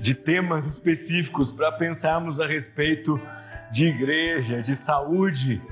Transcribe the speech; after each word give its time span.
de 0.00 0.14
temas 0.14 0.66
específicos 0.66 1.52
para 1.52 1.70
pensarmos 1.70 2.40
a 2.40 2.46
respeito 2.46 3.20
de 3.70 3.86
igreja, 3.86 4.62
de 4.62 4.74
saúde 4.74 5.62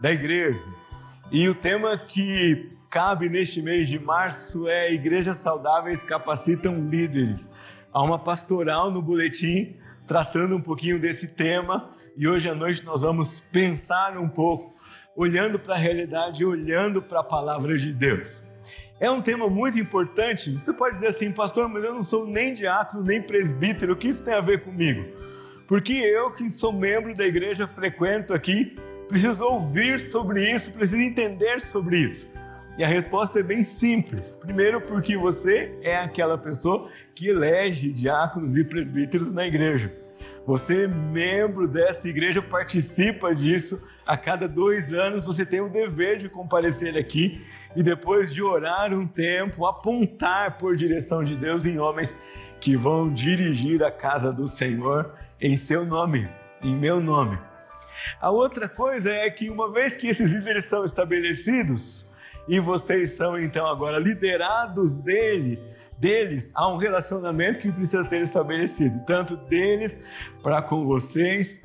da 0.00 0.12
igreja. 0.12 0.62
E 1.32 1.48
o 1.48 1.54
tema 1.54 1.96
que 1.96 2.70
cabe 2.90 3.28
neste 3.28 3.62
mês 3.62 3.88
de 3.88 3.98
março 3.98 4.68
é 4.68 4.92
Igrejas 4.92 5.38
Saudáveis 5.38 6.02
Capacitam 6.02 6.88
Líderes. 6.88 7.48
Há 7.92 8.02
uma 8.02 8.18
pastoral 8.18 8.90
no 8.90 9.00
boletim 9.00 9.76
tratando 10.06 10.56
um 10.56 10.60
pouquinho 10.60 11.00
desse 11.00 11.28
tema 11.28 11.90
e 12.16 12.26
hoje 12.26 12.48
à 12.48 12.54
noite 12.54 12.84
nós 12.84 13.02
vamos 13.02 13.40
pensar 13.52 14.18
um 14.18 14.28
pouco, 14.28 14.74
olhando 15.16 15.58
para 15.58 15.74
a 15.74 15.78
realidade, 15.78 16.44
olhando 16.44 17.00
para 17.00 17.20
a 17.20 17.24
palavra 17.24 17.78
de 17.78 17.92
Deus. 17.92 18.42
É 19.00 19.10
um 19.10 19.22
tema 19.22 19.48
muito 19.48 19.80
importante. 19.80 20.52
Você 20.52 20.74
pode 20.74 20.96
dizer 20.96 21.08
assim, 21.08 21.32
pastor, 21.32 21.66
mas 21.70 21.82
eu 21.82 21.94
não 21.94 22.02
sou 22.02 22.26
nem 22.26 22.52
diácono, 22.52 23.02
nem 23.02 23.22
presbítero, 23.22 23.94
o 23.94 23.96
que 23.96 24.08
isso 24.08 24.22
tem 24.22 24.34
a 24.34 24.42
ver 24.42 24.62
comigo? 24.62 25.02
Porque 25.66 25.94
eu, 25.94 26.30
que 26.30 26.50
sou 26.50 26.70
membro 26.70 27.14
da 27.14 27.26
igreja, 27.26 27.66
frequento 27.66 28.34
aqui, 28.34 28.76
preciso 29.08 29.42
ouvir 29.42 29.98
sobre 29.98 30.52
isso, 30.52 30.70
preciso 30.70 31.00
entender 31.00 31.62
sobre 31.62 31.98
isso. 31.98 32.28
E 32.76 32.84
a 32.84 32.86
resposta 32.86 33.40
é 33.40 33.42
bem 33.42 33.64
simples. 33.64 34.36
Primeiro, 34.36 34.82
porque 34.82 35.16
você 35.16 35.78
é 35.82 35.96
aquela 35.96 36.36
pessoa 36.36 36.90
que 37.14 37.28
elege 37.28 37.90
diáconos 37.92 38.56
e 38.58 38.64
presbíteros 38.64 39.32
na 39.32 39.46
igreja. 39.46 39.90
Você, 40.46 40.86
membro 40.86 41.66
desta 41.66 42.06
igreja, 42.06 42.42
participa 42.42 43.34
disso. 43.34 43.82
A 44.10 44.16
cada 44.16 44.48
dois 44.48 44.92
anos 44.92 45.24
você 45.24 45.46
tem 45.46 45.60
o 45.60 45.68
dever 45.68 46.16
de 46.16 46.28
comparecer 46.28 46.98
aqui 46.98 47.46
e 47.76 47.80
depois 47.80 48.34
de 48.34 48.42
orar 48.42 48.92
um 48.92 49.06
tempo, 49.06 49.64
apontar 49.64 50.58
por 50.58 50.74
direção 50.74 51.22
de 51.22 51.36
Deus 51.36 51.64
em 51.64 51.78
homens 51.78 52.12
que 52.60 52.76
vão 52.76 53.08
dirigir 53.14 53.84
a 53.84 53.90
casa 53.92 54.32
do 54.32 54.48
Senhor 54.48 55.14
em 55.40 55.56
seu 55.56 55.86
nome, 55.86 56.28
em 56.60 56.74
meu 56.74 57.00
nome. 57.00 57.38
A 58.20 58.32
outra 58.32 58.68
coisa 58.68 59.12
é 59.12 59.30
que 59.30 59.48
uma 59.48 59.72
vez 59.72 59.96
que 59.96 60.08
esses 60.08 60.32
líderes 60.32 60.64
são 60.64 60.84
estabelecidos 60.84 62.04
e 62.48 62.58
vocês 62.58 63.12
são 63.12 63.38
então 63.38 63.64
agora 63.64 63.96
liderados 63.96 64.98
dele, 64.98 65.62
deles, 65.96 66.50
há 66.52 66.66
um 66.66 66.78
relacionamento 66.78 67.60
que 67.60 67.70
precisa 67.70 68.02
ser 68.02 68.22
estabelecido, 68.22 69.04
tanto 69.06 69.36
deles 69.36 70.00
para 70.42 70.60
com 70.60 70.84
vocês, 70.84 71.60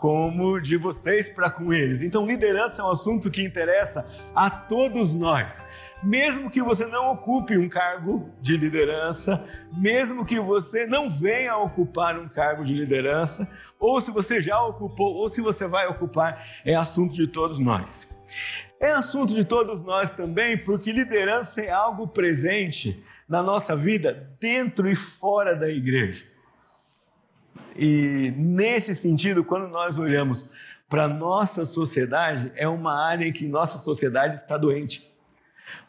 como 0.00 0.58
de 0.58 0.78
vocês 0.78 1.28
para 1.28 1.50
com 1.50 1.74
eles. 1.74 2.02
Então, 2.02 2.24
liderança 2.24 2.80
é 2.80 2.84
um 2.84 2.90
assunto 2.90 3.30
que 3.30 3.44
interessa 3.44 4.06
a 4.34 4.48
todos 4.48 5.12
nós. 5.12 5.62
Mesmo 6.02 6.48
que 6.48 6.62
você 6.62 6.86
não 6.86 7.12
ocupe 7.12 7.58
um 7.58 7.68
cargo 7.68 8.30
de 8.40 8.56
liderança, 8.56 9.44
mesmo 9.76 10.24
que 10.24 10.40
você 10.40 10.86
não 10.86 11.10
venha 11.10 11.52
a 11.52 11.58
ocupar 11.58 12.18
um 12.18 12.26
cargo 12.26 12.64
de 12.64 12.72
liderança, 12.72 13.46
ou 13.78 14.00
se 14.00 14.10
você 14.10 14.40
já 14.40 14.58
ocupou, 14.62 15.16
ou 15.16 15.28
se 15.28 15.42
você 15.42 15.66
vai 15.66 15.86
ocupar, 15.86 16.46
é 16.64 16.74
assunto 16.74 17.14
de 17.14 17.26
todos 17.26 17.58
nós. 17.58 18.08
É 18.80 18.90
assunto 18.92 19.34
de 19.34 19.44
todos 19.44 19.82
nós 19.82 20.12
também, 20.12 20.56
porque 20.56 20.92
liderança 20.92 21.60
é 21.60 21.70
algo 21.70 22.08
presente 22.08 23.04
na 23.28 23.42
nossa 23.42 23.76
vida, 23.76 24.34
dentro 24.40 24.90
e 24.90 24.96
fora 24.96 25.54
da 25.54 25.68
igreja. 25.68 26.29
E 27.76 28.32
nesse 28.36 28.94
sentido, 28.94 29.44
quando 29.44 29.68
nós 29.68 29.98
olhamos 29.98 30.48
para 30.88 31.06
nossa 31.06 31.64
sociedade, 31.64 32.52
é 32.56 32.66
uma 32.66 33.00
área 33.00 33.26
em 33.26 33.32
que 33.32 33.46
nossa 33.46 33.78
sociedade 33.78 34.36
está 34.36 34.56
doente. 34.56 35.08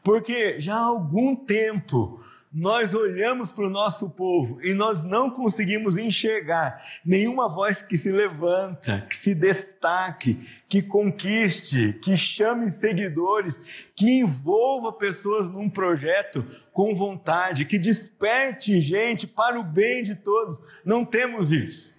Porque 0.04 0.60
já 0.60 0.76
há 0.76 0.86
algum 0.86 1.36
tempo 1.36 2.24
nós 2.54 2.94
olhamos 2.94 3.54
para 3.54 3.66
o 3.66 3.70
nosso 3.70 4.10
povo 4.10 4.60
e 4.62 4.74
nós 4.74 5.04
não 5.04 5.30
conseguimos 5.30 5.98
enxergar 5.98 6.86
nenhuma 7.06 7.48
voz 7.48 7.82
que 7.82 7.98
se 7.98 8.12
levanta, 8.12 9.06
que 9.10 9.16
se 9.16 9.34
destaque, 9.34 10.46
que 10.68 10.82
conquiste, 10.82 11.94
que 12.04 12.18
chame 12.18 12.70
seguidores, 12.70 13.60
que 13.96 14.20
envolva 14.20 14.92
pessoas 14.92 15.50
num 15.50 15.70
projeto 15.70 16.46
com 16.74 16.94
vontade, 16.94 17.64
que 17.64 17.80
desperte 17.80 18.82
gente 18.82 19.26
para 19.26 19.58
o 19.58 19.64
bem 19.64 20.04
de 20.04 20.16
todos. 20.16 20.62
Não 20.84 21.06
temos 21.06 21.54
isso. 21.54 21.94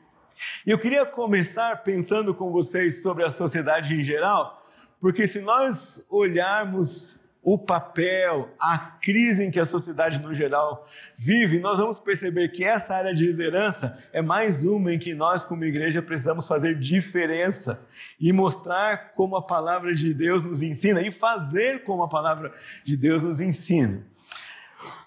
E 0.66 0.70
eu 0.70 0.78
queria 0.78 1.06
começar 1.06 1.82
pensando 1.82 2.34
com 2.34 2.52
vocês 2.52 3.00
sobre 3.00 3.24
a 3.24 3.30
sociedade 3.30 3.94
em 3.94 4.04
geral, 4.04 4.62
porque 5.00 5.26
se 5.26 5.40
nós 5.40 6.04
olharmos 6.10 7.18
o 7.42 7.58
papel, 7.58 8.54
a 8.60 8.78
crise 8.78 9.44
em 9.44 9.50
que 9.50 9.58
a 9.58 9.64
sociedade 9.64 10.20
no 10.20 10.32
geral 10.32 10.88
vive, 11.16 11.58
nós 11.58 11.78
vamos 11.78 11.98
perceber 11.98 12.50
que 12.50 12.62
essa 12.62 12.94
área 12.94 13.12
de 13.12 13.26
liderança 13.26 13.98
é 14.12 14.22
mais 14.22 14.64
uma 14.64 14.94
em 14.94 14.98
que 14.98 15.12
nós, 15.12 15.44
como 15.44 15.64
igreja, 15.64 16.00
precisamos 16.00 16.46
fazer 16.46 16.78
diferença 16.78 17.84
e 18.20 18.32
mostrar 18.32 19.12
como 19.14 19.34
a 19.34 19.42
palavra 19.42 19.92
de 19.92 20.14
Deus 20.14 20.44
nos 20.44 20.62
ensina 20.62 21.02
e 21.02 21.10
fazer 21.10 21.82
como 21.82 22.04
a 22.04 22.08
palavra 22.08 22.52
de 22.84 22.96
Deus 22.96 23.24
nos 23.24 23.40
ensina. 23.40 24.06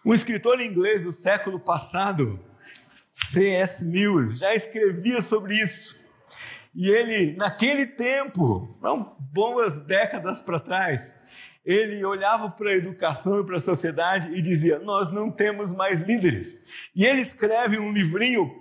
Um 0.03 0.13
escritor 0.13 0.59
inglês 0.59 1.03
do 1.03 1.13
século 1.13 1.57
passado, 1.57 2.37
C.S. 3.13 3.83
Lewis, 3.85 4.39
já 4.39 4.53
escrevia 4.53 5.21
sobre 5.21 5.55
isso. 5.55 5.95
E 6.75 6.89
ele, 6.89 7.33
naquele 7.37 7.85
tempo, 7.85 8.77
não 8.81 9.15
boas 9.31 9.79
décadas 9.79 10.41
para 10.41 10.59
trás, 10.59 11.17
ele 11.65 12.05
olhava 12.05 12.49
para 12.49 12.69
a 12.69 12.75
educação 12.75 13.39
e 13.39 13.43
para 13.43 13.55
a 13.55 13.59
sociedade 13.59 14.29
e 14.31 14.41
dizia: 14.41 14.77
Nós 14.79 15.11
não 15.11 15.31
temos 15.31 15.73
mais 15.73 15.99
líderes. 16.01 16.57
E 16.95 17.05
ele 17.05 17.21
escreve 17.21 17.79
um 17.79 17.91
livrinho 17.91 18.53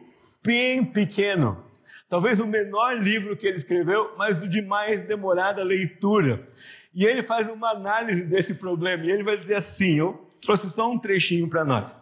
bem 0.42 0.84
pequeno, 0.84 1.62
talvez 2.08 2.40
o 2.40 2.46
menor 2.46 2.96
livro 2.96 3.36
que 3.36 3.46
ele 3.46 3.58
escreveu, 3.58 4.14
mas 4.16 4.42
o 4.42 4.48
de 4.48 4.62
mais 4.62 5.02
demorada 5.02 5.62
leitura. 5.62 6.48
E 6.94 7.04
ele 7.04 7.22
faz 7.22 7.50
uma 7.50 7.70
análise 7.70 8.24
desse 8.24 8.54
problema 8.54 9.04
e 9.04 9.10
ele 9.10 9.22
vai 9.22 9.36
dizer 9.36 9.56
assim: 9.56 9.98
Eu 9.98 10.30
trouxe 10.40 10.70
só 10.70 10.90
um 10.90 10.98
trechinho 10.98 11.48
para 11.48 11.64
nós. 11.64 12.00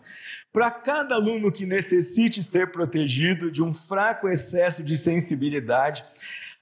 Para 0.52 0.70
cada 0.70 1.14
aluno 1.14 1.50
que 1.50 1.64
necessite 1.64 2.42
ser 2.42 2.70
protegido 2.70 3.50
de 3.50 3.62
um 3.62 3.72
fraco 3.72 4.28
excesso 4.28 4.84
de 4.84 4.94
sensibilidade, 4.94 6.04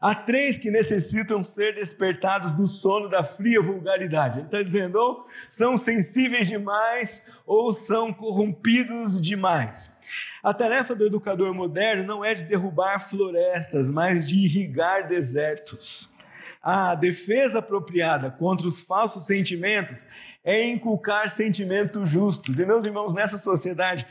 Há 0.01 0.15
três 0.15 0.57
que 0.57 0.71
necessitam 0.71 1.43
ser 1.43 1.75
despertados 1.75 2.55
do 2.55 2.67
sono 2.67 3.11
da 3.11 3.23
fria 3.23 3.61
vulgaridade. 3.61 4.39
Ele 4.39 4.47
está 4.47 4.63
dizendo, 4.63 4.97
ou 4.97 5.27
são 5.51 5.77
sensíveis 5.77 6.49
demais, 6.49 7.23
ou 7.45 7.75
são 7.75 8.11
corrompidos 8.11 9.21
demais. 9.21 9.95
A 10.43 10.55
tarefa 10.55 10.95
do 10.95 11.05
educador 11.05 11.53
moderno 11.53 12.03
não 12.03 12.25
é 12.25 12.33
de 12.33 12.45
derrubar 12.45 12.99
florestas, 12.99 13.91
mas 13.91 14.27
de 14.27 14.37
irrigar 14.37 15.07
desertos. 15.07 16.09
A 16.63 16.95
defesa 16.95 17.59
apropriada 17.59 18.31
contra 18.31 18.67
os 18.67 18.81
falsos 18.81 19.27
sentimentos 19.27 20.03
é 20.43 20.65
inculcar 20.65 21.29
sentimentos 21.29 22.09
justos. 22.09 22.59
E, 22.59 22.65
meus 22.65 22.87
irmãos, 22.87 23.13
nessa 23.13 23.37
sociedade 23.37 24.07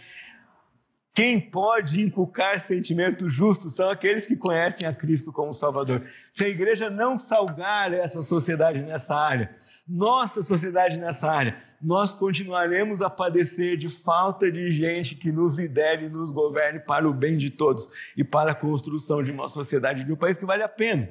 quem 1.14 1.40
pode 1.40 2.02
inculcar 2.02 2.60
sentimentos 2.60 3.34
justos 3.34 3.76
são 3.76 3.90
aqueles 3.90 4.26
que 4.26 4.36
conhecem 4.36 4.88
a 4.88 4.94
Cristo 4.94 5.34
como 5.34 5.54
Salvador. 5.54 6.04
Se 6.32 6.46
a 6.46 6.50
igreja 6.50 6.90
não 6.90 7.18
salgar 7.18 7.94
essa 7.94 8.24
sociedade 8.24 8.82
nessa 8.82 9.16
área, 9.16 9.56
nossa 9.88 10.44
sociedade 10.44 10.98
nessa 10.98 11.30
área, 11.30 11.58
nós 11.82 12.14
continuaremos 12.14 13.02
a 13.02 13.10
padecer 13.10 13.76
de 13.76 13.90
falta 13.90 14.52
de 14.52 14.72
gente 14.72 15.16
que 15.16 15.32
nos 15.32 15.58
lidere 15.58 16.06
e 16.06 16.10
nos 16.10 16.32
governe 16.32 16.80
para 16.80 17.10
o 17.10 17.14
bem 17.14 17.38
de 17.38 17.50
todos 17.50 17.88
e 18.16 18.24
para 18.24 18.52
a 18.52 18.56
construção 18.56 19.24
de 19.24 19.32
uma 19.32 19.50
sociedade 19.50 20.04
de 20.04 20.14
um 20.14 20.16
país 20.16 20.38
que 20.38 20.46
vale 20.46 20.62
a 20.62 20.70
pena. 20.70 21.10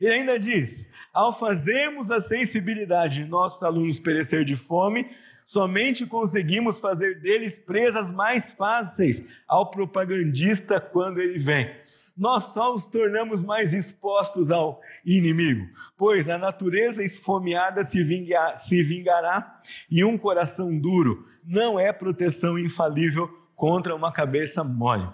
Ele 0.00 0.12
ainda 0.12 0.38
diz: 0.38 0.86
ao 1.12 1.32
fazermos 1.32 2.10
a 2.10 2.20
sensibilidade 2.20 3.24
de 3.24 3.30
nossos 3.30 3.62
alunos 3.62 3.98
perecer 3.98 4.44
de 4.44 4.56
fome, 4.56 5.08
Somente 5.48 6.04
conseguimos 6.04 6.78
fazer 6.78 7.22
deles 7.22 7.58
presas 7.58 8.10
mais 8.10 8.52
fáceis 8.52 9.24
ao 9.46 9.70
propagandista 9.70 10.78
quando 10.78 11.22
ele 11.22 11.38
vem. 11.38 11.74
Nós 12.14 12.52
só 12.52 12.74
os 12.74 12.86
tornamos 12.86 13.42
mais 13.42 13.72
expostos 13.72 14.50
ao 14.50 14.78
inimigo, 15.06 15.66
pois 15.96 16.28
a 16.28 16.36
natureza 16.36 17.02
esfomeada 17.02 17.82
se, 17.82 18.04
vingar, 18.04 18.58
se 18.58 18.82
vingará 18.82 19.58
e 19.90 20.04
um 20.04 20.18
coração 20.18 20.78
duro 20.78 21.24
não 21.42 21.80
é 21.80 21.94
proteção 21.94 22.58
infalível 22.58 23.26
contra 23.56 23.94
uma 23.94 24.12
cabeça 24.12 24.62
mole. 24.62 25.08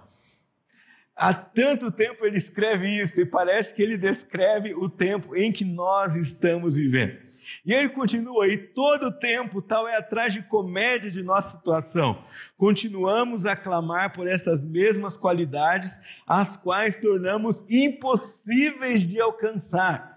Há 1.15 1.33
tanto 1.33 1.93
tempo 1.93 2.27
ele 2.27 2.39
escreve 2.39 2.89
isso 2.89 3.21
e 3.21 3.25
parece 3.25 3.73
que 3.73 3.81
ele 3.81 3.97
descreve 3.97 4.75
o 4.75 4.89
tempo 4.89 5.37
em 5.37 5.53
que 5.53 5.65
nós 5.65 6.17
estamos 6.17 6.75
vivendo. 6.75 7.24
E 7.64 7.73
ele 7.73 7.88
continua, 7.88 8.46
e 8.49 8.56
todo 8.56 9.06
o 9.06 9.12
tempo 9.12 9.61
tal 9.61 9.87
é 9.88 9.96
a 9.96 10.43
comédia 10.43 11.11
de 11.11 11.23
nossa 11.23 11.56
situação. 11.56 12.23
Continuamos 12.56 13.46
a 13.46 13.56
clamar 13.56 14.12
por 14.12 14.26
essas 14.26 14.64
mesmas 14.64 15.17
qualidades, 15.17 16.00
as 16.26 16.56
quais 16.56 16.96
tornamos 16.96 17.64
impossíveis 17.69 19.06
de 19.06 19.20
alcançar. 19.20 20.14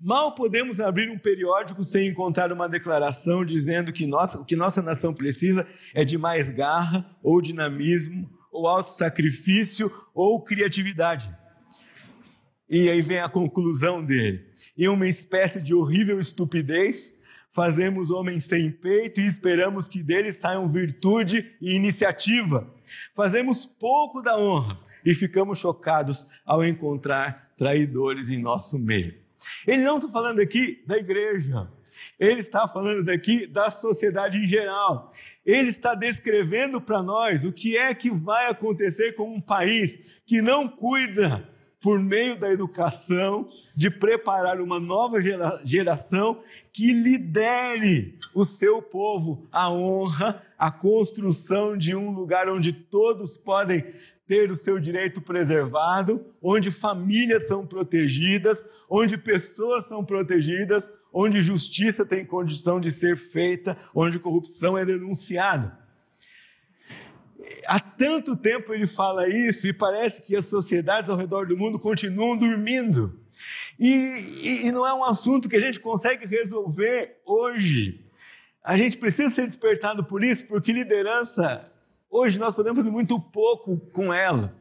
Mal 0.00 0.34
podemos 0.34 0.80
abrir 0.80 1.10
um 1.10 1.18
periódico 1.18 1.84
sem 1.84 2.08
encontrar 2.08 2.52
uma 2.52 2.68
declaração 2.68 3.44
dizendo 3.44 3.92
que 3.92 4.06
nossa, 4.06 4.38
o 4.38 4.44
que 4.44 4.56
nossa 4.56 4.80
nação 4.80 5.12
precisa 5.12 5.66
é 5.94 6.04
de 6.04 6.16
mais 6.16 6.50
garra 6.50 7.04
ou 7.22 7.40
dinamismo 7.40 8.28
ou 8.50 8.66
autossacrifício 8.66 9.92
ou 10.14 10.42
criatividade. 10.42 11.30
E 12.68 12.90
aí 12.90 13.00
vem 13.00 13.18
a 13.18 13.28
conclusão 13.28 14.04
dele. 14.04 14.44
Em 14.76 14.88
uma 14.88 15.06
espécie 15.06 15.60
de 15.60 15.72
horrível 15.72 16.20
estupidez, 16.20 17.14
fazemos 17.50 18.10
homens 18.10 18.44
sem 18.44 18.70
peito 18.70 19.20
e 19.20 19.26
esperamos 19.26 19.88
que 19.88 20.02
deles 20.02 20.36
saiam 20.36 20.66
virtude 20.66 21.56
e 21.60 21.74
iniciativa. 21.74 22.72
Fazemos 23.14 23.64
pouco 23.64 24.20
da 24.20 24.38
honra 24.38 24.78
e 25.04 25.14
ficamos 25.14 25.58
chocados 25.58 26.26
ao 26.44 26.64
encontrar 26.64 27.52
traidores 27.56 28.28
em 28.28 28.38
nosso 28.38 28.78
meio. 28.78 29.14
Ele 29.66 29.82
não 29.82 29.96
está 29.98 30.10
falando 30.10 30.40
aqui 30.40 30.82
da 30.86 30.98
igreja, 30.98 31.68
ele 32.18 32.40
está 32.40 32.66
falando 32.66 33.04
daqui 33.04 33.46
da 33.46 33.70
sociedade 33.70 34.38
em 34.38 34.46
geral. 34.46 35.12
Ele 35.46 35.70
está 35.70 35.94
descrevendo 35.94 36.80
para 36.80 37.02
nós 37.02 37.44
o 37.44 37.52
que 37.52 37.76
é 37.76 37.94
que 37.94 38.10
vai 38.10 38.50
acontecer 38.50 39.12
com 39.12 39.32
um 39.34 39.40
país 39.40 39.98
que 40.26 40.42
não 40.42 40.68
cuida, 40.68 41.48
por 41.80 42.00
meio 42.00 42.38
da 42.38 42.50
educação, 42.50 43.48
de 43.74 43.88
preparar 43.88 44.60
uma 44.60 44.80
nova 44.80 45.18
geração 45.64 46.40
que 46.72 46.92
lidere 46.92 48.18
o 48.34 48.44
seu 48.44 48.82
povo 48.82 49.46
à 49.52 49.70
honra, 49.70 50.42
à 50.58 50.70
construção 50.70 51.76
de 51.76 51.94
um 51.94 52.10
lugar 52.10 52.48
onde 52.48 52.72
todos 52.72 53.38
podem 53.38 53.84
ter 54.26 54.50
o 54.50 54.56
seu 54.56 54.78
direito 54.78 55.22
preservado, 55.22 56.26
onde 56.42 56.70
famílias 56.70 57.46
são 57.46 57.66
protegidas, 57.66 58.62
onde 58.90 59.16
pessoas 59.16 59.86
são 59.86 60.04
protegidas, 60.04 60.90
onde 61.12 61.40
justiça 61.40 62.04
tem 62.04 62.26
condição 62.26 62.80
de 62.80 62.90
ser 62.90 63.16
feita, 63.16 63.76
onde 63.94 64.18
corrupção 64.18 64.76
é 64.76 64.84
denunciada. 64.84 65.78
Há 67.66 67.78
tanto 67.80 68.36
tempo 68.36 68.72
ele 68.72 68.86
fala 68.86 69.28
isso 69.28 69.66
e 69.66 69.72
parece 69.72 70.22
que 70.22 70.36
as 70.36 70.46
sociedades 70.46 71.10
ao 71.10 71.16
redor 71.16 71.46
do 71.46 71.56
mundo 71.56 71.78
continuam 71.78 72.36
dormindo. 72.36 73.18
E, 73.78 73.88
e, 73.88 74.66
e 74.66 74.72
não 74.72 74.86
é 74.86 74.92
um 74.92 75.04
assunto 75.04 75.48
que 75.48 75.56
a 75.56 75.60
gente 75.60 75.78
consegue 75.78 76.26
resolver 76.26 77.20
hoje. 77.24 78.04
A 78.64 78.76
gente 78.76 78.98
precisa 78.98 79.34
ser 79.34 79.46
despertado 79.46 80.04
por 80.04 80.24
isso, 80.24 80.46
porque 80.46 80.72
liderança, 80.72 81.70
hoje 82.10 82.38
nós 82.38 82.54
podemos 82.54 82.78
fazer 82.78 82.90
muito 82.90 83.20
pouco 83.20 83.78
com 83.92 84.12
ela. 84.12 84.54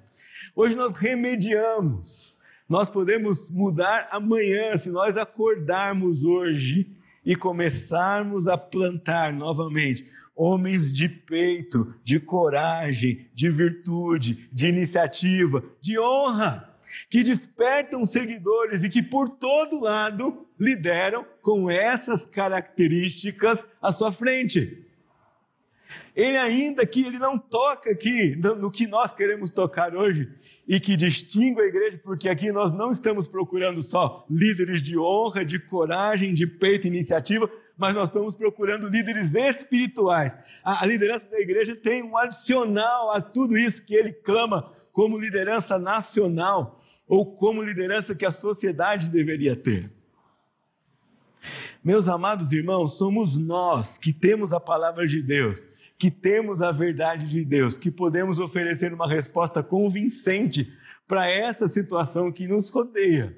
Hoje 0.56 0.76
nós 0.76 0.96
remediamos. 0.96 2.38
Nós 2.70 2.90
podemos 2.90 3.50
mudar 3.50 4.10
amanhã 4.12 4.78
se 4.78 4.90
nós 4.92 5.16
acordarmos 5.16 6.24
hoje 6.24 6.92
e 7.26 7.36
começarmos 7.36 8.48
a 8.48 8.58
plantar 8.58 9.34
novamente 9.34 10.06
homens 10.38 10.94
de 10.94 11.10
peito, 11.10 11.96
de 12.04 12.20
coragem, 12.20 13.28
de 13.34 13.50
virtude, 13.50 14.48
de 14.54 14.68
iniciativa, 14.68 15.64
de 15.82 15.98
honra, 16.00 16.78
que 17.10 17.24
despertam 17.24 18.06
seguidores 18.06 18.84
e 18.84 18.90
que 18.90 19.02
por 19.02 19.30
todo 19.30 19.82
lado 19.82 20.46
lideram 20.60 21.26
com 21.42 21.70
essas 21.70 22.26
características 22.26 23.66
à 23.82 23.92
sua 23.92 24.12
frente. 24.12 24.86
Ele 26.16 26.38
ainda 26.38 26.86
que 26.86 27.04
ele 27.04 27.20
não 27.20 27.38
toca 27.38 27.92
aqui 27.92 28.36
no 28.36 28.72
que 28.72 28.88
nós 28.88 29.14
queremos 29.14 29.52
tocar 29.52 29.96
hoje, 29.96 30.30
e 30.68 30.80
que 30.80 30.98
distingue 30.98 31.62
a 31.62 31.66
igreja, 31.66 32.00
porque 32.04 32.28
aqui 32.28 32.52
nós 32.52 32.74
não 32.74 32.92
estamos 32.92 33.28
procurando 33.28 33.82
só 33.82 34.26
líderes 34.30 34.84
de 34.84 34.98
honra, 34.98 35.46
de 35.46 35.58
coragem, 35.58 36.34
de 36.34 36.46
peito 36.46 36.86
iniciativa, 36.86 37.50
mas 37.78 37.94
nós 37.94 38.10
estamos 38.10 38.36
procurando 38.36 38.88
líderes 38.88 39.34
espirituais. 39.34 40.36
A, 40.64 40.86
liderança 40.86 41.30
da 41.30 41.40
igreja 41.40 41.76
tem 41.76 42.04
um 42.04 42.18
adicional 42.18 43.12
a 43.12 43.22
tudo 43.22 43.58
isso 43.58 43.84
que 43.84 43.96
ele 43.96 44.12
clama 44.12 44.72
como 44.92 45.18
liderança 45.18 45.78
nacional 45.78 46.84
ou 47.08 47.36
como 47.36 47.62
liderança 47.62 48.16
que 48.16 48.26
a 48.26 48.32
sociedade 48.32 49.12
deveria 49.12 49.56
ter. 49.56 49.92
Meus 51.84 52.08
amados 52.08 52.52
irmãos, 52.52 52.98
somos 52.98 53.38
nós 53.38 53.98
que 53.98 54.12
temos 54.12 54.52
a 54.52 54.60
palavra 54.60 55.08
de 55.08 55.22
Deus 55.22 55.66
que 55.98 56.12
temos 56.12 56.62
a 56.62 56.72
verdade 56.72 57.28
de 57.28 57.44
Deus, 57.44 57.78
que 57.78 57.90
podemos 57.90 58.40
oferecer 58.40 58.94
uma 58.94 59.08
resposta 59.08 59.64
convincente 59.64 60.72
para 61.08 61.30
essa 61.30 61.68
situação 61.68 62.32
que 62.32 62.48
nos 62.48 62.70
rodeia. 62.70 63.36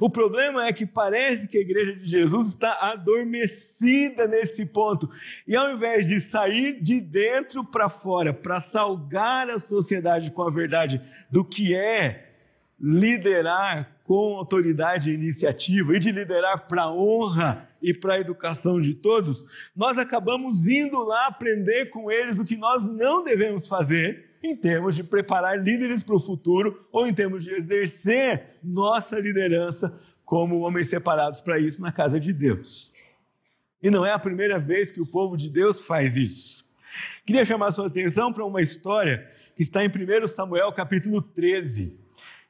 O 0.00 0.10
problema 0.10 0.66
é 0.66 0.72
que 0.72 0.86
parece 0.86 1.48
que 1.48 1.58
a 1.58 1.60
igreja 1.60 1.94
de 1.94 2.04
Jesus 2.04 2.48
está 2.48 2.72
adormecida 2.80 4.26
nesse 4.26 4.66
ponto. 4.66 5.08
E 5.46 5.56
ao 5.56 5.72
invés 5.72 6.06
de 6.06 6.20
sair 6.20 6.80
de 6.80 7.00
dentro 7.00 7.64
para 7.64 7.88
fora, 7.88 8.32
para 8.32 8.60
salgar 8.60 9.48
a 9.48 9.58
sociedade 9.58 10.30
com 10.30 10.42
a 10.42 10.50
verdade 10.50 11.00
do 11.30 11.44
que 11.44 11.74
é 11.74 12.30
liderar 12.80 13.96
com 14.04 14.36
autoridade 14.36 15.10
e 15.10 15.14
iniciativa 15.14 15.94
e 15.94 16.00
de 16.00 16.10
liderar 16.10 16.66
para 16.66 16.82
a 16.82 16.92
honra 16.92 17.68
e 17.80 17.94
para 17.94 18.14
a 18.14 18.20
educação 18.20 18.80
de 18.80 18.94
todos, 18.94 19.44
nós 19.74 19.96
acabamos 19.98 20.66
indo 20.66 20.98
lá 21.04 21.26
aprender 21.26 21.86
com 21.86 22.10
eles 22.10 22.38
o 22.38 22.44
que 22.44 22.56
nós 22.56 22.82
não 22.88 23.22
devemos 23.22 23.68
fazer 23.68 24.31
em 24.42 24.56
termos 24.56 24.96
de 24.96 25.04
preparar 25.04 25.58
líderes 25.58 26.02
para 26.02 26.16
o 26.16 26.20
futuro 26.20 26.86
ou 26.90 27.06
em 27.06 27.14
termos 27.14 27.44
de 27.44 27.50
exercer 27.50 28.58
nossa 28.62 29.18
liderança 29.18 29.98
como 30.24 30.60
homens 30.60 30.88
separados 30.88 31.40
para 31.40 31.58
isso 31.58 31.80
na 31.80 31.92
casa 31.92 32.18
de 32.18 32.32
Deus. 32.32 32.92
E 33.82 33.90
não 33.90 34.04
é 34.04 34.12
a 34.12 34.18
primeira 34.18 34.58
vez 34.58 34.90
que 34.90 35.00
o 35.00 35.06
povo 35.06 35.36
de 35.36 35.50
Deus 35.50 35.84
faz 35.84 36.16
isso. 36.16 36.64
Queria 37.24 37.44
chamar 37.44 37.70
sua 37.70 37.86
atenção 37.86 38.32
para 38.32 38.44
uma 38.44 38.60
história 38.60 39.28
que 39.54 39.62
está 39.62 39.84
em 39.84 39.88
1 39.88 40.26
Samuel 40.26 40.72
capítulo 40.72 41.20
13. 41.20 41.98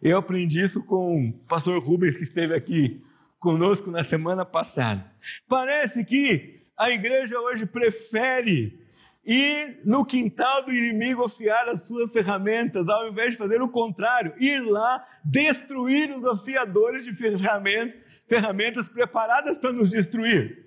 Eu 0.01 0.19
aprendi 0.19 0.63
isso 0.63 0.83
com 0.83 1.29
o 1.29 1.33
pastor 1.47 1.83
Rubens, 1.83 2.17
que 2.17 2.25
esteve 2.25 2.55
aqui 2.55 3.03
conosco 3.39 3.91
na 3.91 4.03
semana 4.03 4.45
passada. 4.45 5.05
Parece 5.49 6.05
que 6.05 6.63
a 6.77 6.91
igreja 6.91 7.39
hoje 7.39 7.67
prefere 7.67 8.82
ir 9.25 9.81
no 9.85 10.05
quintal 10.05 10.65
do 10.65 10.73
inimigo 10.73 11.25
afiar 11.25 11.69
as 11.69 11.87
suas 11.87 12.11
ferramentas, 12.11 12.89
ao 12.89 13.09
invés 13.09 13.33
de 13.33 13.39
fazer 13.39 13.63
o 13.63 13.69
contrário, 13.69 14.35
ir 14.39 14.61
lá 14.61 15.07
destruir 15.25 16.11
os 16.11 16.25
afiadores 16.25 17.05
de 17.05 17.15
ferramentas, 17.15 18.01
ferramentas 18.27 18.89
preparadas 18.89 19.59
para 19.59 19.73
nos 19.73 19.91
destruir. 19.91 20.67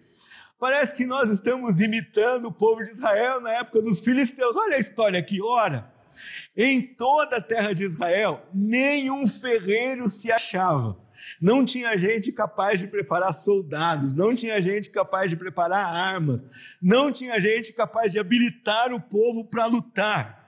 Parece 0.57 0.95
que 0.95 1.05
nós 1.05 1.29
estamos 1.29 1.81
imitando 1.81 2.45
o 2.45 2.53
povo 2.53 2.81
de 2.83 2.91
Israel 2.91 3.41
na 3.41 3.51
época 3.51 3.81
dos 3.81 4.00
filisteus. 4.00 4.55
Olha 4.55 4.77
a 4.77 4.79
história 4.79 5.19
aqui, 5.19 5.41
ora. 5.41 5.93
Em 6.55 6.81
toda 6.81 7.38
a 7.38 7.41
terra 7.41 7.74
de 7.74 7.83
Israel, 7.83 8.47
nenhum 8.53 9.27
ferreiro 9.27 10.07
se 10.07 10.31
achava. 10.31 10.97
Não 11.41 11.65
tinha 11.65 11.98
gente 11.98 12.32
capaz 12.32 12.79
de 12.79 12.88
preparar 12.88 13.34
soldados, 13.34 14.13
não 14.13 14.36
tinha 14.36 14.62
gente 14.62 14.89
capaz 14.89 15.29
de 15.29 15.36
preparar 15.36 15.86
armas, 15.86 16.46
não 16.82 17.12
tinha 17.12 17.39
gente 17.39 17.74
capaz 17.74 18.12
de 18.12 18.20
habilitar 18.20 18.94
o 18.94 19.01
povo 19.01 19.46
para 19.46 19.65
lutar. 19.65 20.44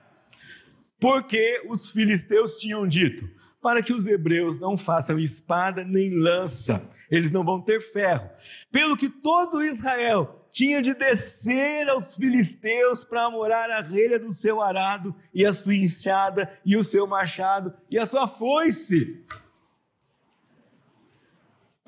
Porque 1.00 1.62
os 1.68 1.90
filisteus 1.90 2.56
tinham 2.56 2.86
dito: 2.86 3.28
para 3.60 3.82
que 3.82 3.92
os 3.92 4.06
hebreus 4.06 4.58
não 4.58 4.76
façam 4.76 5.18
espada 5.18 5.84
nem 5.84 6.10
lança, 6.10 6.82
eles 7.10 7.30
não 7.30 7.44
vão 7.44 7.60
ter 7.60 7.80
ferro. 7.80 8.28
Pelo 8.70 8.96
que 8.96 9.08
todo 9.08 9.62
Israel 9.62 10.46
tinha 10.50 10.80
de 10.80 10.94
descer 10.94 11.88
aos 11.88 12.16
filisteus 12.16 13.04
para 13.04 13.30
morar 13.30 13.70
a 13.70 13.80
relha 13.80 14.18
do 14.18 14.32
seu 14.32 14.62
arado 14.62 15.14
e 15.34 15.44
a 15.44 15.52
sua 15.52 15.74
enxada 15.74 16.50
e 16.64 16.76
o 16.76 16.84
seu 16.84 17.06
machado 17.06 17.72
e 17.90 17.98
a 17.98 18.06
sua 18.06 18.26
foice. 18.26 19.24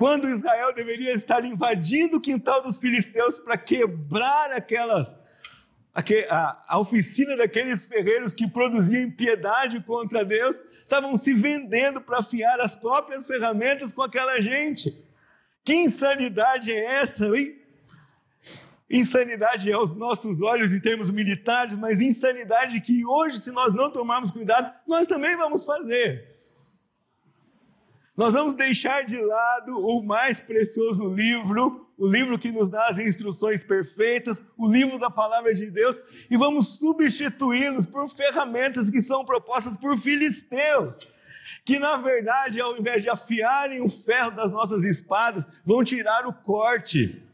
Quando 0.00 0.30
Israel 0.30 0.73
deveria 0.73 1.12
estar 1.12 1.45
invadindo 1.45 2.16
o 2.16 2.21
quintal 2.23 2.62
dos 2.62 2.78
filisteus 2.78 3.38
para 3.38 3.59
quebrar 3.59 4.50
aquelas 4.50 5.19
a, 6.30 6.78
oficina 6.78 7.37
daqueles 7.37 7.85
ferreiros 7.85 8.33
que 8.33 8.49
produziam 8.49 9.02
impiedade 9.02 9.78
contra 9.83 10.25
Deus, 10.25 10.59
estavam 10.83 11.19
se 11.19 11.35
vendendo 11.35 12.00
para 12.00 12.21
afiar 12.21 12.61
as 12.61 12.75
próprias 12.75 13.26
ferramentas 13.26 13.92
com 13.92 14.00
aquela 14.00 14.40
gente. 14.40 14.90
Que 15.62 15.75
insanidade 15.75 16.73
é 16.73 16.83
essa, 17.02 17.26
hein? 17.37 17.61
Insanidade 18.88 19.71
aos 19.71 19.95
nossos 19.95 20.40
olhos 20.40 20.73
em 20.73 20.80
termos 20.80 21.11
militares, 21.11 21.76
mas 21.76 22.00
insanidade 22.00 22.80
que 22.80 23.04
hoje, 23.04 23.38
se 23.38 23.52
nós 23.52 23.75
não 23.75 23.92
tomarmos 23.92 24.30
cuidado, 24.30 24.73
nós 24.88 25.07
também 25.07 25.37
vamos 25.37 25.66
fazer. 25.66 26.29
Nós 28.20 28.34
vamos 28.34 28.54
deixar 28.54 29.02
de 29.02 29.16
lado 29.16 29.78
o 29.78 30.02
mais 30.02 30.42
precioso 30.42 31.08
livro, 31.08 31.88
o 31.96 32.06
livro 32.06 32.38
que 32.38 32.52
nos 32.52 32.68
dá 32.68 32.88
as 32.88 32.98
instruções 32.98 33.64
perfeitas, 33.64 34.42
o 34.58 34.70
livro 34.70 34.98
da 34.98 35.08
palavra 35.08 35.54
de 35.54 35.70
Deus, 35.70 35.98
e 36.30 36.36
vamos 36.36 36.76
substituí-los 36.76 37.86
por 37.86 38.10
ferramentas 38.10 38.90
que 38.90 39.00
são 39.00 39.24
propostas 39.24 39.78
por 39.78 39.96
filisteus, 39.96 40.98
que 41.64 41.78
na 41.78 41.96
verdade, 41.96 42.60
ao 42.60 42.76
invés 42.76 43.02
de 43.02 43.08
afiarem 43.08 43.80
o 43.80 43.88
ferro 43.88 44.32
das 44.32 44.50
nossas 44.50 44.84
espadas, 44.84 45.46
vão 45.64 45.82
tirar 45.82 46.26
o 46.26 46.34
corte 46.34 47.26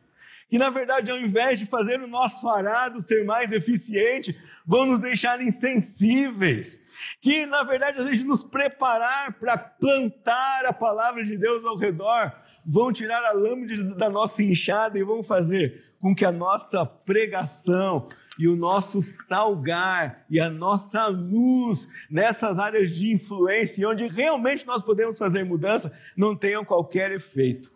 que 0.48 0.58
na 0.58 0.70
verdade, 0.70 1.10
ao 1.10 1.18
invés 1.18 1.58
de 1.58 1.66
fazer 1.66 2.00
o 2.00 2.06
nosso 2.06 2.48
arado 2.48 3.00
ser 3.00 3.24
mais 3.24 3.50
eficiente, 3.50 4.38
vão 4.64 4.86
nos 4.86 5.00
deixar 5.00 5.40
insensíveis. 5.42 6.80
Que 7.20 7.46
na 7.46 7.62
verdade, 7.62 7.98
às 7.98 8.08
vezes, 8.08 8.24
nos 8.24 8.44
preparar 8.44 9.32
para 9.38 9.56
plantar 9.56 10.64
a 10.66 10.72
palavra 10.72 11.24
de 11.24 11.36
Deus 11.36 11.64
ao 11.64 11.76
redor, 11.76 12.32
vão 12.64 12.92
tirar 12.92 13.22
a 13.24 13.32
lâmina 13.32 13.94
da 13.94 14.10
nossa 14.10 14.42
enxada 14.42 14.98
e 14.98 15.04
vão 15.04 15.22
fazer 15.22 15.84
com 16.00 16.14
que 16.14 16.24
a 16.24 16.32
nossa 16.32 16.84
pregação 16.84 18.08
e 18.38 18.46
o 18.48 18.56
nosso 18.56 19.00
salgar 19.00 20.24
e 20.28 20.38
a 20.38 20.50
nossa 20.50 21.06
luz 21.06 21.88
nessas 22.10 22.58
áreas 22.58 22.90
de 22.90 23.12
influência, 23.12 23.88
onde 23.88 24.06
realmente 24.06 24.66
nós 24.66 24.82
podemos 24.82 25.16
fazer 25.16 25.44
mudança, 25.44 25.92
não 26.16 26.36
tenham 26.36 26.64
qualquer 26.64 27.12
efeito. 27.12 27.72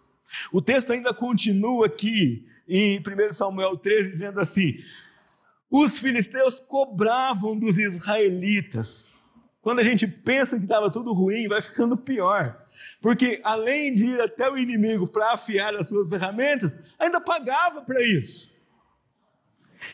O 0.52 0.60
texto 0.60 0.92
ainda 0.92 1.14
continua 1.14 1.86
aqui 1.86 2.46
em 2.68 3.00
1 3.00 3.32
Samuel 3.32 3.76
13, 3.76 4.10
dizendo 4.10 4.40
assim: 4.40 4.78
os 5.70 5.98
filisteus 5.98 6.60
cobravam 6.60 7.56
dos 7.56 7.78
israelitas. 7.78 9.14
Quando 9.62 9.80
a 9.80 9.84
gente 9.84 10.06
pensa 10.06 10.56
que 10.56 10.64
estava 10.64 10.90
tudo 10.90 11.12
ruim, 11.12 11.46
vai 11.46 11.62
ficando 11.62 11.96
pior. 11.96 12.66
Porque 13.00 13.40
além 13.44 13.92
de 13.92 14.06
ir 14.06 14.20
até 14.20 14.50
o 14.50 14.58
inimigo 14.58 15.06
para 15.06 15.34
afiar 15.34 15.74
as 15.76 15.88
suas 15.88 16.08
ferramentas, 16.08 16.76
ainda 16.98 17.20
pagava 17.20 17.82
para 17.82 18.02
isso. 18.02 18.50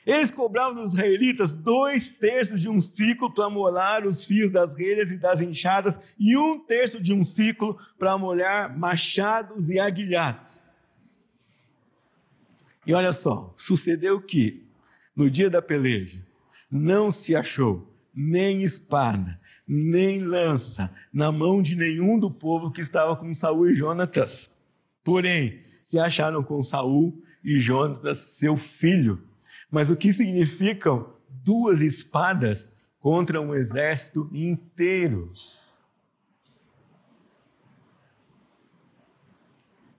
Eles 0.04 0.30
cobravam 0.30 0.74
dos 0.74 0.92
israelitas 0.92 1.54
dois 1.54 2.10
terços 2.10 2.60
de 2.60 2.68
um 2.68 2.80
ciclo 2.80 3.32
para 3.32 3.48
molhar 3.48 4.04
os 4.06 4.24
fios 4.24 4.50
das 4.50 4.76
relhas 4.76 5.10
e 5.10 5.18
das 5.18 5.40
enxadas, 5.40 6.00
e 6.18 6.36
um 6.36 6.58
terço 6.58 7.02
de 7.02 7.12
um 7.12 7.22
ciclo 7.22 7.78
para 7.98 8.16
molhar 8.18 8.76
machados 8.76 9.70
e 9.70 9.78
aguilhados. 9.78 10.62
E 12.86 12.94
olha 12.94 13.12
só, 13.12 13.52
sucedeu 13.56 14.20
que, 14.20 14.65
no 15.16 15.30
dia 15.30 15.48
da 15.48 15.62
peleja, 15.62 16.20
não 16.70 17.10
se 17.10 17.34
achou 17.34 17.90
nem 18.14 18.62
espada, 18.62 19.40
nem 19.66 20.20
lança 20.22 20.90
na 21.12 21.32
mão 21.32 21.62
de 21.62 21.74
nenhum 21.74 22.18
do 22.18 22.30
povo 22.30 22.70
que 22.70 22.80
estava 22.80 23.16
com 23.16 23.32
Saul 23.32 23.70
e 23.70 23.74
Jonatas. 23.74 24.50
Porém, 25.02 25.60
se 25.80 25.98
acharam 25.98 26.42
com 26.42 26.62
Saul 26.62 27.22
e 27.42 27.58
Jonatas, 27.58 28.18
seu 28.18 28.56
filho. 28.56 29.22
Mas 29.70 29.90
o 29.90 29.96
que 29.96 30.12
significam 30.12 31.14
duas 31.28 31.80
espadas 31.80 32.68
contra 33.00 33.40
um 33.40 33.54
exército 33.54 34.28
inteiro? 34.32 35.32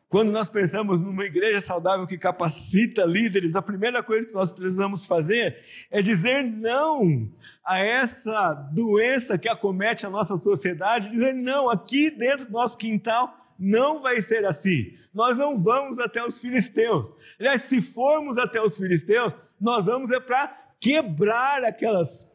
Quando 0.10 0.32
nós 0.32 0.50
pensamos 0.50 1.02
numa 1.02 1.26
igreja 1.26 1.60
saudável 1.60 2.08
que 2.08 2.18
capacita 2.18 3.04
líderes, 3.04 3.56
a 3.56 3.62
primeira 3.62 4.02
coisa 4.02 4.26
que 4.26 4.34
nós 4.34 4.54
precisamos 4.54 5.06
fazer 5.06 5.62
é 5.92 6.02
dizer 6.02 6.44
não 6.44 7.30
a 7.62 7.80
essa 7.80 8.54
doença 8.72 9.38
que 9.38 9.50
acomete 9.50 10.06
a 10.06 10.10
nossa 10.10 10.38
sociedade, 10.38 11.10
dizer 11.10 11.34
não, 11.34 11.70
aqui 11.70 12.10
dentro 12.10 12.46
do 12.46 12.54
nosso 12.54 12.78
quintal 12.78 13.36
não 13.60 14.02
vai 14.02 14.22
ser 14.22 14.46
assim. 14.46 14.94
Nós 15.14 15.36
não 15.36 15.58
vamos 15.58 16.00
até 16.00 16.24
os 16.24 16.40
filisteus. 16.40 17.12
Aliás, 17.38 17.64
se 17.64 17.82
formos 17.82 18.38
até 18.38 18.62
os 18.62 18.78
filisteus, 18.78 19.36
nós 19.60 19.84
vamos 19.86 20.10
é 20.12 20.22
para 20.22 20.56
quebrar 20.80 21.66
aquelas 21.66 22.26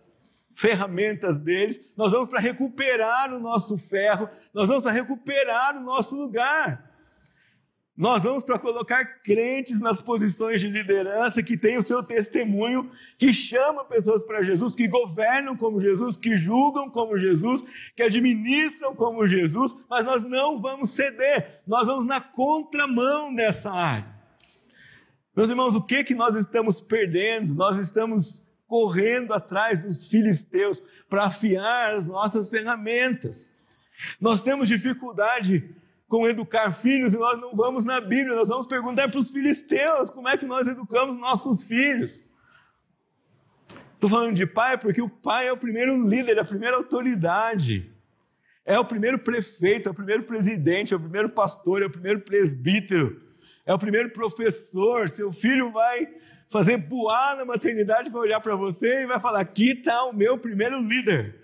ferramentas 0.54 1.40
deles, 1.40 1.80
nós 1.96 2.12
vamos 2.12 2.28
para 2.28 2.38
recuperar 2.38 3.32
o 3.32 3.40
nosso 3.40 3.78
ferro, 3.78 4.28
nós 4.52 4.68
vamos 4.68 4.82
para 4.82 4.92
recuperar 4.92 5.76
o 5.76 5.80
nosso 5.80 6.14
lugar. 6.14 6.91
Nós 8.02 8.20
vamos 8.20 8.42
para 8.42 8.58
colocar 8.58 9.04
crentes 9.22 9.78
nas 9.78 10.02
posições 10.02 10.60
de 10.60 10.66
liderança 10.66 11.40
que 11.40 11.56
têm 11.56 11.78
o 11.78 11.82
seu 11.84 12.02
testemunho, 12.02 12.90
que 13.16 13.32
chamam 13.32 13.84
pessoas 13.84 14.24
para 14.24 14.42
Jesus, 14.42 14.74
que 14.74 14.88
governam 14.88 15.56
como 15.56 15.80
Jesus, 15.80 16.16
que 16.16 16.36
julgam 16.36 16.90
como 16.90 17.16
Jesus, 17.16 17.62
que 17.94 18.02
administram 18.02 18.92
como 18.96 19.24
Jesus, 19.24 19.72
mas 19.88 20.04
nós 20.04 20.24
não 20.24 20.58
vamos 20.60 20.90
ceder, 20.90 21.60
nós 21.64 21.86
vamos 21.86 22.04
na 22.04 22.20
contramão 22.20 23.32
dessa 23.32 23.70
área. 23.70 24.12
Meus 25.36 25.48
irmãos, 25.48 25.76
o 25.76 25.82
que 25.82 26.02
que 26.02 26.14
nós 26.16 26.34
estamos 26.34 26.80
perdendo? 26.80 27.54
Nós 27.54 27.76
estamos 27.76 28.42
correndo 28.66 29.32
atrás 29.32 29.78
dos 29.78 30.08
filisteus 30.08 30.82
para 31.08 31.26
afiar 31.26 31.92
as 31.92 32.08
nossas 32.08 32.48
ferramentas. 32.48 33.48
Nós 34.20 34.42
temos 34.42 34.66
dificuldade 34.66 35.72
com 36.12 36.28
educar 36.28 36.72
filhos 36.72 37.14
e 37.14 37.18
nós 37.18 37.40
não 37.40 37.56
vamos 37.56 37.86
na 37.86 37.98
Bíblia, 37.98 38.36
nós 38.36 38.50
vamos 38.50 38.66
perguntar 38.66 39.08
para 39.08 39.18
os 39.18 39.30
filisteus 39.30 40.10
como 40.10 40.28
é 40.28 40.36
que 40.36 40.44
nós 40.44 40.68
educamos 40.68 41.18
nossos 41.18 41.64
filhos. 41.64 42.22
Estou 43.94 44.10
falando 44.10 44.34
de 44.34 44.44
pai 44.44 44.76
porque 44.76 45.00
o 45.00 45.08
pai 45.08 45.48
é 45.48 45.52
o 45.52 45.56
primeiro 45.56 46.06
líder, 46.06 46.38
a 46.38 46.44
primeira 46.44 46.76
autoridade. 46.76 47.90
É 48.62 48.78
o 48.78 48.84
primeiro 48.84 49.20
prefeito, 49.20 49.88
é 49.88 49.90
o 49.90 49.94
primeiro 49.94 50.24
presidente, 50.24 50.92
é 50.92 50.96
o 50.98 51.00
primeiro 51.00 51.30
pastor, 51.30 51.80
é 51.80 51.86
o 51.86 51.90
primeiro 51.90 52.20
presbítero, 52.20 53.18
é 53.64 53.72
o 53.72 53.78
primeiro 53.78 54.10
professor. 54.10 55.08
Seu 55.08 55.32
filho 55.32 55.72
vai 55.72 56.06
fazer 56.50 56.76
boar 56.76 57.38
na 57.38 57.46
maternidade, 57.46 58.10
vai 58.10 58.20
olhar 58.20 58.40
para 58.40 58.54
você 58.54 59.04
e 59.04 59.06
vai 59.06 59.18
falar: 59.18 59.40
aqui 59.40 59.70
está 59.70 60.04
o 60.04 60.12
meu 60.12 60.36
primeiro 60.36 60.78
líder. 60.78 61.41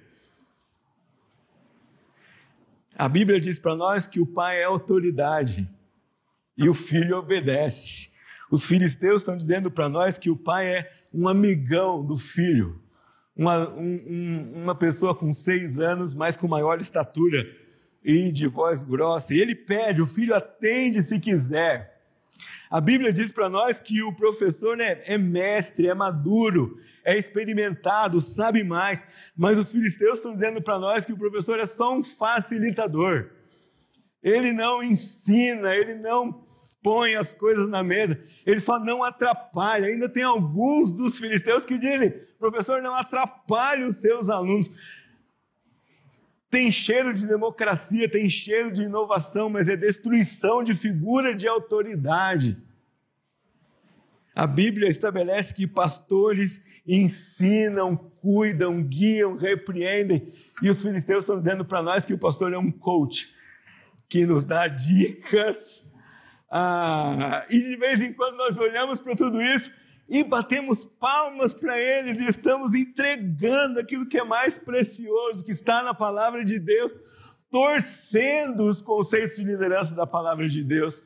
A 2.99 3.09
Bíblia 3.09 3.39
diz 3.39 3.61
para 3.61 3.77
nós 3.77 4.09
que 4.09 4.19
o 4.19 4.27
pai 4.27 4.61
é 4.61 4.65
autoridade 4.65 5.71
e 6.57 6.69
o 6.69 6.75
filho 6.75 7.17
obedece. 7.17 8.11
Os 8.51 8.67
filisteus 8.67 9.23
estão 9.23 9.37
dizendo 9.37 9.71
para 9.71 9.89
nós 9.89 10.19
que 10.19 10.29
o 10.29 10.37
pai 10.37 10.67
é 10.67 10.93
um 11.15 11.29
amigão 11.29 12.05
do 12.05 12.19
filho, 12.19 12.83
uma, 13.37 13.71
um, 13.71 14.63
uma 14.63 14.75
pessoa 14.75 15.15
com 15.15 15.33
seis 15.33 15.79
anos, 15.79 16.13
mas 16.13 16.37
com 16.37 16.49
maior 16.49 16.81
estatura 16.81 17.47
e 18.03 18.33
de 18.33 18.49
voz 18.49 18.83
grossa. 18.83 19.33
E 19.33 19.39
ele 19.39 19.55
pede, 19.55 20.03
o 20.03 20.07
filho 20.07 20.35
atende 20.35 21.01
se 21.01 21.21
quiser. 21.21 21.98
A 22.71 22.81
Bíblia 22.81 23.13
diz 23.13 23.33
para 23.33 23.49
nós 23.49 23.81
que 23.81 24.03
o 24.03 24.15
professor 24.15 24.77
né, 24.77 25.01
é 25.05 25.17
mestre, 25.17 25.89
é 25.89 25.95
maduro, 25.95 26.79
é 27.05 27.17
experimentado, 27.17 28.21
sabe 28.21 28.63
mais, 28.63 29.03
mas 29.35 29.57
os 29.57 29.73
filisteus 29.73 30.19
estão 30.19 30.35
dizendo 30.35 30.61
para 30.61 30.79
nós 30.79 31.07
que 31.07 31.13
o 31.13 31.19
professor 31.19 31.59
é 31.59 31.67
só 31.67 31.95
um 31.95 32.05
facilitador. 32.05 33.31
Ele 34.23 34.53
não 34.53 34.83
ensina, 34.83 35.75
ele 35.75 35.95
não 35.95 36.47
põe 36.83 37.15
as 37.15 37.33
coisas 37.35 37.69
na 37.69 37.83
mesa, 37.83 38.21
ele 38.45 38.61
só 38.61 38.79
não 38.79 39.03
atrapalha. 39.03 39.87
Ainda 39.87 40.09
tem 40.09 40.23
alguns 40.23 40.93
dos 40.93 41.19
filisteus 41.19 41.65
que 41.65 41.79
dizem: 41.79 42.13
professor, 42.39 42.83
não 42.83 42.95
atrapalhe 42.95 43.85
os 43.85 43.97
seus 43.97 44.29
alunos. 44.29 44.71
Tem 46.51 46.73
cheiro 46.73 47.13
de 47.13 47.27
democracia, 47.27 48.09
tem 48.09 48.29
cheiro 48.31 48.73
de 48.73 48.83
inovação, 48.83 49.51
mas 49.51 49.69
é 49.69 49.77
destruição 49.77 50.63
de 50.63 50.75
figura 50.75 51.35
de 51.35 51.47
autoridade. 51.47 52.57
A 54.35 54.47
Bíblia 54.47 54.89
estabelece 54.89 55.53
que 55.53 55.67
pastores 55.67 56.63
ensinam, 56.87 57.97
cuidam, 57.97 58.83
guiam, 58.83 59.37
repreendem, 59.37 60.33
e 60.63 60.71
os 60.71 60.81
filisteus 60.81 61.25
estão 61.25 61.39
dizendo 61.39 61.65
para 61.65 61.83
nós 61.83 62.07
que 62.07 62.15
o 62.15 62.19
pastor 62.19 62.53
é 62.53 62.59
um 62.59 62.71
coach, 62.71 63.35
que 64.09 64.25
nos 64.25 64.43
dá 64.43 64.69
dicas. 64.69 65.85
Ah, 66.51 67.45
e 67.51 67.61
de 67.61 67.77
vez 67.77 68.03
em 68.03 68.13
quando 68.13 68.37
nós 68.37 68.57
olhamos 68.57 69.01
para 69.01 69.15
tudo 69.15 69.43
isso 69.43 69.71
e 70.09 70.25
batemos 70.25 70.87
palmas 70.87 71.53
para 71.53 71.79
eles 71.79 72.21
e 72.21 72.31
estamos 72.31 72.75
entregando 72.75 73.79
aquilo 73.79 74.07
que 74.07 74.19
é 74.19 74.25
mais 74.25 74.59
precioso, 74.59 75.45
que 75.45 75.53
está 75.53 75.83
na 75.83 75.93
palavra 75.93 76.45
de 76.45 76.59
Deus, 76.59 76.93
torcendo 77.51 78.65
os 78.65 78.81
conceitos 78.81 79.37
de 79.37 79.45
liderança 79.45 79.95
da 79.95 80.07
palavra 80.07 80.49
de 80.49 80.65
Deus, 80.65 81.03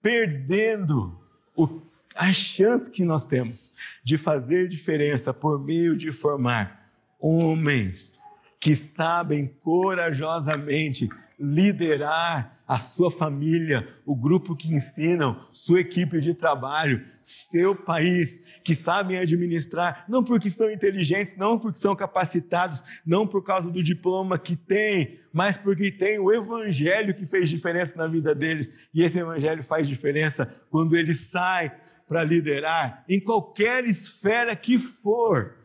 perdendo 0.00 1.18
o, 1.56 1.82
a 2.14 2.32
chance 2.32 2.90
que 2.90 3.04
nós 3.04 3.24
temos 3.24 3.72
de 4.04 4.16
fazer 4.16 4.68
diferença 4.68 5.34
por 5.34 5.58
meio 5.58 5.96
de 5.96 6.12
formar 6.12 6.88
homens 7.18 8.20
que 8.60 8.74
sabem 8.76 9.46
corajosamente 9.62 11.08
liderar 11.38 12.53
a 12.66 12.78
sua 12.78 13.10
família, 13.10 13.86
o 14.06 14.16
grupo 14.16 14.56
que 14.56 14.72
ensinam, 14.72 15.38
sua 15.52 15.80
equipe 15.80 16.18
de 16.20 16.34
trabalho, 16.34 17.04
seu 17.22 17.76
país, 17.76 18.40
que 18.62 18.74
sabem 18.74 19.18
administrar, 19.18 20.04
não 20.08 20.24
porque 20.24 20.50
são 20.50 20.70
inteligentes, 20.70 21.36
não 21.36 21.58
porque 21.58 21.78
são 21.78 21.94
capacitados, 21.94 22.82
não 23.04 23.26
por 23.26 23.42
causa 23.42 23.70
do 23.70 23.82
diploma 23.82 24.38
que 24.38 24.56
têm, 24.56 25.20
mas 25.32 25.58
porque 25.58 25.90
tem 25.90 26.18
o 26.18 26.32
evangelho 26.32 27.14
que 27.14 27.26
fez 27.26 27.48
diferença 27.48 27.96
na 27.96 28.06
vida 28.06 28.34
deles, 28.34 28.70
e 28.94 29.02
esse 29.02 29.18
evangelho 29.18 29.62
faz 29.62 29.86
diferença 29.86 30.46
quando 30.70 30.96
ele 30.96 31.12
sai 31.12 31.74
para 32.06 32.22
liderar 32.22 33.04
em 33.08 33.20
qualquer 33.20 33.84
esfera 33.84 34.54
que 34.54 34.78
for. 34.78 35.63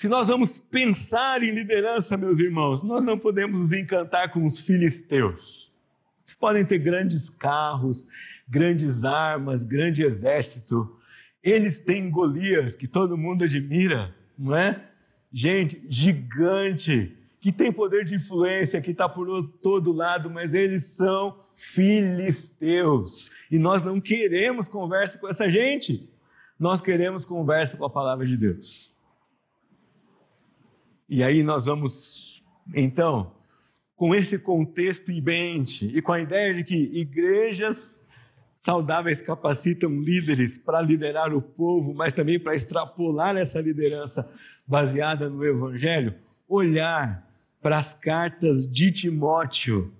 Se 0.00 0.08
nós 0.08 0.28
vamos 0.28 0.58
pensar 0.58 1.42
em 1.42 1.50
liderança, 1.50 2.16
meus 2.16 2.40
irmãos, 2.40 2.82
nós 2.82 3.04
não 3.04 3.18
podemos 3.18 3.60
nos 3.60 3.72
encantar 3.74 4.30
com 4.30 4.46
os 4.46 4.58
filisteus. 4.58 5.70
Eles 6.24 6.34
podem 6.34 6.64
ter 6.64 6.78
grandes 6.78 7.28
carros, 7.28 8.08
grandes 8.48 9.04
armas, 9.04 9.62
grande 9.62 10.02
exército. 10.02 10.96
Eles 11.42 11.80
têm 11.80 12.10
Golias, 12.10 12.74
que 12.74 12.88
todo 12.88 13.18
mundo 13.18 13.44
admira, 13.44 14.16
não 14.38 14.56
é? 14.56 14.82
Gente, 15.30 15.84
gigante, 15.86 17.14
que 17.38 17.52
tem 17.52 17.70
poder 17.70 18.06
de 18.06 18.14
influência, 18.14 18.80
que 18.80 18.92
está 18.92 19.06
por 19.06 19.50
todo 19.62 19.92
lado, 19.92 20.30
mas 20.30 20.54
eles 20.54 20.84
são 20.84 21.44
filisteus. 21.54 23.30
E 23.50 23.58
nós 23.58 23.82
não 23.82 24.00
queremos 24.00 24.66
conversa 24.66 25.18
com 25.18 25.28
essa 25.28 25.50
gente. 25.50 26.08
Nós 26.58 26.80
queremos 26.80 27.26
conversa 27.26 27.76
com 27.76 27.84
a 27.84 27.90
palavra 27.90 28.24
de 28.24 28.38
Deus. 28.38 28.98
E 31.12 31.24
aí 31.24 31.42
nós 31.42 31.64
vamos, 31.64 32.40
então, 32.72 33.34
com 33.96 34.14
esse 34.14 34.38
contexto 34.38 35.10
em 35.10 35.20
mente 35.20 35.86
e 35.86 36.00
com 36.00 36.12
a 36.12 36.20
ideia 36.20 36.54
de 36.54 36.62
que 36.62 36.76
igrejas 36.76 38.04
saudáveis 38.54 39.20
capacitam 39.20 39.90
líderes 39.90 40.56
para 40.56 40.80
liderar 40.80 41.34
o 41.34 41.42
povo, 41.42 41.92
mas 41.92 42.12
também 42.12 42.38
para 42.38 42.54
extrapolar 42.54 43.36
essa 43.36 43.60
liderança 43.60 44.30
baseada 44.64 45.28
no 45.28 45.44
Evangelho, 45.44 46.14
olhar 46.48 47.28
para 47.60 47.78
as 47.78 47.92
cartas 47.92 48.64
de 48.64 48.92
Timóteo, 48.92 49.92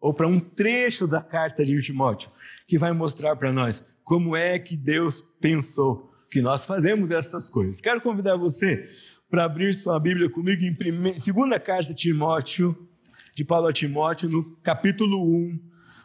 ou 0.00 0.14
para 0.14 0.26
um 0.26 0.40
trecho 0.40 1.06
da 1.06 1.20
carta 1.20 1.66
de 1.66 1.82
Timóteo, 1.82 2.30
que 2.66 2.78
vai 2.78 2.92
mostrar 2.92 3.36
para 3.36 3.52
nós 3.52 3.84
como 4.02 4.34
é 4.34 4.58
que 4.58 4.74
Deus 4.74 5.20
pensou 5.38 6.10
que 6.30 6.40
nós 6.40 6.64
fazemos 6.64 7.10
essas 7.10 7.50
coisas. 7.50 7.78
Quero 7.78 8.00
convidar 8.00 8.36
você 8.36 8.88
para 9.28 9.44
abrir 9.44 9.74
sua 9.74 9.98
Bíblia 9.98 10.30
comigo 10.30 10.64
em 10.64 10.72
primeira, 10.72 11.18
segunda 11.18 11.58
carta 11.58 11.92
de 11.92 11.94
Timóteo, 11.94 12.88
de 13.34 13.44
Paulo 13.44 13.66
a 13.66 13.72
Timóteo, 13.72 14.28
no 14.28 14.56
capítulo 14.62 15.22
1. 15.22 15.60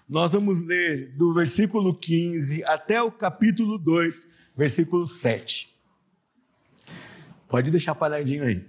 Nós 0.09 0.31
vamos 0.31 0.61
ler 0.61 1.15
do 1.15 1.33
versículo 1.33 1.93
15 1.93 2.63
até 2.65 3.01
o 3.01 3.11
capítulo 3.11 3.77
2, 3.77 4.27
versículo 4.55 5.05
7. 5.05 5.73
Pode 7.47 7.69
deixar 7.69 7.95
paradinho 7.95 8.43
aí. 8.43 8.65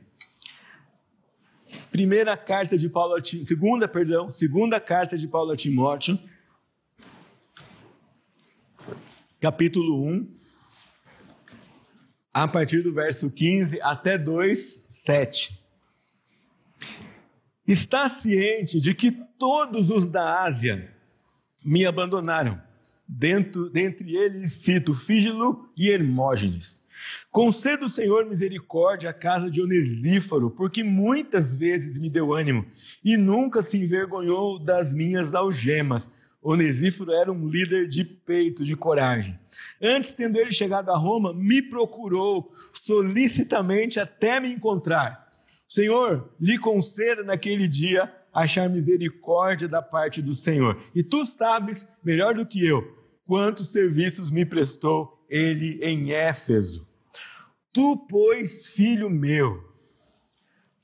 Primeira 1.91 2.37
carta 2.37 2.77
de 2.77 2.89
Paulo 2.89 3.15
a 3.15 3.23
Timóteo, 3.23 3.47
segunda, 3.47 3.89
perdão, 3.89 4.31
segunda 4.31 4.79
carta 4.79 5.17
de 5.17 5.27
Paulo 5.27 5.53
a 5.53 5.57
Timóteo, 5.57 6.19
capítulo 9.41 10.05
1, 10.05 10.42
a 12.33 12.49
partir 12.49 12.83
do 12.83 12.93
verso 12.93 13.31
15 13.31 13.81
até 13.83 14.17
2, 14.17 14.83
7. 14.87 15.61
Está 17.67 18.09
ciente 18.09 18.81
de 18.81 18.95
que 18.95 19.13
todos 19.39 19.91
os 19.91 20.09
da 20.09 20.43
Ásia 20.43 20.93
me 21.65 21.87
abandonaram. 21.87 22.61
Dentro, 23.07 23.69
dentre 23.69 24.17
eles 24.17 24.53
cito 24.53 24.95
Fígilo 24.95 25.71
e 25.77 25.91
Hermógenes. 25.91 26.83
Conceda 27.31 27.85
o 27.85 27.91
Senhor 27.91 28.25
misericórdia 28.25 29.11
à 29.11 29.13
casa 29.13 29.51
de 29.51 29.61
Onesíforo, 29.61 30.51
porque 30.51 30.83
muitas 30.83 31.55
vezes 31.55 32.01
me 32.01 32.09
deu 32.09 32.33
ânimo 32.33 32.65
e 33.05 33.17
nunca 33.17 33.61
se 33.61 33.77
envergonhou 33.77 34.59
das 34.59 34.95
minhas 34.95 35.35
algemas 35.35 36.09
Onesíforo 36.43 37.13
era 37.13 37.31
um 37.31 37.47
líder 37.47 37.87
de 37.87 38.05
peito, 38.05 38.65
de 38.65 38.75
coragem. 38.75 39.39
Antes, 39.81 40.11
tendo 40.11 40.39
ele 40.39 40.51
chegado 40.51 40.91
a 40.91 40.99
Roma, 40.99 41.33
me 41.33 41.63
procurou 41.63 42.53
solicitamente 42.73 44.01
até 44.01 44.41
me 44.41 44.53
encontrar. 44.53 45.31
Senhor, 45.69 46.35
lhe 46.41 46.59
conceda 46.59 47.23
naquele 47.23 47.69
dia 47.69 48.13
achar 48.33 48.69
misericórdia 48.69 49.69
da 49.69 49.81
parte 49.81 50.21
do 50.21 50.35
Senhor. 50.35 50.83
E 50.95 51.03
tu 51.03 51.25
sabes, 51.25 51.87
melhor 52.03 52.35
do 52.35 52.45
que 52.45 52.67
eu, 52.67 52.83
quantos 53.25 53.71
serviços 53.71 54.31
me 54.31 54.45
prestou 54.45 55.25
ele 55.31 55.79
em 55.81 56.13
Éfeso. 56.13 56.87
Tu, 57.73 57.97
pois, 58.09 58.69
filho 58.69 59.09
meu, 59.09 59.72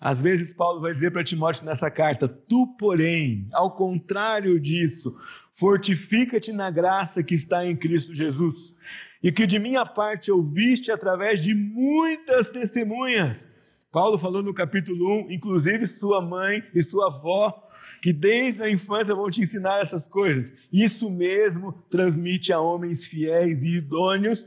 às 0.00 0.22
vezes, 0.22 0.52
Paulo 0.52 0.80
vai 0.80 0.94
dizer 0.94 1.10
para 1.10 1.24
Timóteo 1.24 1.64
nessa 1.64 1.90
carta: 1.90 2.28
Tu, 2.28 2.66
porém, 2.78 3.48
ao 3.52 3.74
contrário 3.74 4.60
disso, 4.60 5.16
fortifica-te 5.52 6.52
na 6.52 6.70
graça 6.70 7.22
que 7.22 7.34
está 7.34 7.66
em 7.66 7.76
Cristo 7.76 8.14
Jesus, 8.14 8.74
e 9.20 9.32
que 9.32 9.44
de 9.44 9.58
minha 9.58 9.84
parte 9.84 10.30
ouviste 10.30 10.92
através 10.92 11.40
de 11.40 11.52
muitas 11.52 12.48
testemunhas. 12.48 13.48
Paulo 13.90 14.18
falou 14.18 14.42
no 14.42 14.54
capítulo 14.54 15.24
1, 15.24 15.32
inclusive 15.32 15.86
sua 15.86 16.20
mãe 16.20 16.62
e 16.72 16.80
sua 16.80 17.06
avó, 17.06 17.66
que 18.00 18.12
desde 18.12 18.62
a 18.62 18.70
infância 18.70 19.14
vão 19.14 19.28
te 19.28 19.40
ensinar 19.40 19.80
essas 19.80 20.06
coisas. 20.06 20.52
Isso 20.72 21.10
mesmo 21.10 21.72
transmite 21.90 22.52
a 22.52 22.60
homens 22.60 23.06
fiéis 23.06 23.62
e 23.62 23.78
idôneos 23.78 24.46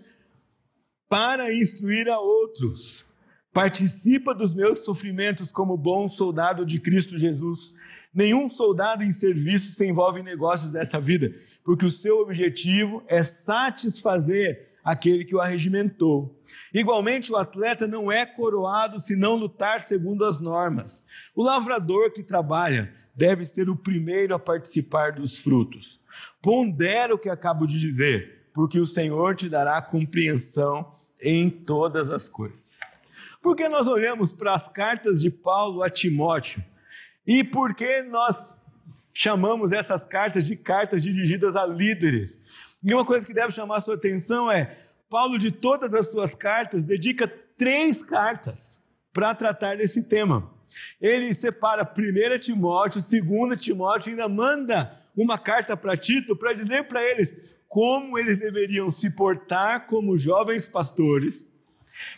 para 1.09 1.53
instruir 1.53 2.07
a 2.07 2.19
outros. 2.19 3.03
Participa 3.53 4.33
dos 4.33 4.55
meus 4.55 4.79
sofrimentos 4.79 5.51
como 5.51 5.75
bom 5.75 6.07
soldado 6.07 6.65
de 6.65 6.79
Cristo 6.79 7.17
Jesus. 7.17 7.73
Nenhum 8.13 8.47
soldado 8.47 9.03
em 9.03 9.11
serviço 9.11 9.73
se 9.73 9.85
envolve 9.85 10.21
em 10.21 10.23
negócios 10.23 10.71
dessa 10.71 11.01
vida, 11.01 11.33
porque 11.63 11.85
o 11.85 11.91
seu 11.91 12.19
objetivo 12.19 13.03
é 13.07 13.21
satisfazer 13.21 14.71
aquele 14.83 15.25
que 15.25 15.35
o 15.35 15.41
arregimentou. 15.41 16.41
Igualmente, 16.73 17.31
o 17.31 17.35
atleta 17.35 17.85
não 17.87 18.09
é 18.09 18.25
coroado 18.25 18.99
se 19.01 19.17
não 19.17 19.35
lutar 19.35 19.81
segundo 19.81 20.23
as 20.23 20.39
normas. 20.39 21.03
O 21.35 21.43
lavrador 21.43 22.11
que 22.11 22.23
trabalha 22.23 22.93
deve 23.13 23.45
ser 23.45 23.69
o 23.69 23.75
primeiro 23.75 24.33
a 24.33 24.39
participar 24.39 25.11
dos 25.11 25.37
frutos. 25.37 25.99
Pondera 26.41 27.13
o 27.13 27.19
que 27.19 27.29
acabo 27.29 27.65
de 27.67 27.77
dizer, 27.77 28.47
porque 28.53 28.79
o 28.79 28.87
Senhor 28.87 29.35
te 29.35 29.49
dará 29.49 29.81
compreensão 29.81 30.89
em 31.21 31.49
todas 31.49 32.09
as 32.09 32.27
coisas. 32.27 32.79
Porque 33.41 33.67
nós 33.67 33.87
olhamos 33.87 34.31
para 34.31 34.53
as 34.53 34.67
cartas 34.69 35.19
de 35.19 35.31
Paulo 35.31 35.81
a 35.81 35.89
Timóteo 35.89 36.63
e 37.25 37.43
por 37.43 37.73
que 37.73 38.03
nós 38.03 38.55
chamamos 39.13 39.71
essas 39.71 40.03
cartas 40.03 40.45
de 40.45 40.55
cartas 40.55 41.03
dirigidas 41.03 41.55
a 41.55 41.65
líderes? 41.65 42.39
E 42.83 42.93
uma 42.93 43.05
coisa 43.05 43.25
que 43.25 43.33
deve 43.33 43.51
chamar 43.51 43.77
a 43.77 43.81
sua 43.81 43.95
atenção 43.95 44.49
é: 44.51 44.77
Paulo, 45.09 45.37
de 45.37 45.51
todas 45.51 45.93
as 45.93 46.09
suas 46.11 46.35
cartas, 46.35 46.83
dedica 46.83 47.27
três 47.57 48.03
cartas 48.03 48.79
para 49.13 49.35
tratar 49.35 49.77
desse 49.77 50.01
tema. 50.01 50.51
Ele 50.99 51.33
separa 51.33 51.83
1 51.83 52.39
Timóteo, 52.39 53.01
2 53.01 53.59
Timóteo 53.59 54.09
e 54.09 54.11
ainda 54.11 54.29
manda 54.29 54.97
uma 55.15 55.37
carta 55.37 55.75
para 55.75 55.97
Tito 55.97 56.35
para 56.35 56.53
dizer 56.53 56.87
para 56.87 57.03
eles 57.03 57.33
como 57.67 58.17
eles 58.17 58.37
deveriam 58.37 58.89
se 58.89 59.09
portar 59.09 59.85
como 59.87 60.17
jovens 60.17 60.67
pastores 60.67 61.45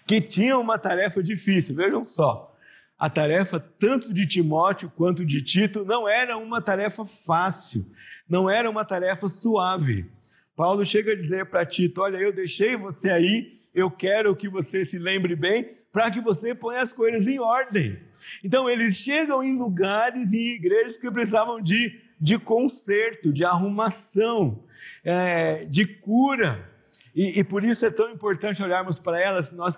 que 0.05 0.21
tinham 0.21 0.61
uma 0.61 0.77
tarefa 0.77 1.21
difícil. 1.21 1.75
Vejam 1.75 2.03
só, 2.05 2.55
a 2.97 3.09
tarefa 3.09 3.59
tanto 3.59 4.13
de 4.13 4.25
Timóteo 4.25 4.91
quanto 4.95 5.25
de 5.25 5.41
Tito 5.41 5.83
não 5.83 6.07
era 6.07 6.37
uma 6.37 6.61
tarefa 6.61 7.05
fácil, 7.05 7.85
não 8.29 8.49
era 8.49 8.69
uma 8.69 8.85
tarefa 8.85 9.27
suave. 9.27 10.09
Paulo 10.55 10.85
chega 10.85 11.11
a 11.11 11.15
dizer 11.15 11.47
para 11.47 11.65
Tito: 11.65 12.01
Olha, 12.01 12.17
eu 12.17 12.33
deixei 12.33 12.77
você 12.77 13.09
aí, 13.09 13.59
eu 13.73 13.89
quero 13.89 14.35
que 14.35 14.47
você 14.47 14.85
se 14.85 14.99
lembre 14.99 15.35
bem, 15.35 15.69
para 15.91 16.09
que 16.09 16.21
você 16.21 16.55
ponha 16.55 16.81
as 16.81 16.93
coisas 16.93 17.27
em 17.27 17.39
ordem. 17.39 17.99
Então, 18.43 18.69
eles 18.69 18.95
chegam 18.95 19.43
em 19.43 19.57
lugares 19.57 20.31
e 20.31 20.55
igrejas 20.55 20.97
que 20.97 21.09
precisavam 21.11 21.61
de, 21.61 21.99
de 22.19 22.37
conserto, 22.39 23.33
de 23.33 23.43
arrumação, 23.43 24.63
é, 25.03 25.65
de 25.65 25.85
cura. 25.85 26.69
E, 27.15 27.39
e 27.39 27.43
por 27.43 27.63
isso 27.63 27.85
é 27.85 27.89
tão 27.89 28.09
importante 28.09 28.63
olharmos 28.63 28.99
para 28.99 29.21
elas 29.21 29.49
se 29.49 29.55
nós 29.55 29.75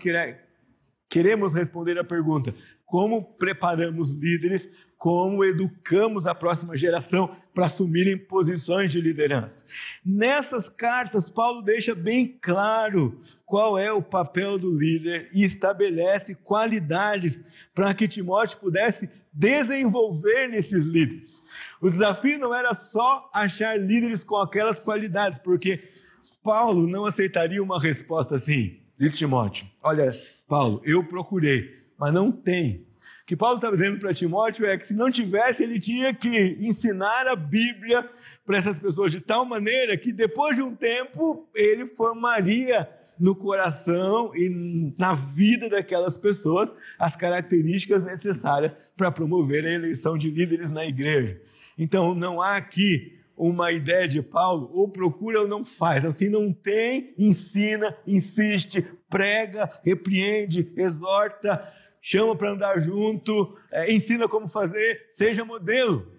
queremos 1.09 1.53
responder 1.53 1.97
a 1.99 2.03
pergunta: 2.03 2.53
como 2.85 3.23
preparamos 3.23 4.13
líderes 4.13 4.69
como 4.97 5.43
educamos 5.43 6.25
a 6.25 6.33
próxima 6.33 6.75
geração 6.75 7.35
para 7.53 7.67
assumirem 7.67 8.17
posições 8.17 8.91
de 8.91 8.99
liderança. 8.99 9.65
Nessas 10.03 10.69
cartas, 10.69 11.29
Paulo 11.29 11.61
deixa 11.61 11.93
bem 11.93 12.37
claro 12.41 13.21
qual 13.45 13.77
é 13.77 13.91
o 13.91 14.01
papel 14.01 14.57
do 14.57 14.75
líder 14.75 15.29
e 15.31 15.43
estabelece 15.43 16.33
qualidades 16.35 17.43
para 17.73 17.93
que 17.93 18.07
Timóteo 18.07 18.57
pudesse 18.57 19.09
desenvolver 19.31 20.47
nesses 20.47 20.85
líderes. 20.85 21.41
O 21.81 21.89
desafio 21.89 22.39
não 22.39 22.55
era 22.55 22.73
só 22.73 23.29
achar 23.33 23.79
líderes 23.79 24.23
com 24.23 24.37
aquelas 24.37 24.79
qualidades, 24.79 25.37
porque 25.37 25.83
Paulo 26.45 26.85
não 26.85 27.07
aceitaria 27.07 27.61
uma 27.61 27.81
resposta 27.81 28.35
assim 28.35 28.77
de 28.95 29.09
Timóteo: 29.09 29.65
Olha, 29.81 30.11
Paulo, 30.47 30.79
eu 30.85 31.03
procurei, 31.03 31.75
mas 31.97 32.13
não 32.13 32.31
tem. 32.31 32.85
O 33.23 33.25
que 33.25 33.35
Paulo 33.35 33.55
está 33.55 33.71
dizendo 33.71 33.99
para 33.99 34.13
Timóteo 34.13 34.63
é 34.63 34.77
que 34.77 34.85
se 34.85 34.93
não 34.93 35.09
tivesse, 35.09 35.63
ele 35.63 35.79
tinha 35.79 36.13
que 36.13 36.55
ensinar 36.61 37.25
a 37.25 37.35
Bíblia 37.35 38.07
para 38.45 38.59
essas 38.59 38.79
pessoas 38.79 39.11
de 39.11 39.19
tal 39.19 39.43
maneira 39.43 39.97
que 39.97 40.13
depois 40.13 40.55
de 40.55 40.61
um 40.61 40.75
tempo 40.75 41.49
ele 41.55 41.87
formaria 41.87 42.87
no 43.19 43.35
coração 43.35 44.31
e 44.35 44.93
na 44.99 45.15
vida 45.15 45.67
daquelas 45.67 46.15
pessoas 46.15 46.75
as 46.99 47.15
características 47.15 48.03
necessárias 48.03 48.77
para 48.95 49.11
promover 49.11 49.65
a 49.65 49.73
eleição 49.73 50.15
de 50.15 50.29
líderes 50.29 50.69
na 50.69 50.85
igreja. 50.85 51.41
Então, 51.75 52.13
não 52.13 52.39
há 52.39 52.55
aqui 52.55 53.14
uma 53.37 53.71
ideia 53.71 54.07
de 54.07 54.21
Paulo, 54.21 54.69
ou 54.73 54.89
procura 54.89 55.41
ou 55.41 55.47
não 55.47 55.65
faz. 55.65 56.05
Assim, 56.05 56.29
não 56.29 56.53
tem, 56.53 57.13
ensina, 57.17 57.95
insiste, 58.07 58.81
prega, 59.09 59.69
repreende, 59.83 60.71
exorta, 60.77 61.67
chama 62.01 62.35
para 62.35 62.51
andar 62.51 62.79
junto, 62.79 63.57
é, 63.71 63.91
ensina 63.91 64.27
como 64.27 64.47
fazer, 64.47 65.05
seja 65.09 65.43
modelo. 65.43 66.13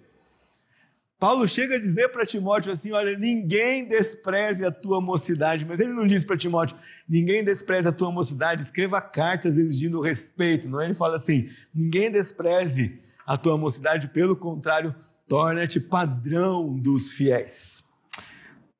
Paulo 1.18 1.48
chega 1.48 1.76
a 1.76 1.80
dizer 1.80 2.10
para 2.10 2.26
Timóteo 2.26 2.72
assim: 2.72 2.92
olha, 2.92 3.16
ninguém 3.16 3.88
despreze 3.88 4.64
a 4.64 4.70
tua 4.70 5.00
mocidade, 5.00 5.64
mas 5.64 5.80
ele 5.80 5.92
não 5.92 6.06
diz 6.06 6.24
para 6.24 6.36
Timóteo: 6.36 6.76
ninguém 7.08 7.42
despreze 7.42 7.88
a 7.88 7.92
tua 7.92 8.12
mocidade, 8.12 8.62
escreva 8.62 9.00
cartas 9.00 9.56
exigindo 9.56 10.00
respeito. 10.00 10.68
Não, 10.68 10.82
ele 10.82 10.92
fala 10.92 11.16
assim: 11.16 11.48
ninguém 11.74 12.10
despreze 12.10 13.00
a 13.26 13.36
tua 13.36 13.56
mocidade, 13.56 14.08
pelo 14.08 14.36
contrário, 14.36 14.94
torna-te 15.28 15.80
padrão 15.80 16.78
dos 16.78 17.12
fiéis, 17.12 17.84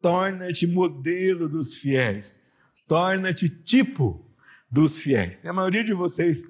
torna-te 0.00 0.66
modelo 0.66 1.48
dos 1.48 1.74
fiéis, 1.74 2.38
torna-te 2.86 3.48
tipo 3.48 4.24
dos 4.70 4.98
fiéis. 4.98 5.44
A 5.44 5.52
maioria 5.52 5.84
de 5.84 5.92
vocês 5.92 6.42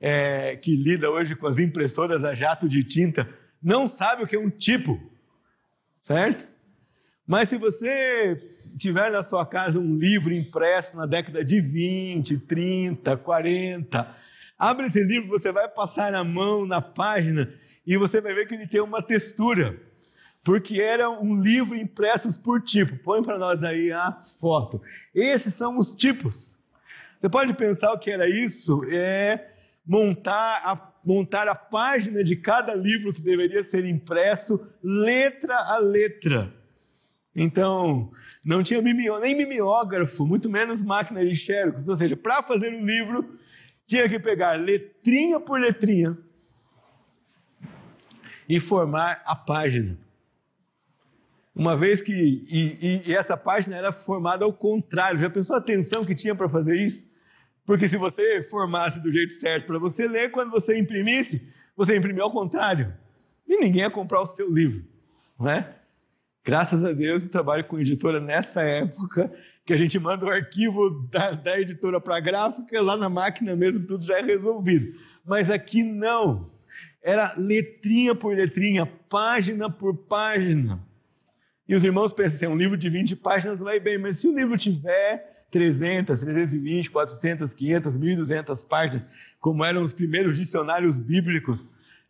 é, 0.00 0.56
que 0.56 0.76
lida 0.76 1.10
hoje 1.10 1.34
com 1.34 1.46
as 1.46 1.58
impressoras 1.58 2.24
a 2.24 2.34
jato 2.34 2.68
de 2.68 2.84
tinta 2.84 3.28
não 3.62 3.88
sabe 3.88 4.22
o 4.22 4.26
que 4.26 4.36
é 4.36 4.38
um 4.38 4.50
tipo 4.50 5.00
certo? 6.08 6.48
Mas 7.26 7.50
se 7.50 7.58
você 7.58 8.40
tiver 8.78 9.10
na 9.10 9.22
sua 9.22 9.44
casa 9.44 9.78
um 9.78 9.94
livro 9.98 10.32
impresso 10.32 10.96
na 10.96 11.04
década 11.04 11.44
de 11.44 11.60
20, 11.60 12.38
30, 12.40 13.16
40, 13.18 14.16
abre 14.58 14.86
esse 14.86 15.02
livro, 15.04 15.28
você 15.28 15.52
vai 15.52 15.68
passar 15.68 16.14
a 16.14 16.24
mão 16.24 16.66
na 16.66 16.82
página 16.82 17.52
e 17.86 17.96
você 17.96 18.20
vai 18.20 18.34
ver 18.34 18.46
que 18.46 18.54
ele 18.54 18.66
tem 18.66 18.80
uma 18.80 19.00
textura, 19.00 19.80
porque 20.42 20.80
era 20.80 21.08
um 21.08 21.40
livro 21.40 21.76
impresso 21.76 22.42
por 22.42 22.60
tipo. 22.60 22.96
Põe 22.98 23.22
para 23.22 23.38
nós 23.38 23.62
aí 23.62 23.92
a 23.92 24.12
foto. 24.40 24.82
Esses 25.14 25.54
são 25.54 25.78
os 25.78 25.94
tipos. 25.94 26.58
Você 27.16 27.28
pode 27.28 27.54
pensar 27.54 27.92
o 27.92 27.98
que 27.98 28.10
era 28.10 28.28
isso? 28.28 28.82
É 28.90 29.52
montar 29.86 30.62
a 30.64 30.88
montar 31.04 31.48
a 31.48 31.54
página 31.54 32.22
de 32.22 32.36
cada 32.36 32.74
livro 32.74 33.14
que 33.14 33.22
deveria 33.22 33.64
ser 33.64 33.86
impresso, 33.86 34.60
letra 34.82 35.56
a 35.56 35.78
letra. 35.78 36.52
Então, 37.34 38.10
não 38.44 38.62
tinha 38.62 38.82
mimio, 38.82 39.18
nem 39.20 39.34
mimeógrafo, 39.34 40.26
muito 40.26 40.50
menos 40.50 40.84
máquina 40.84 41.24
de 41.24 41.34
xerox. 41.34 41.88
Ou 41.88 41.96
seja, 41.96 42.14
para 42.14 42.42
fazer 42.42 42.74
o 42.74 42.84
livro, 42.84 43.38
tinha 43.88 44.06
que 44.06 44.18
pegar 44.20 44.52
letrinha 44.52 45.40
por 45.40 45.58
letrinha 45.58 46.16
e 48.46 48.60
formar 48.60 49.22
a 49.24 49.34
página. 49.34 49.98
Uma 51.54 51.74
vez 51.74 52.02
que. 52.02 52.12
E, 52.12 52.78
e, 52.80 53.10
e 53.10 53.14
essa 53.16 53.36
página 53.36 53.76
era 53.76 53.90
formada 53.90 54.44
ao 54.44 54.52
contrário. 54.52 55.18
Já 55.18 55.30
pensou 55.30 55.56
a 55.56 55.58
atenção 55.58 56.04
que 56.04 56.14
tinha 56.14 56.34
para 56.34 56.48
fazer 56.48 56.76
isso? 56.76 57.08
Porque 57.64 57.88
se 57.88 57.96
você 57.96 58.42
formasse 58.42 59.00
do 59.00 59.10
jeito 59.10 59.32
certo 59.32 59.66
para 59.66 59.78
você 59.78 60.06
ler, 60.06 60.30
quando 60.30 60.50
você 60.50 60.78
imprimisse, 60.78 61.42
você 61.74 61.96
imprimiu 61.96 62.24
ao 62.24 62.30
contrário. 62.30 62.94
E 63.46 63.56
ninguém 63.56 63.82
ia 63.82 63.90
comprar 63.90 64.20
o 64.20 64.26
seu 64.26 64.52
livro, 64.52 64.84
não 65.38 65.50
é? 65.50 65.76
Graças 66.44 66.84
a 66.84 66.92
Deus 66.92 67.24
eu 67.24 67.30
trabalho 67.30 67.64
com 67.64 67.78
editora 67.78 68.20
nessa 68.20 68.62
época, 68.62 69.32
que 69.68 69.74
a 69.74 69.76
gente 69.76 69.98
manda 69.98 70.24
o 70.24 70.30
arquivo 70.30 71.06
da, 71.10 71.32
da 71.32 71.60
editora 71.60 72.00
para 72.00 72.16
a 72.16 72.20
gráfica, 72.20 72.80
lá 72.80 72.96
na 72.96 73.10
máquina 73.10 73.54
mesmo 73.54 73.84
tudo 73.86 74.02
já 74.02 74.18
é 74.18 74.22
resolvido. 74.22 74.98
Mas 75.26 75.50
aqui 75.50 75.82
não. 75.82 76.50
Era 77.02 77.34
letrinha 77.36 78.14
por 78.14 78.34
letrinha, 78.34 78.86
página 78.86 79.68
por 79.68 79.94
página. 79.94 80.82
E 81.68 81.76
os 81.76 81.84
irmãos 81.84 82.14
pensam 82.14 82.52
um 82.52 82.56
livro 82.56 82.78
de 82.78 82.88
20 82.88 83.14
páginas 83.16 83.60
vai 83.60 83.78
bem, 83.78 83.98
mas 83.98 84.16
se 84.16 84.26
o 84.26 84.34
livro 84.34 84.56
tiver 84.56 85.44
300, 85.50 86.18
320, 86.18 86.90
400, 86.90 87.52
500, 87.52 87.98
1.200 87.98 88.66
páginas, 88.66 89.06
como 89.38 89.62
eram 89.62 89.82
os 89.82 89.92
primeiros 89.92 90.38
dicionários 90.38 90.96
bíblicos 90.96 91.68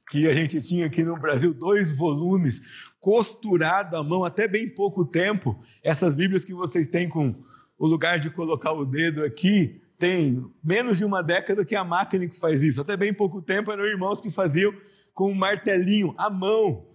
que 0.08 0.26
a 0.26 0.34
gente 0.34 0.60
tinha 0.60 0.86
aqui 0.86 1.02
no 1.02 1.18
Brasil, 1.18 1.52
dois 1.52 1.94
volumes, 1.94 2.60
costurado 2.98 3.96
à 3.96 4.02
mão 4.02 4.24
até 4.24 4.48
bem 4.48 4.68
pouco 4.68 5.04
tempo. 5.04 5.60
Essas 5.82 6.14
Bíblias 6.14 6.44
que 6.44 6.54
vocês 6.54 6.88
têm 6.88 7.08
com 7.08 7.34
o 7.78 7.86
lugar 7.86 8.18
de 8.18 8.30
colocar 8.30 8.72
o 8.72 8.84
dedo 8.84 9.22
aqui, 9.22 9.80
tem 9.98 10.44
menos 10.62 10.98
de 10.98 11.04
uma 11.04 11.22
década 11.22 11.64
que 11.64 11.76
a 11.76 11.84
máquina 11.84 12.26
que 12.26 12.38
faz 12.38 12.62
isso. 12.62 12.80
Até 12.80 12.96
bem 12.96 13.12
pouco 13.12 13.42
tempo 13.42 13.70
eram 13.70 13.84
irmãos 13.84 14.20
que 14.20 14.30
faziam 14.30 14.72
com 15.12 15.30
um 15.30 15.34
martelinho 15.34 16.14
à 16.16 16.30
mão. 16.30 16.86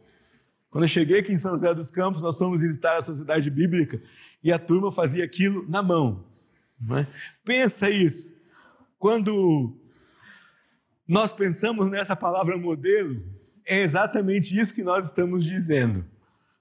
Quando 0.70 0.86
eu 0.86 0.90
cheguei 0.90 1.20
aqui 1.20 1.32
em 1.32 1.38
São 1.38 1.52
José 1.52 1.74
dos 1.74 1.92
Campos, 1.92 2.22
nós 2.22 2.38
fomos 2.38 2.62
visitar 2.62 2.98
a 2.98 3.02
Sociedade 3.02 3.50
Bíblica 3.50 4.02
e 4.44 4.52
a 4.52 4.58
turma 4.58 4.92
fazia 4.92 5.24
aquilo 5.24 5.70
na 5.70 5.84
mão. 5.84 6.26
É? 6.98 7.06
Pensa 7.46 7.90
isso. 7.90 8.34
Quando 8.98 9.78
nós 11.08 11.34
pensamos 11.34 11.90
nessa 11.90 12.16
palavra 12.16 12.58
modelo, 12.58 13.22
é 13.66 13.82
exatamente 13.82 14.58
isso 14.58 14.74
que 14.74 14.84
nós 14.84 15.08
estamos 15.08 15.44
dizendo. 15.44 16.06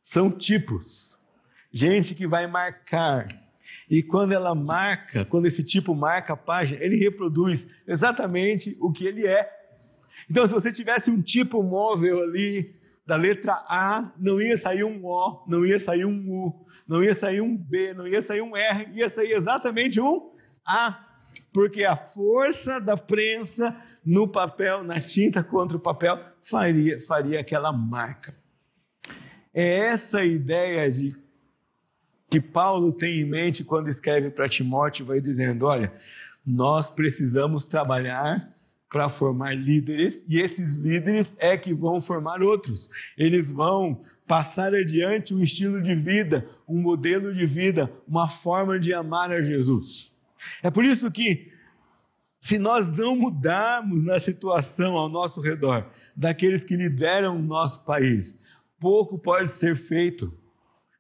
São 0.01 0.31
tipos. 0.31 1.19
Gente 1.73 2.15
que 2.15 2.27
vai 2.27 2.47
marcar. 2.47 3.29
E 3.89 4.03
quando 4.03 4.33
ela 4.33 4.55
marca, 4.55 5.25
quando 5.25 5.47
esse 5.47 5.63
tipo 5.63 5.95
marca 5.95 6.33
a 6.33 6.37
página, 6.37 6.83
ele 6.83 6.97
reproduz 6.97 7.67
exatamente 7.87 8.77
o 8.81 8.93
que 8.93 9.07
ele 9.07 9.27
é. 9.27 9.49
Então, 10.31 10.47
se 10.47 10.53
você 10.53 10.73
tivesse 10.73 11.11
um 11.11 11.21
tipo 11.21 11.63
móvel 11.63 12.23
ali, 12.23 12.75
da 13.07 13.17
letra 13.17 13.53
A, 13.69 14.13
não 14.19 14.41
ia 14.41 14.57
sair 14.57 14.85
um 14.85 15.05
O, 15.05 15.45
não 15.47 15.65
ia 15.65 15.79
sair 15.79 16.05
um 16.05 16.31
U, 16.31 16.67
não 16.87 17.03
ia 17.03 17.15
sair 17.15 17.41
um 17.41 17.57
B, 17.57 17.95
não 17.95 18.07
ia 18.07 18.23
sair 18.23 18.43
um 18.43 18.57
R, 18.57 18.89
ia 18.93 19.09
sair 19.09 19.33
exatamente 19.33 20.01
um 20.01 20.31
A, 20.67 21.07
porque 21.53 21.85
a 21.85 21.97
força 21.97 22.81
da 22.81 22.97
prensa 22.97 23.77
no 24.05 24.27
papel, 24.27 24.83
na 24.83 25.01
tinta 25.01 25.43
contra 25.43 25.77
o 25.77 25.81
papel, 25.81 26.19
faria, 26.43 27.01
faria 27.01 27.41
aquela 27.41 27.73
marca. 27.73 28.35
É 29.55 29.79
essa 29.87 30.25
ideia 30.25 30.91
de 30.91 31.15
que 32.31 32.41
Paulo 32.41 32.93
tem 32.93 33.21
em 33.21 33.25
mente 33.25 33.63
quando 33.63 33.89
escreve 33.89 34.31
para 34.31 34.49
Timóteo, 34.49 35.05
vai 35.05 35.21
dizendo: 35.21 35.67
olha, 35.67 35.93
nós 36.45 36.91
precisamos 36.91 37.65
trabalhar 37.65 38.51
para 38.89 39.09
formar 39.09 39.55
líderes 39.55 40.25
e 40.29 40.41
esses 40.41 40.75
líderes 40.75 41.35
é 41.39 41.57
que 41.57 41.73
vão 41.75 42.01
formar 42.01 42.43
outros. 42.43 42.91
Eles 43.17 43.51
vão 43.51 44.03
passar 44.27 44.75
adiante 44.75 45.35
um 45.35 45.43
estilo 45.43 45.83
de 45.83 45.95
vida, 45.95 46.49
um 46.67 46.81
modelo 46.81 47.35
de 47.35 47.45
vida, 47.45 47.93
uma 48.09 48.29
forma 48.29 48.79
de 48.79 48.93
amar 48.95 49.31
a 49.31 49.43
Jesus. 49.43 50.15
É 50.63 50.71
por 50.71 50.85
isso 50.85 51.11
que, 51.11 51.52
se 52.43 52.59
nós 52.59 52.89
não 52.89 53.15
mudarmos 53.15 54.03
na 54.03 54.19
situação 54.19 54.97
ao 54.97 55.09
nosso 55.09 55.41
redor 55.41 55.89
daqueles 56.15 56.65
que 56.65 56.75
lideram 56.75 57.37
o 57.37 57.43
nosso 57.43 57.85
país, 57.85 58.37
pouco 58.81 59.17
pode 59.17 59.53
ser 59.53 59.77
feito, 59.77 60.37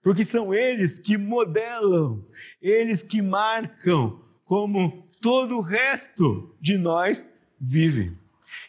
porque 0.04 0.24
são 0.24 0.54
eles 0.54 1.00
que 1.00 1.18
modelam, 1.18 2.24
eles 2.62 3.02
que 3.02 3.20
marcam 3.20 4.20
como 4.44 5.04
todo 5.20 5.58
o 5.58 5.60
resto 5.60 6.54
de 6.60 6.78
nós 6.78 7.28
vive. 7.60 8.16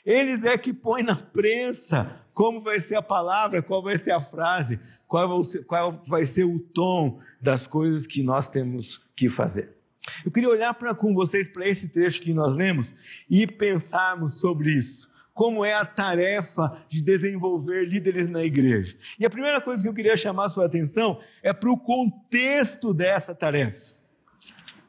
Eles 0.03 0.43
é 0.43 0.57
que 0.57 0.73
põem 0.73 1.03
na 1.03 1.15
prensa 1.15 2.19
como 2.33 2.59
vai 2.59 2.79
ser 2.79 2.95
a 2.95 3.03
palavra, 3.03 3.61
qual 3.61 3.83
vai 3.83 3.99
ser 3.99 4.11
a 4.11 4.21
frase, 4.21 4.79
qual 5.07 5.29
vai 5.29 5.43
ser, 5.43 5.63
qual 5.65 6.01
vai 6.07 6.25
ser 6.25 6.45
o 6.45 6.57
tom 6.57 7.19
das 7.39 7.67
coisas 7.67 8.07
que 8.07 8.23
nós 8.23 8.49
temos 8.49 8.99
que 9.15 9.29
fazer. 9.29 9.82
Eu 10.25 10.31
queria 10.31 10.49
olhar 10.49 10.73
com 10.95 11.13
vocês 11.13 11.47
para 11.47 11.67
esse 11.67 11.89
trecho 11.89 12.21
que 12.21 12.33
nós 12.33 12.55
lemos 12.55 12.93
e 13.29 13.47
pensarmos 13.47 14.39
sobre 14.39 14.71
isso. 14.71 15.11
como 15.33 15.65
é 15.65 15.73
a 15.73 15.85
tarefa 15.85 16.77
de 16.87 17.01
desenvolver 17.01 17.85
líderes 17.85 18.29
na 18.29 18.43
igreja. 18.43 18.95
E 19.19 19.25
a 19.25 19.29
primeira 19.29 19.59
coisa 19.59 19.81
que 19.81 19.89
eu 19.89 19.93
queria 19.93 20.15
chamar 20.15 20.45
a 20.45 20.49
sua 20.49 20.65
atenção 20.65 21.19
é 21.41 21.51
para 21.51 21.71
o 21.71 21.77
contexto 21.77 22.93
dessa 22.93 23.33
tarefa. 23.33 23.95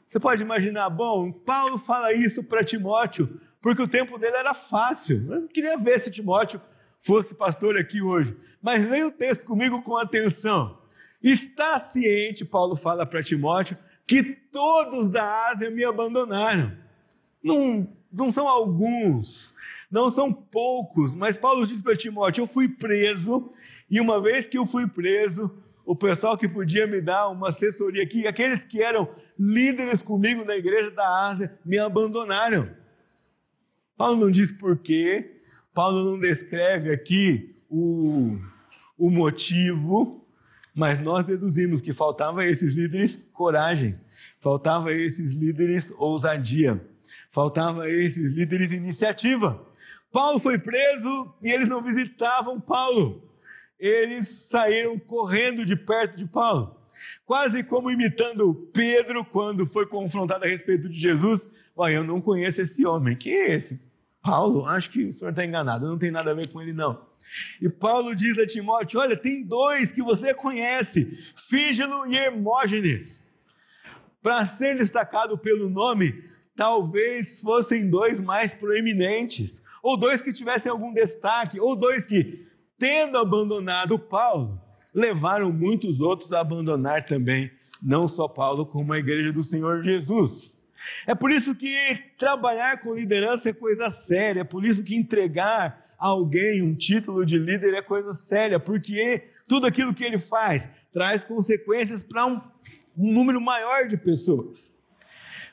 Você 0.07 0.21
pode 0.21 0.43
imaginar, 0.43 0.91
bom, 0.91 1.33
Paulo 1.33 1.79
fala 1.79 2.13
isso 2.13 2.45
para 2.45 2.63
Timóteo, 2.63 3.41
porque 3.61 3.83
o 3.83 3.89
tempo 3.89 4.19
dele 4.19 4.37
era 4.37 4.55
fácil. 4.55 5.33
Eu 5.33 5.49
queria 5.49 5.77
ver 5.79 5.99
se 5.99 6.11
Timóteo 6.11 6.61
fosse 7.01 7.35
pastor 7.35 7.79
aqui 7.79 8.03
hoje. 8.03 8.37
Mas 8.61 8.89
leia 8.89 9.07
o 9.09 9.13
texto 9.13 9.47
comigo 9.47 9.83
com 9.83 9.97
atenção. 9.97 10.79
Está 11.23 11.81
ciente, 11.81 12.45
Paulo 12.45 12.77
fala 12.77 13.07
para 13.07 13.23
Timóteo, 13.23 13.79
que 14.07 14.23
todos 14.23 15.09
da 15.09 15.49
Ásia 15.49 15.71
me 15.71 15.85
abandonaram. 15.85 16.77
Não, 17.43 17.89
não 18.13 18.31
são 18.31 18.49
alguns, 18.49 19.55
não 19.91 20.11
são 20.11 20.33
poucos, 20.33 21.15
mas 21.15 21.37
Paulo 21.37 21.67
diz 21.67 21.83
para 21.83 21.97
Timóteo: 21.97 22.43
Eu 22.43 22.47
fui 22.47 22.69
preso, 22.69 23.51
e 23.91 24.01
uma 24.01 24.21
vez 24.21 24.47
que 24.47 24.59
eu 24.59 24.67
fui 24.67 24.87
preso, 24.87 25.51
o 25.85 25.95
pessoal 25.95 26.37
que 26.37 26.49
podia 26.49 26.87
me 26.87 27.01
dar 27.01 27.29
uma 27.29 27.49
assessoria 27.49 28.03
aqui, 28.03 28.27
aqueles 28.27 28.65
que 28.65 28.83
eram 28.83 29.09
líderes 29.39 30.03
comigo 30.03 30.45
na 30.45 30.57
igreja 30.57 30.91
da 30.91 31.27
Ásia, 31.27 31.59
me 31.65 31.79
abandonaram. 31.79 32.75
Paulo 33.97 34.17
não 34.17 34.31
diz 34.31 34.51
por 34.51 34.79
quê, 34.79 35.41
Paulo 35.73 36.05
não 36.05 36.19
descreve 36.19 36.91
aqui 36.91 37.55
o, 37.69 38.39
o 38.99 39.11
motivo, 39.11 40.24
mas 40.75 40.99
nós 40.99 41.25
deduzimos 41.25 41.81
que 41.81 41.93
faltava 41.93 42.41
a 42.41 42.47
esses 42.47 42.73
líderes 42.73 43.19
coragem, 43.33 43.99
faltava 44.41 44.91
a 44.91 44.93
esses 44.93 45.33
líderes 45.33 45.93
ousadia, 45.97 46.85
faltava 47.31 47.85
a 47.85 47.91
esses 47.91 48.33
líderes 48.33 48.73
iniciativa. 48.73 49.65
Paulo 50.11 50.41
foi 50.41 50.59
preso 50.59 51.33
e 51.41 51.51
eles 51.51 51.69
não 51.69 51.83
visitavam 51.83 52.61
Paulo. 52.61 53.23
Eles 53.79 54.29
saíram 54.29 54.99
correndo 54.99 55.65
de 55.65 55.77
perto 55.77 56.17
de 56.17 56.27
Paulo, 56.27 56.77
quase 57.25 57.63
como 57.63 57.91
imitando 57.91 58.55
Pedro 58.73 59.25
quando 59.25 59.67
foi 59.67 59.87
confrontado 59.87 60.45
a 60.45 60.49
respeito 60.49 60.89
de 60.89 60.99
Jesus. 60.99 61.47
Olha, 61.77 61.95
eu 61.95 62.05
não 62.05 62.21
conheço 62.21 62.61
esse 62.61 62.85
homem. 62.87 63.17
Quem 63.17 63.33
é 63.33 63.55
esse? 63.55 63.81
Paulo? 64.23 64.65
Acho 64.67 64.91
que 64.91 65.05
o 65.05 65.13
senhor 65.13 65.31
está 65.31 65.45
enganado, 65.45 65.87
não 65.87 65.99
tem 65.99 66.11
nada 66.11 66.31
a 66.31 66.35
ver 66.35 66.49
com 66.49 66.63
ele, 66.63 66.73
não. 66.73 67.01
E 67.61 67.69
Paulo 67.69 68.15
diz 68.15 68.39
a 68.39 68.47
Timóteo: 68.47 69.01
Olha, 69.01 69.17
tem 69.17 69.43
dois 69.43 69.91
que 69.91 70.03
você 70.03 70.35
conhece, 70.35 71.19
Fígelo 71.37 72.07
e 72.07 72.17
Hermógenes. 72.17 73.25
Para 74.23 74.47
ser 74.47 74.77
destacado 74.77 75.37
pelo 75.37 75.69
nome, 75.69 76.25
talvez 76.57 77.41
fossem 77.41 77.89
dois 77.89 78.21
mais 78.21 78.55
proeminentes 78.55 79.63
ou 79.85 79.99
dois 79.99 80.23
que 80.23 80.33
tivessem 80.33 80.73
algum 80.73 80.95
destaque, 80.95 81.61
ou 81.61 81.77
dois 81.77 82.07
que, 82.07 82.47
tendo 82.79 83.19
abandonado 83.19 83.99
Paulo, 83.99 84.59
levaram 84.95 85.53
muitos 85.53 86.01
outros 86.01 86.33
a 86.33 86.41
abandonar 86.41 87.05
também, 87.05 87.51
não 87.83 88.09
só 88.09 88.27
Paulo, 88.27 88.65
como 88.65 88.95
a 88.95 88.99
igreja 88.99 89.31
do 89.31 89.43
Senhor 89.43 89.83
Jesus. 89.83 90.59
É 91.07 91.15
por 91.15 91.31
isso 91.31 91.55
que 91.55 91.77
trabalhar 92.19 92.81
com 92.81 92.95
liderança 92.95 93.51
é 93.51 93.53
coisa 93.53 93.91
séria, 93.91 94.41
é 94.41 94.45
por 94.45 94.65
isso 94.65 94.83
que 94.83 94.97
entregar 94.97 95.84
alguém 96.05 96.61
um 96.61 96.75
título 96.75 97.25
de 97.25 97.39
líder 97.39 97.73
é 97.73 97.81
coisa 97.81 98.13
séria, 98.13 98.61
porque 98.61 99.25
tudo 99.49 99.67
aquilo 99.67 99.95
que 99.95 100.05
ele 100.05 100.19
faz 100.19 100.69
traz 100.93 101.25
consequências 101.25 102.05
para 102.05 102.27
um, 102.27 102.43
um 102.95 103.11
número 103.11 103.41
maior 103.41 103.87
de 103.87 103.97
pessoas. 103.97 104.71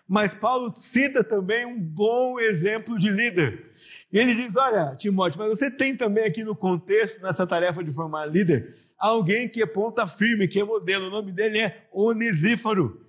Mas 0.05 0.35
Paulo 0.35 0.73
cita 0.75 1.23
também 1.23 1.65
um 1.65 1.79
bom 1.79 2.37
exemplo 2.37 2.99
de 2.99 3.09
líder. 3.09 3.71
E 4.11 4.19
ele 4.19 4.35
diz: 4.35 4.53
Olha, 4.57 4.93
Timóteo, 4.97 5.39
mas 5.39 5.57
você 5.57 5.71
tem 5.71 5.95
também 5.95 6.25
aqui 6.25 6.43
no 6.43 6.53
contexto, 6.53 7.21
nessa 7.21 7.47
tarefa 7.47 7.81
de 7.81 7.93
formar 7.93 8.25
líder, 8.25 8.75
alguém 8.99 9.47
que 9.47 9.61
é 9.61 9.65
ponta 9.65 10.05
firme, 10.05 10.49
que 10.49 10.59
é 10.59 10.65
modelo. 10.65 11.07
O 11.07 11.11
nome 11.11 11.31
dele 11.31 11.59
é 11.59 11.87
Onesíforo. 11.93 13.05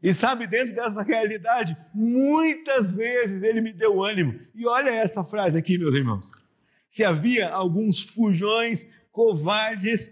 E 0.00 0.14
sabe, 0.14 0.46
dentro 0.46 0.72
dessa 0.72 1.02
realidade, 1.02 1.76
muitas 1.92 2.92
vezes 2.92 3.42
ele 3.42 3.60
me 3.60 3.72
deu 3.72 4.04
ânimo. 4.04 4.38
E 4.54 4.64
olha 4.68 4.90
essa 4.90 5.24
frase 5.24 5.58
aqui, 5.58 5.76
meus 5.78 5.96
irmãos. 5.96 6.30
Se 6.96 7.04
havia 7.04 7.50
alguns 7.50 8.00
fujões, 8.00 8.86
covardes, 9.12 10.10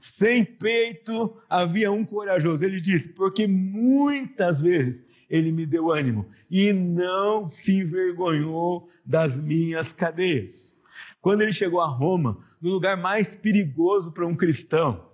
sem 0.00 0.42
peito, 0.42 1.36
havia 1.46 1.92
um 1.92 2.06
corajoso. 2.06 2.64
Ele 2.64 2.80
diz: 2.80 3.06
porque 3.06 3.46
muitas 3.46 4.58
vezes 4.58 5.02
ele 5.28 5.52
me 5.52 5.66
deu 5.66 5.92
ânimo 5.92 6.26
e 6.50 6.72
não 6.72 7.50
se 7.50 7.80
envergonhou 7.80 8.88
das 9.04 9.38
minhas 9.38 9.92
cadeias. 9.92 10.72
Quando 11.20 11.42
ele 11.42 11.52
chegou 11.52 11.82
a 11.82 11.86
Roma, 11.86 12.38
no 12.62 12.70
lugar 12.70 12.96
mais 12.96 13.36
perigoso 13.36 14.10
para 14.10 14.26
um 14.26 14.34
cristão, 14.34 15.04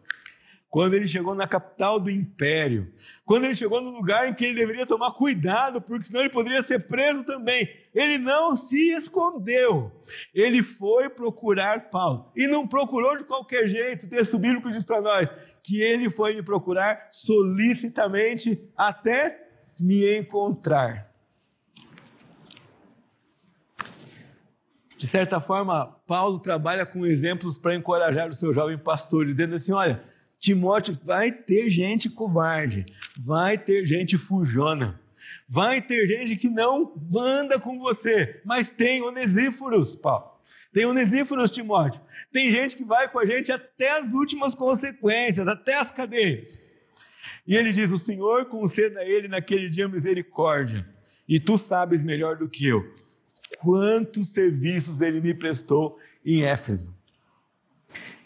quando 0.69 0.95
ele 0.95 1.07
chegou 1.07 1.35
na 1.35 1.47
capital 1.47 1.99
do 1.99 2.11
império, 2.11 2.93
quando 3.25 3.45
ele 3.45 3.55
chegou 3.55 3.81
no 3.81 3.91
lugar 3.91 4.29
em 4.29 4.35
que 4.35 4.45
ele 4.45 4.55
deveria 4.55 4.87
tomar 4.87 5.13
cuidado, 5.13 5.81
porque 5.81 6.05
senão 6.05 6.21
ele 6.21 6.31
poderia 6.31 6.63
ser 6.63 6.87
preso 6.87 7.25
também, 7.25 7.69
ele 7.95 8.19
não 8.19 8.57
se 8.57 8.91
escondeu, 8.91 9.91
ele 10.35 10.63
foi 10.63 11.09
procurar 11.09 11.89
Paulo, 11.91 12.31
e 12.37 12.47
não 12.47 12.67
procurou 12.67 13.17
de 13.17 13.25
qualquer 13.25 13.67
jeito, 13.67 14.07
o 14.07 14.11
texto 14.11 14.39
bíblico 14.39 14.71
diz 14.71 14.85
para 14.85 15.01
nós 15.01 15.29
que 15.63 15.81
ele 15.81 16.11
foi 16.11 16.35
me 16.35 16.43
procurar 16.43 17.09
solicitamente 17.13 18.71
até 18.77 19.49
me 19.81 20.19
encontrar. 20.19 21.09
De 24.99 25.07
certa 25.07 25.41
forma, 25.41 25.87
Paulo 26.09 26.41
trabalha 26.41 26.85
com 26.85 27.07
exemplos 27.07 27.57
para 27.57 27.77
encorajar 27.77 28.29
o 28.29 28.33
seu 28.33 28.53
jovem 28.53 28.77
pastor, 28.77 29.25
dizendo 29.27 29.55
assim: 29.55 29.73
olha, 29.73 30.03
Timóteo, 30.39 30.99
vai 31.05 31.33
ter 31.33 31.69
gente 31.69 32.09
covarde, 32.09 32.87
vai 33.17 33.59
ter 33.59 33.85
gente 33.85 34.17
fujona, 34.17 35.01
vai 35.49 35.83
ter 35.83 36.07
gente 36.07 36.37
que 36.37 36.49
não 36.49 36.95
anda 37.17 37.59
com 37.59 37.79
você, 37.79 38.41
mas 38.45 38.71
tem 38.71 39.03
onesíforos, 39.03 39.97
Paulo. 39.97 40.39
Tem 40.73 40.85
onesíforos, 40.85 41.51
Timóteo. 41.51 42.01
Tem 42.31 42.53
gente 42.53 42.77
que 42.77 42.85
vai 42.85 43.09
com 43.09 43.19
a 43.19 43.27
gente 43.27 43.51
até 43.51 43.99
as 43.99 44.13
últimas 44.13 44.55
consequências, 44.55 45.49
até 45.49 45.75
as 45.75 45.91
cadeias. 45.91 46.59
E 47.47 47.57
ele 47.57 47.73
diz: 47.73 47.91
O 47.91 47.99
Senhor 47.99 48.47
conceda 48.47 49.01
a 49.01 49.05
ele 49.05 49.29
naquele 49.29 49.69
dia 49.71 49.89
misericórdia, 49.89 50.87
e 51.27 51.41
tu 51.41 51.57
sabes 51.57 52.05
melhor 52.05 52.37
do 52.37 52.49
que 52.49 52.67
eu 52.67 52.85
quantos 53.57 54.33
serviços 54.33 55.01
ele 55.01 55.21
me 55.21 55.33
prestou 55.33 55.99
em 56.25 56.43
Éfeso. 56.45 56.97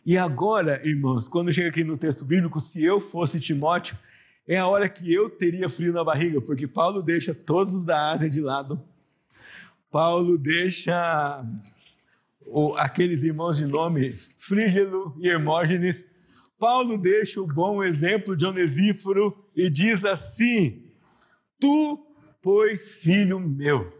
E 0.04 0.18
agora, 0.18 0.80
irmãos, 0.86 1.28
quando 1.28 1.52
chega 1.52 1.68
aqui 1.68 1.84
no 1.84 1.96
texto 1.96 2.24
bíblico, 2.24 2.58
se 2.58 2.82
eu 2.82 3.00
fosse 3.00 3.38
Timóteo, 3.38 3.96
é 4.46 4.58
a 4.58 4.66
hora 4.66 4.88
que 4.88 5.12
eu 5.12 5.30
teria 5.30 5.68
frio 5.68 5.92
na 5.92 6.02
barriga, 6.02 6.40
porque 6.40 6.66
Paulo 6.66 7.02
deixa 7.02 7.32
todos 7.32 7.74
os 7.74 7.84
da 7.84 8.12
Ásia 8.12 8.28
de 8.28 8.40
lado. 8.40 8.82
Paulo 9.90 10.36
deixa 10.36 11.44
aqueles 12.76 13.22
irmãos 13.22 13.56
de 13.56 13.66
nome 13.66 14.18
Frígelo 14.36 15.16
e 15.20 15.28
Hermógenes 15.28 16.04
Paulo 16.62 16.96
deixa 16.96 17.40
o 17.40 17.46
bom 17.46 17.82
exemplo 17.82 18.36
de 18.36 18.46
Onesíforo 18.46 19.36
e 19.56 19.68
diz 19.68 20.04
assim: 20.04 20.80
Tu, 21.58 22.06
pois, 22.40 22.94
filho 22.94 23.40
meu, 23.40 23.92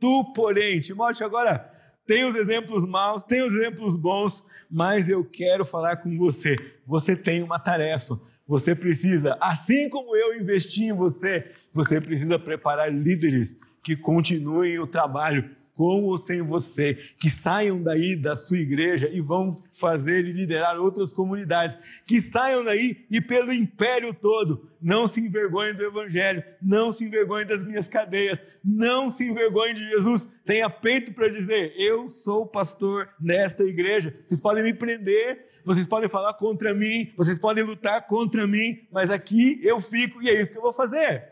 tu, 0.00 0.32
porém, 0.34 0.80
Timóteo, 0.80 1.24
agora 1.24 1.69
tem 2.10 2.24
os 2.24 2.34
exemplos 2.34 2.84
maus, 2.84 3.22
tem 3.22 3.40
os 3.40 3.54
exemplos 3.54 3.96
bons, 3.96 4.44
mas 4.68 5.08
eu 5.08 5.24
quero 5.24 5.64
falar 5.64 5.98
com 5.98 6.18
você. 6.18 6.56
Você 6.84 7.14
tem 7.14 7.40
uma 7.40 7.56
tarefa. 7.56 8.20
Você 8.48 8.74
precisa, 8.74 9.38
assim 9.40 9.88
como 9.88 10.16
eu 10.16 10.36
investi 10.36 10.86
em 10.86 10.92
você, 10.92 11.52
você 11.72 12.00
precisa 12.00 12.36
preparar 12.36 12.92
líderes 12.92 13.56
que 13.80 13.94
continuem 13.94 14.76
o 14.80 14.88
trabalho 14.88 15.54
com 15.74 16.04
ou 16.04 16.18
sem 16.18 16.42
você, 16.42 16.94
que 17.18 17.30
saiam 17.30 17.82
daí 17.82 18.16
da 18.16 18.34
sua 18.34 18.58
igreja 18.58 19.08
e 19.10 19.20
vão 19.20 19.62
fazer 19.70 20.24
e 20.24 20.32
liderar 20.32 20.78
outras 20.78 21.12
comunidades, 21.12 21.78
que 22.06 22.20
saiam 22.20 22.64
daí 22.64 23.06
e 23.10 23.20
pelo 23.20 23.52
império 23.52 24.12
todo, 24.12 24.68
não 24.80 25.06
se 25.06 25.20
envergonhem 25.20 25.74
do 25.74 25.84
evangelho, 25.84 26.42
não 26.60 26.92
se 26.92 27.04
envergonhem 27.04 27.46
das 27.46 27.64
minhas 27.64 27.88
cadeias, 27.88 28.38
não 28.64 29.10
se 29.10 29.24
envergonhem 29.24 29.74
de 29.74 29.88
Jesus, 29.88 30.26
tenha 30.44 30.68
peito 30.68 31.12
para 31.12 31.28
dizer: 31.28 31.74
eu 31.76 32.08
sou 32.08 32.46
pastor 32.46 33.08
nesta 33.20 33.62
igreja. 33.62 34.14
Vocês 34.26 34.40
podem 34.40 34.64
me 34.64 34.74
prender, 34.74 35.46
vocês 35.64 35.86
podem 35.86 36.08
falar 36.08 36.34
contra 36.34 36.74
mim, 36.74 37.12
vocês 37.16 37.38
podem 37.38 37.64
lutar 37.64 38.06
contra 38.06 38.46
mim, 38.46 38.80
mas 38.90 39.10
aqui 39.10 39.60
eu 39.62 39.80
fico 39.80 40.22
e 40.22 40.28
é 40.28 40.40
isso 40.40 40.50
que 40.50 40.58
eu 40.58 40.62
vou 40.62 40.72
fazer. 40.72 41.29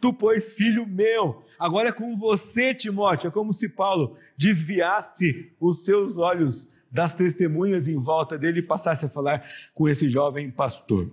Tu, 0.00 0.12
pois, 0.12 0.54
filho 0.54 0.86
meu, 0.86 1.44
Agora 1.60 1.90
é 1.90 1.92
com 1.92 2.16
você, 2.16 2.72
Timóteo. 2.72 3.28
É 3.28 3.30
como 3.30 3.52
se 3.52 3.68
Paulo 3.68 4.16
desviasse 4.34 5.52
os 5.60 5.84
seus 5.84 6.16
olhos 6.16 6.66
das 6.90 7.12
testemunhas 7.12 7.86
em 7.86 7.98
volta 7.98 8.38
dele 8.38 8.60
e 8.60 8.62
passasse 8.62 9.04
a 9.04 9.10
falar 9.10 9.46
com 9.74 9.86
esse 9.86 10.08
jovem 10.08 10.50
pastor. 10.50 11.12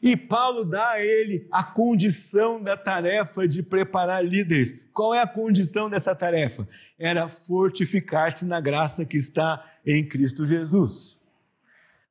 E 0.00 0.16
Paulo 0.16 0.64
dá 0.64 0.90
a 0.90 1.04
ele 1.04 1.48
a 1.50 1.64
condição 1.64 2.62
da 2.62 2.76
tarefa 2.76 3.48
de 3.48 3.64
preparar 3.64 4.24
líderes. 4.24 4.72
Qual 4.92 5.12
é 5.12 5.20
a 5.20 5.26
condição 5.26 5.90
dessa 5.90 6.14
tarefa? 6.14 6.68
Era 6.96 7.28
fortificar-se 7.28 8.44
na 8.44 8.60
graça 8.60 9.04
que 9.04 9.16
está 9.16 9.60
em 9.84 10.06
Cristo 10.06 10.46
Jesus. 10.46 11.18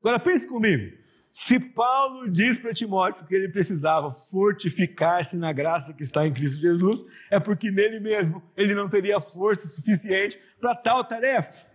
Agora 0.02 0.20
pense 0.20 0.46
comigo. 0.46 0.98
Se 1.36 1.60
Paulo 1.60 2.30
diz 2.30 2.60
para 2.60 2.76
Timóteo 2.76 3.26
que 3.26 3.34
ele 3.34 3.50
precisava 3.50 4.12
fortificar-se 4.12 5.36
na 5.36 5.52
graça 5.52 5.91
que 5.91 6.04
está 6.04 6.28
em 6.28 6.32
Cristo 6.32 6.62
Jesus, 6.62 7.04
é 7.32 7.39
porque 7.39 7.72
nele 7.72 8.00
mesmo 8.00 8.43
ele 8.56 8.76
não 8.76 8.88
teria 8.88 9.19
força 9.19 9.67
suficiente 9.67 10.39
para 10.62 10.76
tal 10.76 11.04
tarefa. 11.04 11.65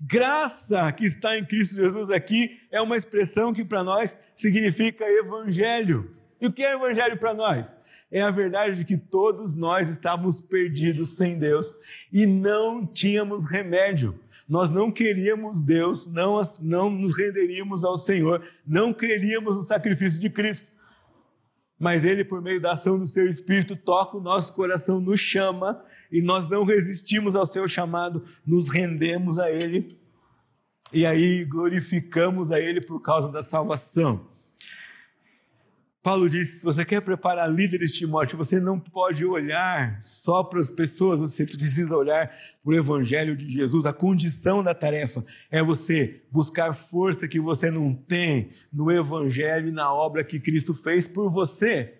Graça 0.00 0.92
que 0.92 1.04
está 1.04 1.36
em 1.36 1.44
Cristo 1.44 1.74
Jesus 1.74 2.08
aqui 2.08 2.60
é 2.70 2.80
uma 2.80 2.96
expressão 2.96 3.52
que 3.52 3.64
para 3.64 3.82
nós 3.82 4.16
significa 4.36 5.04
evangelho. 5.04 6.14
E 6.40 6.46
o 6.46 6.52
que 6.52 6.62
é 6.62 6.74
evangelho 6.74 7.18
para 7.18 7.34
nós? 7.34 7.76
É 8.12 8.22
a 8.22 8.30
verdade 8.30 8.78
de 8.78 8.84
que 8.84 8.96
todos 8.96 9.54
nós 9.54 9.88
estávamos 9.88 10.40
perdidos 10.40 11.16
sem 11.16 11.36
Deus 11.36 11.72
e 12.12 12.26
não 12.26 12.86
tínhamos 12.86 13.44
remédio 13.44 14.16
nós 14.50 14.68
não 14.68 14.90
queríamos 14.90 15.62
Deus, 15.62 16.08
não, 16.08 16.42
não 16.60 16.90
nos 16.90 17.16
renderíamos 17.16 17.84
ao 17.84 17.96
Senhor, 17.96 18.44
não 18.66 18.92
creríamos 18.92 19.56
no 19.56 19.62
sacrifício 19.62 20.18
de 20.18 20.28
Cristo. 20.28 20.72
Mas 21.78 22.04
Ele, 22.04 22.24
por 22.24 22.42
meio 22.42 22.60
da 22.60 22.72
ação 22.72 22.98
do 22.98 23.06
Seu 23.06 23.28
Espírito, 23.28 23.76
toca 23.76 24.16
o 24.16 24.20
nosso 24.20 24.52
coração, 24.52 25.00
nos 25.00 25.20
chama 25.20 25.80
e 26.10 26.20
nós 26.20 26.48
não 26.48 26.64
resistimos 26.64 27.36
ao 27.36 27.46
Seu 27.46 27.68
chamado, 27.68 28.24
nos 28.44 28.68
rendemos 28.68 29.38
a 29.38 29.48
Ele 29.48 29.96
e 30.92 31.06
aí 31.06 31.44
glorificamos 31.44 32.50
a 32.50 32.58
Ele 32.58 32.80
por 32.80 33.00
causa 33.00 33.30
da 33.30 33.44
salvação. 33.44 34.29
Paulo 36.02 36.30
disse: 36.30 36.58
se 36.58 36.64
você 36.64 36.84
quer 36.84 37.02
preparar 37.02 37.52
líderes, 37.52 37.92
Timóteo, 37.92 38.38
você 38.38 38.58
não 38.58 38.80
pode 38.80 39.24
olhar 39.24 40.02
só 40.02 40.42
para 40.42 40.58
as 40.58 40.70
pessoas, 40.70 41.20
você 41.20 41.44
precisa 41.44 41.94
olhar 41.94 42.28
para 42.62 42.70
o 42.70 42.74
Evangelho 42.74 43.36
de 43.36 43.46
Jesus. 43.46 43.84
A 43.84 43.92
condição 43.92 44.62
da 44.62 44.74
tarefa 44.74 45.24
é 45.50 45.62
você 45.62 46.22
buscar 46.30 46.72
força 46.72 47.28
que 47.28 47.38
você 47.38 47.70
não 47.70 47.94
tem 47.94 48.50
no 48.72 48.90
Evangelho 48.90 49.68
e 49.68 49.72
na 49.72 49.92
obra 49.92 50.24
que 50.24 50.40
Cristo 50.40 50.72
fez 50.72 51.06
por 51.06 51.30
você. 51.30 51.96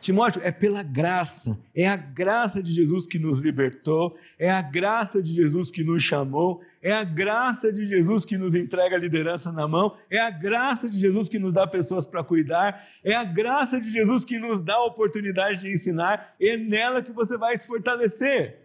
Timóteo, 0.00 0.40
é 0.42 0.50
pela 0.50 0.82
graça, 0.82 1.58
é 1.74 1.86
a 1.86 1.96
graça 1.96 2.62
de 2.62 2.72
Jesus 2.72 3.06
que 3.06 3.18
nos 3.18 3.38
libertou, 3.38 4.16
é 4.38 4.50
a 4.50 4.62
graça 4.62 5.22
de 5.22 5.32
Jesus 5.32 5.70
que 5.70 5.84
nos 5.84 6.02
chamou, 6.02 6.62
é 6.82 6.92
a 6.92 7.04
graça 7.04 7.72
de 7.72 7.86
Jesus 7.86 8.24
que 8.24 8.38
nos 8.38 8.54
entrega 8.54 8.96
a 8.96 8.98
liderança 8.98 9.52
na 9.52 9.68
mão, 9.68 9.96
é 10.10 10.18
a 10.18 10.30
graça 10.30 10.88
de 10.88 10.98
Jesus 10.98 11.28
que 11.28 11.38
nos 11.38 11.52
dá 11.52 11.66
pessoas 11.66 12.06
para 12.06 12.24
cuidar, 12.24 12.86
é 13.04 13.14
a 13.14 13.24
graça 13.24 13.80
de 13.80 13.90
Jesus 13.90 14.24
que 14.24 14.38
nos 14.38 14.62
dá 14.62 14.74
a 14.74 14.84
oportunidade 14.84 15.60
de 15.60 15.72
ensinar, 15.72 16.34
é 16.40 16.56
nela 16.56 17.02
que 17.02 17.12
você 17.12 17.36
vai 17.36 17.58
se 17.58 17.66
fortalecer. 17.66 18.58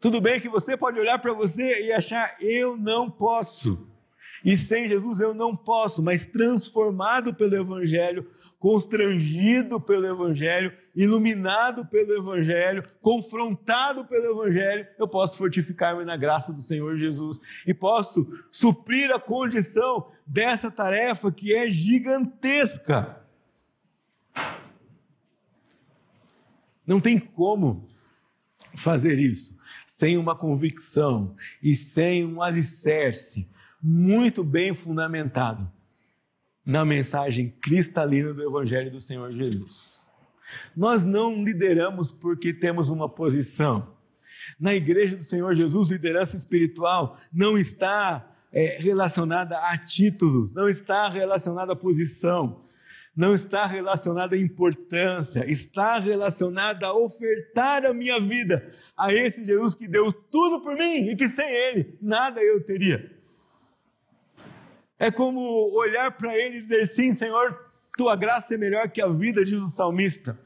Tudo 0.00 0.20
bem 0.20 0.40
que 0.40 0.48
você 0.48 0.76
pode 0.76 1.00
olhar 1.00 1.18
para 1.18 1.32
você 1.32 1.86
e 1.86 1.92
achar, 1.92 2.36
eu 2.40 2.76
não 2.76 3.10
posso. 3.10 3.88
E 4.44 4.56
sem 4.56 4.88
Jesus 4.88 5.20
eu 5.20 5.34
não 5.34 5.54
posso, 5.54 6.02
mas 6.02 6.26
transformado 6.26 7.34
pelo 7.34 7.56
Evangelho, 7.56 8.28
constrangido 8.58 9.80
pelo 9.80 10.06
Evangelho, 10.06 10.72
iluminado 10.94 11.84
pelo 11.86 12.16
Evangelho, 12.16 12.82
confrontado 13.00 14.04
pelo 14.04 14.32
Evangelho, 14.32 14.86
eu 14.98 15.08
posso 15.08 15.36
fortificar-me 15.36 16.04
na 16.04 16.16
graça 16.16 16.52
do 16.52 16.62
Senhor 16.62 16.96
Jesus 16.96 17.38
e 17.66 17.74
posso 17.74 18.26
suprir 18.50 19.10
a 19.10 19.18
condição 19.18 20.06
dessa 20.26 20.70
tarefa 20.70 21.32
que 21.32 21.54
é 21.54 21.68
gigantesca. 21.68 23.20
Não 26.86 27.00
tem 27.00 27.18
como 27.18 27.88
fazer 28.74 29.18
isso 29.18 29.58
sem 29.86 30.16
uma 30.16 30.36
convicção 30.36 31.34
e 31.62 31.74
sem 31.74 32.24
um 32.24 32.42
alicerce 32.42 33.48
muito 33.82 34.42
bem 34.42 34.74
fundamentado 34.74 35.70
na 36.64 36.84
mensagem 36.84 37.50
cristalina 37.62 38.34
do 38.34 38.42
Evangelho 38.42 38.90
do 38.90 39.00
Senhor 39.00 39.32
Jesus. 39.32 40.08
Nós 40.76 41.04
não 41.04 41.42
lideramos 41.42 42.12
porque 42.12 42.52
temos 42.52 42.90
uma 42.90 43.08
posição. 43.08 43.96
Na 44.58 44.74
igreja 44.74 45.16
do 45.16 45.22
Senhor 45.22 45.54
Jesus, 45.54 45.90
liderança 45.90 46.36
espiritual 46.36 47.16
não 47.32 47.56
está 47.56 48.34
é, 48.52 48.78
relacionada 48.80 49.56
a 49.58 49.76
títulos, 49.78 50.52
não 50.52 50.68
está 50.68 51.08
relacionada 51.08 51.72
a 51.72 51.76
posição, 51.76 52.62
não 53.14 53.34
está 53.34 53.66
relacionada 53.66 54.36
à 54.36 54.38
importância, 54.38 55.44
está 55.50 55.98
relacionada 55.98 56.86
a 56.86 56.94
ofertar 56.94 57.84
a 57.84 57.92
minha 57.92 58.20
vida 58.20 58.72
a 58.96 59.12
esse 59.12 59.44
Jesus 59.44 59.74
que 59.74 59.88
deu 59.88 60.12
tudo 60.12 60.62
por 60.62 60.76
mim 60.76 61.08
e 61.08 61.16
que 61.16 61.28
sem 61.28 61.50
ele 61.50 61.98
nada 62.00 62.40
eu 62.40 62.62
teria. 62.64 63.17
É 64.98 65.10
como 65.10 65.40
olhar 65.74 66.10
para 66.10 66.36
ele 66.36 66.58
e 66.58 66.60
dizer: 66.60 66.86
Sim, 66.86 67.12
Senhor, 67.12 67.70
tua 67.96 68.16
graça 68.16 68.54
é 68.54 68.56
melhor 68.58 68.88
que 68.90 69.00
a 69.00 69.08
vida, 69.08 69.44
diz 69.44 69.60
o 69.60 69.68
salmista. 69.68 70.38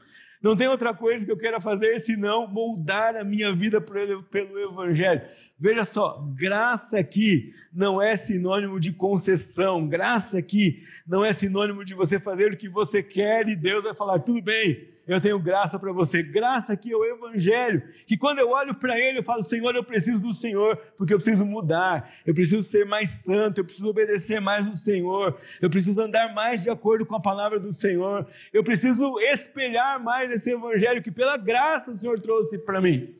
Não 0.43 0.57
tem 0.57 0.67
outra 0.67 0.93
coisa 0.93 1.23
que 1.23 1.31
eu 1.31 1.37
queira 1.37 1.61
fazer 1.61 2.01
senão 2.01 2.45
moldar 2.45 3.15
a 3.15 3.23
minha 3.23 3.55
vida 3.55 3.79
pelo 3.79 4.59
Evangelho. 4.59 5.21
Veja 5.57 5.85
só, 5.85 6.21
graça 6.35 6.97
aqui 6.97 7.53
não 7.71 8.01
é 8.01 8.17
sinônimo 8.17 8.77
de 8.77 8.91
concessão, 8.91 9.87
graça 9.87 10.37
aqui 10.37 10.83
não 11.07 11.23
é 11.23 11.31
sinônimo 11.31 11.85
de 11.85 11.93
você 11.93 12.19
fazer 12.19 12.51
o 12.51 12.57
que 12.57 12.67
você 12.67 13.01
quer 13.01 13.47
e 13.47 13.55
Deus 13.55 13.85
vai 13.85 13.95
falar, 13.95 14.19
tudo 14.19 14.41
bem, 14.41 14.92
eu 15.05 15.19
tenho 15.19 15.37
graça 15.37 15.77
para 15.77 15.91
você. 15.91 16.23
Graça 16.23 16.73
aqui 16.73 16.91
é 16.91 16.95
o 16.95 17.03
Evangelho, 17.03 17.83
que 18.05 18.15
quando 18.15 18.39
eu 18.39 18.49
olho 18.49 18.73
para 18.73 18.97
Ele, 18.97 19.19
eu 19.19 19.23
falo: 19.23 19.43
Senhor, 19.43 19.75
eu 19.75 19.83
preciso 19.83 20.21
do 20.21 20.33
Senhor, 20.33 20.77
porque 20.97 21.13
eu 21.13 21.17
preciso 21.17 21.45
mudar, 21.45 22.09
eu 22.25 22.33
preciso 22.33 22.63
ser 22.63 22.85
mais 22.85 23.09
santo, 23.09 23.59
eu 23.59 23.65
preciso 23.65 23.89
obedecer 23.89 24.39
mais 24.39 24.67
o 24.67 24.75
Senhor, 24.75 25.37
eu 25.61 25.69
preciso 25.69 25.99
andar 25.99 26.33
mais 26.33 26.63
de 26.63 26.69
acordo 26.69 27.05
com 27.05 27.15
a 27.15 27.21
palavra 27.21 27.59
do 27.59 27.73
Senhor, 27.73 28.25
eu 28.53 28.63
preciso 28.63 29.19
espelhar 29.19 30.01
mais 30.01 30.31
esse 30.31 30.51
Evangelho 30.51 31.01
que, 31.01 31.11
pela 31.11 31.35
graça, 31.35 31.91
o 31.91 31.95
Senhor 31.95 32.19
trouxe 32.19 32.57
para 32.57 32.79
mim. 32.79 33.13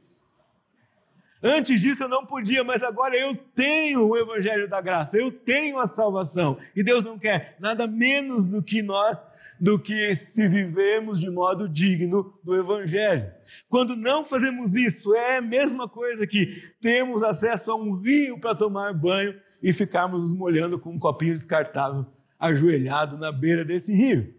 Antes 1.45 1.81
disso 1.81 2.03
eu 2.03 2.07
não 2.07 2.25
podia, 2.25 2.63
mas 2.63 2.81
agora 2.81 3.17
eu 3.17 3.35
tenho 3.35 4.07
o 4.07 4.17
Evangelho 4.17 4.69
da 4.69 4.79
graça, 4.79 5.17
eu 5.17 5.29
tenho 5.29 5.77
a 5.77 5.85
salvação. 5.85 6.57
E 6.73 6.81
Deus 6.81 7.03
não 7.03 7.19
quer 7.19 7.57
nada 7.59 7.85
menos 7.85 8.47
do 8.47 8.63
que 8.63 8.81
nós 8.81 9.21
do 9.63 9.79
que 9.79 10.13
se 10.13 10.45
vivemos 10.49 11.21
de 11.21 11.31
modo 11.31 11.69
digno 11.69 12.37
do 12.43 12.53
Evangelho. 12.53 13.31
Quando 13.69 13.95
não 13.95 14.25
fazemos 14.25 14.75
isso, 14.75 15.15
é 15.15 15.37
a 15.37 15.41
mesma 15.41 15.87
coisa 15.87 16.27
que 16.27 16.61
temos 16.81 17.23
acesso 17.23 17.71
a 17.71 17.75
um 17.75 17.95
rio 17.95 18.37
para 18.37 18.53
tomar 18.53 18.93
banho 18.93 19.39
e 19.61 19.71
ficarmos 19.71 20.23
nos 20.23 20.33
molhando 20.33 20.77
com 20.77 20.89
um 20.89 20.99
copinho 20.99 21.31
descartável 21.31 22.05
ajoelhado 22.37 23.17
na 23.17 23.31
beira 23.31 23.63
desse 23.63 23.93
rio. 23.93 24.35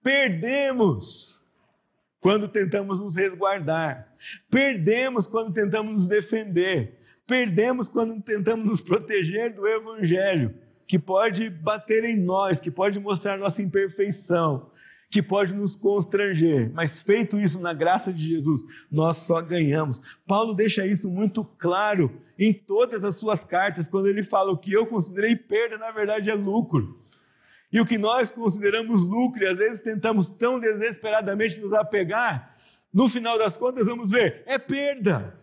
Perdemos 0.00 1.42
quando 2.20 2.46
tentamos 2.46 3.00
nos 3.00 3.16
resguardar, 3.16 4.14
perdemos 4.48 5.26
quando 5.26 5.52
tentamos 5.52 5.94
nos 5.96 6.06
defender, 6.06 7.00
perdemos 7.26 7.88
quando 7.88 8.22
tentamos 8.22 8.70
nos 8.70 8.80
proteger 8.80 9.52
do 9.52 9.66
Evangelho 9.66 10.54
que 10.86 10.98
pode 10.98 11.48
bater 11.48 12.04
em 12.04 12.16
nós, 12.16 12.60
que 12.60 12.70
pode 12.70 13.00
mostrar 13.00 13.38
nossa 13.38 13.62
imperfeição, 13.62 14.70
que 15.10 15.22
pode 15.22 15.54
nos 15.54 15.76
constranger, 15.76 16.70
mas 16.74 17.02
feito 17.02 17.38
isso 17.38 17.60
na 17.60 17.72
graça 17.72 18.12
de 18.12 18.22
Jesus, 18.22 18.62
nós 18.90 19.18
só 19.18 19.40
ganhamos. 19.40 20.00
Paulo 20.26 20.54
deixa 20.54 20.84
isso 20.86 21.10
muito 21.10 21.44
claro 21.44 22.20
em 22.38 22.52
todas 22.52 23.04
as 23.04 23.16
suas 23.16 23.44
cartas, 23.44 23.88
quando 23.88 24.08
ele 24.08 24.24
fala 24.24 24.50
o 24.50 24.58
que 24.58 24.72
eu 24.72 24.86
considerei 24.86 25.36
perda, 25.36 25.78
na 25.78 25.92
verdade 25.92 26.30
é 26.30 26.34
lucro. 26.34 27.00
E 27.72 27.80
o 27.80 27.86
que 27.86 27.96
nós 27.96 28.30
consideramos 28.30 29.04
lucro, 29.04 29.42
e 29.42 29.46
às 29.46 29.58
vezes 29.58 29.80
tentamos 29.80 30.30
tão 30.30 30.58
desesperadamente 30.58 31.60
nos 31.60 31.72
apegar, 31.72 32.52
no 32.92 33.08
final 33.08 33.38
das 33.38 33.56
contas, 33.56 33.86
vamos 33.86 34.10
ver, 34.10 34.42
é 34.46 34.58
perda. 34.58 35.38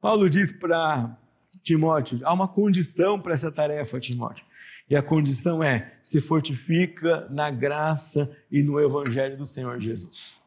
Paulo 0.00 0.28
diz 0.28 0.52
para 0.52 1.16
Timóteo, 1.62 2.20
há 2.24 2.32
uma 2.32 2.48
condição 2.48 3.20
para 3.20 3.34
essa 3.34 3.50
tarefa, 3.50 4.00
Timóteo. 4.00 4.44
E 4.90 4.96
a 4.96 5.02
condição 5.02 5.62
é: 5.62 5.94
se 6.02 6.20
fortifica 6.20 7.26
na 7.30 7.50
graça 7.50 8.30
e 8.50 8.62
no 8.62 8.80
evangelho 8.80 9.36
do 9.36 9.46
Senhor 9.46 9.80
Jesus. 9.80 10.42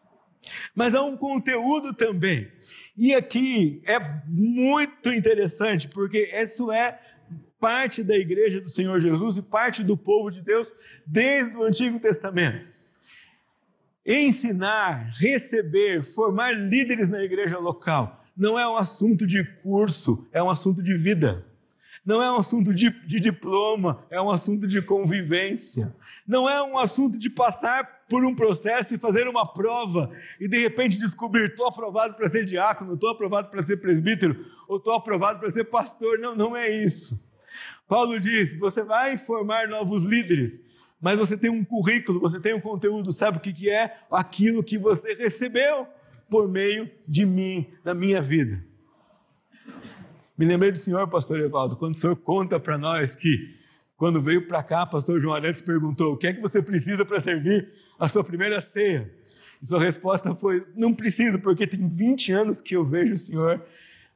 Mas 0.75 0.93
há 0.93 1.03
um 1.03 1.17
conteúdo 1.17 1.93
também. 1.93 2.51
E 2.97 3.13
aqui 3.13 3.81
é 3.85 3.99
muito 4.27 5.11
interessante, 5.11 5.87
porque 5.87 6.29
isso 6.33 6.71
é 6.71 6.99
parte 7.59 8.03
da 8.03 8.15
igreja 8.15 8.61
do 8.61 8.69
Senhor 8.69 8.99
Jesus 8.99 9.37
e 9.37 9.41
parte 9.41 9.83
do 9.83 9.97
povo 9.97 10.29
de 10.29 10.41
Deus 10.41 10.71
desde 11.05 11.55
o 11.55 11.63
Antigo 11.63 11.99
Testamento. 11.99 12.69
Ensinar, 14.05 15.09
receber, 15.19 16.03
formar 16.03 16.51
líderes 16.51 17.09
na 17.09 17.23
igreja 17.23 17.57
local 17.57 18.24
não 18.35 18.59
é 18.59 18.67
um 18.67 18.75
assunto 18.75 19.25
de 19.25 19.43
curso, 19.43 20.27
é 20.31 20.43
um 20.43 20.49
assunto 20.49 20.83
de 20.83 20.95
vida. 20.95 21.45
Não 22.05 22.21
é 22.21 22.31
um 22.31 22.37
assunto 22.37 22.71
de, 22.71 22.91
de, 23.07 23.19
diploma, 23.19 24.05
é 24.11 24.21
um 24.21 24.29
assunto 24.29 24.67
de 24.67 24.79
convivência. 24.79 25.95
Não 26.27 26.47
é 26.47 26.61
um 26.61 26.77
assunto 26.77 27.17
de 27.17 27.31
passar 27.31 28.05
por 28.07 28.23
um 28.23 28.35
processo 28.35 28.93
e 28.93 28.99
fazer 28.99 29.27
uma 29.27 29.51
prova 29.51 30.11
e 30.39 30.47
de 30.47 30.59
repente 30.59 30.99
descobrir: 30.99 31.49
estou 31.49 31.65
aprovado 31.65 32.13
para 32.13 32.27
ser 32.27 32.45
diácono, 32.45 32.93
estou 32.93 33.09
aprovado 33.09 33.49
para 33.49 33.63
ser 33.63 33.77
presbítero, 33.77 34.45
ou 34.67 34.77
estou 34.77 34.93
aprovado 34.93 35.39
para 35.39 35.49
ser 35.49 35.63
pastor. 35.65 36.19
Não, 36.19 36.35
não 36.35 36.55
é 36.55 36.69
isso. 36.69 37.19
Paulo 37.87 38.19
diz: 38.19 38.55
você 38.59 38.83
vai 38.83 39.17
formar 39.17 39.67
novos 39.67 40.03
líderes, 40.03 40.61
mas 41.01 41.17
você 41.17 41.35
tem 41.35 41.49
um 41.49 41.65
currículo, 41.65 42.19
você 42.19 42.39
tem 42.39 42.53
um 42.53 42.61
conteúdo, 42.61 43.11
sabe 43.11 43.37
o 43.37 43.41
que, 43.41 43.51
que 43.51 43.69
é? 43.69 43.97
Aquilo 44.11 44.63
que 44.63 44.77
você 44.77 45.15
recebeu 45.15 45.87
por 46.29 46.47
meio 46.47 46.89
de 47.07 47.25
mim, 47.25 47.67
na 47.83 47.93
minha 47.93 48.21
vida. 48.21 48.63
Me 50.37 50.45
lembrei 50.45 50.71
do 50.71 50.77
senhor, 50.77 51.07
pastor 51.07 51.39
Evaldo, 51.39 51.75
quando 51.77 51.95
o 51.95 51.97
senhor 51.97 52.15
conta 52.15 52.59
para 52.59 52.77
nós 52.77 53.15
que, 53.15 53.55
quando 53.95 54.21
veio 54.21 54.47
para 54.47 54.61
cá, 54.61 54.85
pastor 54.85 55.19
João 55.19 55.33
Arantes 55.33 55.61
perguntou: 55.61 56.13
o 56.13 56.17
que 56.17 56.27
é 56.27 56.33
que 56.33 56.41
você 56.41 56.61
precisa 56.61 57.05
para 57.05 57.21
servir 57.21 57.71
a 57.97 58.07
sua 58.07 58.23
primeira 58.23 58.59
ceia? 58.59 59.11
E 59.61 59.65
sua 59.65 59.79
resposta 59.79 60.35
foi: 60.35 60.65
não 60.75 60.93
preciso, 60.93 61.39
porque 61.39 61.65
tem 61.65 61.87
20 61.87 62.31
anos 62.33 62.61
que 62.61 62.75
eu 62.75 62.83
vejo 62.83 63.13
o 63.13 63.17
senhor 63.17 63.65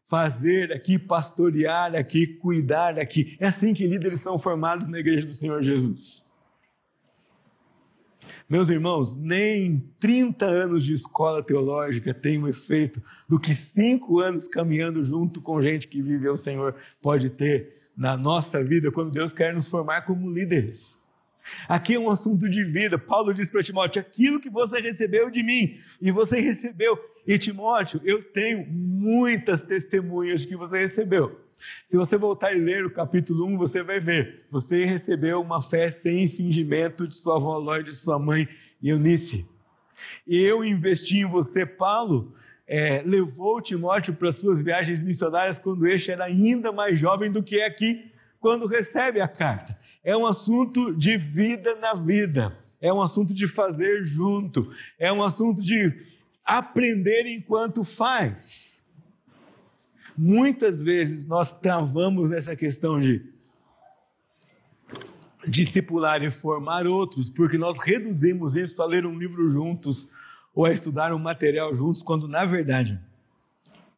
fazer 0.10 0.74
aqui, 0.74 0.98
pastorear 0.98 1.96
aqui, 1.96 2.26
cuidar 2.26 2.98
aqui. 2.98 3.38
É 3.40 3.46
assim 3.46 3.74
que 3.76 3.86
líderes 3.86 4.20
são 4.20 4.40
formados 4.40 4.88
na 4.88 5.00
igreja 5.00 5.26
do 5.26 5.34
Senhor 5.34 5.62
Jesus. 5.62 6.26
Meus 8.50 8.70
irmãos, 8.70 9.16
nem 9.16 9.84
30 10.00 10.46
anos 10.46 10.84
de 10.84 10.94
escola 10.94 11.44
teológica 11.44 12.14
tem 12.14 12.38
um 12.38 12.48
efeito 12.48 13.02
do 13.28 13.40
que 13.40 13.54
cinco 13.54 14.20
anos 14.20 14.48
caminhando 14.48 15.04
junto 15.04 15.42
com 15.42 15.62
gente 15.62 15.88
que 15.88 16.02
vive 16.02 16.28
ao 16.28 16.36
Senhor 16.36 16.76
pode 17.02 17.30
ter 17.30 17.92
na 17.96 18.16
nossa 18.16 18.64
vida 18.64 18.92
quando 18.92 19.12
Deus 19.12 19.34
quer 19.34 19.54
nos 19.54 19.68
formar 19.68 20.02
como 20.02 20.30
líderes. 20.30 20.98
Aqui 21.68 21.96
é 21.96 22.00
um 22.00 22.10
assunto 22.10 22.50
de 22.50 22.64
vida. 22.64 22.98
Paulo 22.98 23.34
diz 23.34 23.50
para 23.50 23.64
Timóteo: 23.64 24.00
aquilo 24.00 24.40
que 24.40 24.50
você 24.50 24.80
recebeu 24.80 25.30
de 25.30 25.44
mim, 25.44 25.78
e 26.02 26.12
você 26.12 26.40
recebeu. 26.40 26.98
E 27.28 27.38
Timóteo, 27.38 28.02
eu 28.04 28.24
tenho 28.24 28.66
muitas 28.68 29.64
testemunhas 29.64 30.42
de 30.42 30.48
que 30.48 30.56
você 30.56 30.80
recebeu. 30.80 31.40
Se 31.86 31.98
você 31.98 32.18
voltar 32.18 32.54
e 32.54 32.60
ler 32.60 32.86
o 32.86 32.92
capítulo 32.92 33.46
1, 33.46 33.58
você 33.58 33.84
vai 33.84 34.00
ver. 34.00 34.46
Você 34.50 34.86
recebeu 34.86 35.42
uma 35.42 35.62
fé 35.62 35.90
sem 35.90 36.28
fingimento 36.28 37.08
de 37.08 37.16
sua 37.16 37.38
avó 37.38 37.58
Ló 37.58 37.78
e 37.78 37.84
de 37.84 37.96
sua 37.96 38.18
mãe 38.18 38.48
Eunice. 38.82 39.46
Eu 40.28 40.64
investi 40.64 41.20
em 41.20 41.26
você, 41.26 41.66
Paulo, 41.66 42.34
é, 42.68 43.02
levou 43.04 43.62
Timóteo 43.62 44.14
para 44.14 44.32
suas 44.32 44.62
viagens 44.62 45.04
missionárias 45.04 45.58
quando 45.58 45.88
este 45.88 46.12
era 46.12 46.26
ainda 46.26 46.72
mais 46.72 47.00
jovem 47.00 47.32
do 47.32 47.44
que 47.44 47.60
é 47.60 47.66
aqui, 47.66 48.12
quando 48.40 48.66
recebe 48.68 49.20
a 49.20 49.28
carta. 49.28 49.78
É 50.04 50.16
um 50.16 50.26
assunto 50.26 50.96
de 50.96 51.18
vida 51.18 51.76
na 51.76 51.94
vida, 51.94 52.58
é 52.80 52.94
um 52.94 53.02
assunto 53.02 53.34
de 53.34 53.48
fazer 53.48 54.06
junto, 54.06 54.72
é 54.98 55.12
um 55.12 55.22
assunto 55.22 55.62
de 55.62 55.94
aprender 56.46 57.26
enquanto 57.28 57.84
faz. 57.84 58.79
Muitas 60.22 60.82
vezes 60.82 61.24
nós 61.24 61.50
travamos 61.50 62.30
nessa 62.30 62.54
questão 62.54 63.00
de 63.00 63.24
discipular 65.48 66.22
e 66.22 66.30
formar 66.30 66.86
outros, 66.86 67.30
porque 67.30 67.58
nós 67.58 67.82
reduzimos 67.82 68.58
isso 68.58 68.82
a 68.82 68.86
ler 68.86 69.06
um 69.06 69.18
livro 69.18 69.50
juntos 69.50 70.10
ou 70.54 70.66
a 70.66 70.74
estudar 70.74 71.14
um 71.14 71.20
material 71.20 71.74
juntos, 71.74 72.04
quando 72.04 72.28
na 72.28 72.44
verdade 72.44 73.00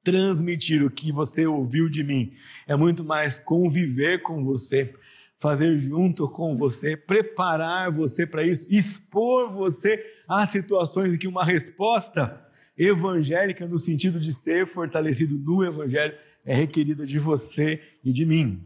transmitir 0.03 0.86
o 0.86 0.91
que 0.91 1.11
você 1.11 1.47
ouviu 1.47 1.89
de 1.89 2.03
mim 2.03 2.36
é 2.67 2.76
muito 2.76 3.03
mais 3.03 3.39
conviver 3.39 4.22
com 4.22 4.43
você, 4.43 4.93
fazer 5.39 5.76
junto 5.80 6.30
com 6.30 6.55
você, 6.55 6.95
preparar 6.95 7.89
você 7.89 8.28
para 8.28 8.43
isso, 8.43 8.63
expor 8.69 9.49
você 9.49 10.05
a 10.28 10.45
situações 10.45 11.15
em 11.15 11.17
que 11.17 11.28
uma 11.28 11.43
resposta 11.43 12.51
evangélica, 12.84 13.68
no 13.68 13.78
sentido 13.78 14.20
de 14.20 14.34
ser 14.34 14.66
fortalecido 14.66 15.38
no 15.38 15.64
Evangelho, 15.64 16.18
é 16.44 16.56
requerida 16.56 17.06
de 17.06 17.20
você 17.20 17.80
e 18.04 18.12
de 18.12 18.26
mim. 18.26 18.66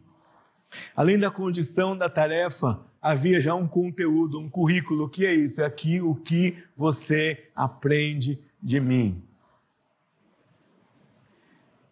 Além 0.95 1.20
da 1.20 1.30
condição 1.30 1.97
da 1.97 2.09
tarefa, 2.09 2.80
havia 3.01 3.41
já 3.41 3.53
um 3.53 3.68
conteúdo, 3.68 4.39
um 4.39 4.49
currículo. 4.49 5.05
O 5.05 5.09
que 5.09 5.26
é 5.26 5.34
isso? 5.34 5.61
É 5.61 5.66
aqui 5.66 5.99
o 5.99 6.16
que 6.16 6.63
você 6.74 7.49
aprende 7.53 8.39
de 8.63 8.80
mim. 8.80 9.22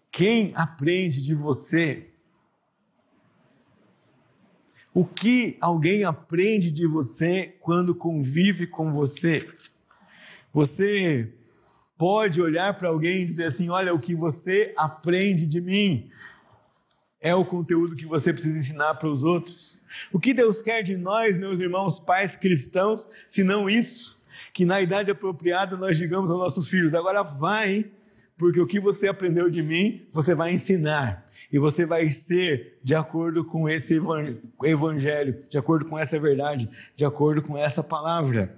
Quem 0.10 0.54
aprende 0.56 1.22
de 1.22 1.36
você? 1.36 2.08
O 4.94 5.04
que 5.04 5.58
alguém 5.60 6.06
aprende 6.06 6.72
de 6.72 6.88
você 6.88 7.58
quando 7.60 7.94
convive 7.94 8.66
com 8.66 8.94
você? 8.94 9.50
Você 10.54 11.34
pode 11.98 12.42
olhar 12.42 12.76
para 12.78 12.90
alguém 12.90 13.22
e 13.22 13.26
dizer 13.26 13.46
assim: 13.46 13.70
olha, 13.70 13.94
o 13.94 14.00
que 14.00 14.16
você 14.16 14.74
aprende 14.76 15.46
de 15.46 15.62
mim 15.62 16.10
é 17.20 17.34
o 17.34 17.46
conteúdo 17.46 17.96
que 17.96 18.06
você 18.06 18.34
precisa 18.34 18.60
ensinar 18.60 18.96
para 18.96 19.08
os 19.08 19.24
outros. 19.24 19.82
O 20.12 20.20
que 20.20 20.34
Deus 20.34 20.62
quer 20.62 20.84
de 20.84 20.98
nós, 20.98 21.38
meus 21.38 21.60
irmãos, 21.60 22.00
pais 22.00 22.36
cristãos, 22.36 23.08
se 23.26 23.44
não 23.44 23.70
isso? 23.70 24.22
Que 24.54 24.66
na 24.66 24.82
idade 24.82 25.10
apropriada 25.10 25.78
nós 25.78 25.98
digamos 25.98 26.30
aos 26.30 26.40
nossos 26.40 26.68
filhos: 26.68 26.94
agora 26.94 27.24
vai, 27.24 27.90
porque 28.38 28.60
o 28.60 28.68
que 28.68 28.80
você 28.80 29.08
aprendeu 29.08 29.50
de 29.50 29.62
mim, 29.62 30.06
você 30.12 30.36
vai 30.36 30.54
ensinar. 30.54 31.30
E 31.52 31.58
você 31.58 31.86
vai 31.86 32.10
ser 32.12 32.80
de 32.84 32.94
acordo 32.94 33.46
com 33.46 33.70
esse 33.70 34.00
evangelho, 34.64 35.44
de 35.50 35.58
acordo 35.58 35.86
com 35.86 35.98
essa 35.98 36.20
verdade, 36.20 36.70
de 36.96 37.06
acordo 37.06 37.42
com 37.42 37.58
essa 37.58 37.82
palavra. 37.82 38.58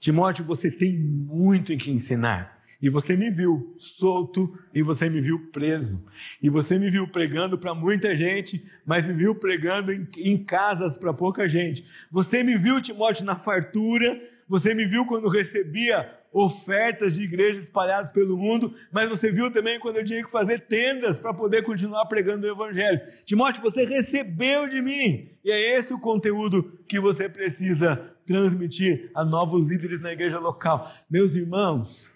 Timóteo, 0.00 0.44
você 0.44 0.70
tem 0.70 0.98
muito 0.98 1.72
em 1.72 1.78
que 1.78 1.90
ensinar. 1.90 2.58
E 2.80 2.88
você 2.88 3.16
me 3.16 3.28
viu 3.28 3.74
solto 3.76 4.56
e 4.72 4.82
você 4.82 5.10
me 5.10 5.20
viu 5.20 5.50
preso. 5.50 6.04
E 6.40 6.48
você 6.48 6.78
me 6.78 6.88
viu 6.90 7.08
pregando 7.08 7.58
para 7.58 7.74
muita 7.74 8.14
gente, 8.14 8.64
mas 8.86 9.04
me 9.04 9.12
viu 9.14 9.34
pregando 9.34 9.92
em, 9.92 10.06
em 10.18 10.44
casas 10.44 10.96
para 10.96 11.12
pouca 11.12 11.48
gente. 11.48 11.84
Você 12.10 12.44
me 12.44 12.56
viu, 12.56 12.80
Timóteo, 12.80 13.24
na 13.24 13.34
fartura. 13.34 14.20
Você 14.46 14.74
me 14.74 14.86
viu 14.86 15.04
quando 15.04 15.28
recebia 15.28 16.08
ofertas 16.32 17.14
de 17.14 17.24
igrejas 17.24 17.64
espalhadas 17.64 18.12
pelo 18.12 18.36
mundo, 18.36 18.74
mas 18.92 19.08
você 19.08 19.30
viu 19.32 19.50
também 19.50 19.80
quando 19.80 19.96
eu 19.96 20.04
tinha 20.04 20.22
que 20.22 20.30
fazer 20.30 20.60
tendas 20.60 21.18
para 21.18 21.34
poder 21.34 21.62
continuar 21.62 22.06
pregando 22.06 22.46
o 22.46 22.50
Evangelho. 22.50 23.00
Timóteo, 23.24 23.62
você 23.62 23.84
recebeu 23.84 24.68
de 24.68 24.80
mim, 24.80 25.30
e 25.44 25.50
é 25.50 25.78
esse 25.78 25.92
o 25.92 26.00
conteúdo 26.00 26.78
que 26.86 27.00
você 27.00 27.28
precisa 27.28 28.14
transmitir 28.28 29.10
a 29.14 29.24
novos 29.24 29.70
líderes 29.70 30.02
na 30.02 30.12
igreja 30.12 30.38
local. 30.38 30.92
Meus 31.10 31.34
irmãos, 31.34 32.12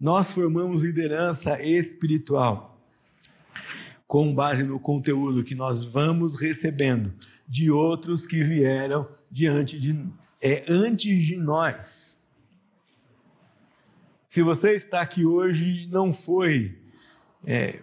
nós 0.00 0.32
formamos 0.32 0.82
liderança 0.82 1.62
espiritual 1.62 2.76
com 4.04 4.34
base 4.34 4.64
no 4.64 4.80
conteúdo 4.80 5.44
que 5.44 5.54
nós 5.54 5.84
vamos 5.84 6.40
recebendo 6.40 7.14
de 7.48 7.70
outros 7.70 8.26
que 8.26 8.42
vieram 8.42 9.08
diante 9.30 9.78
de 9.78 9.96
é 10.42 10.64
antes 10.68 11.24
de 11.24 11.36
nós. 11.36 12.22
Se 14.28 14.42
você 14.42 14.72
está 14.72 15.00
aqui 15.00 15.24
hoje, 15.24 15.86
não 15.86 16.12
foi 16.12 16.76
é, 17.46 17.80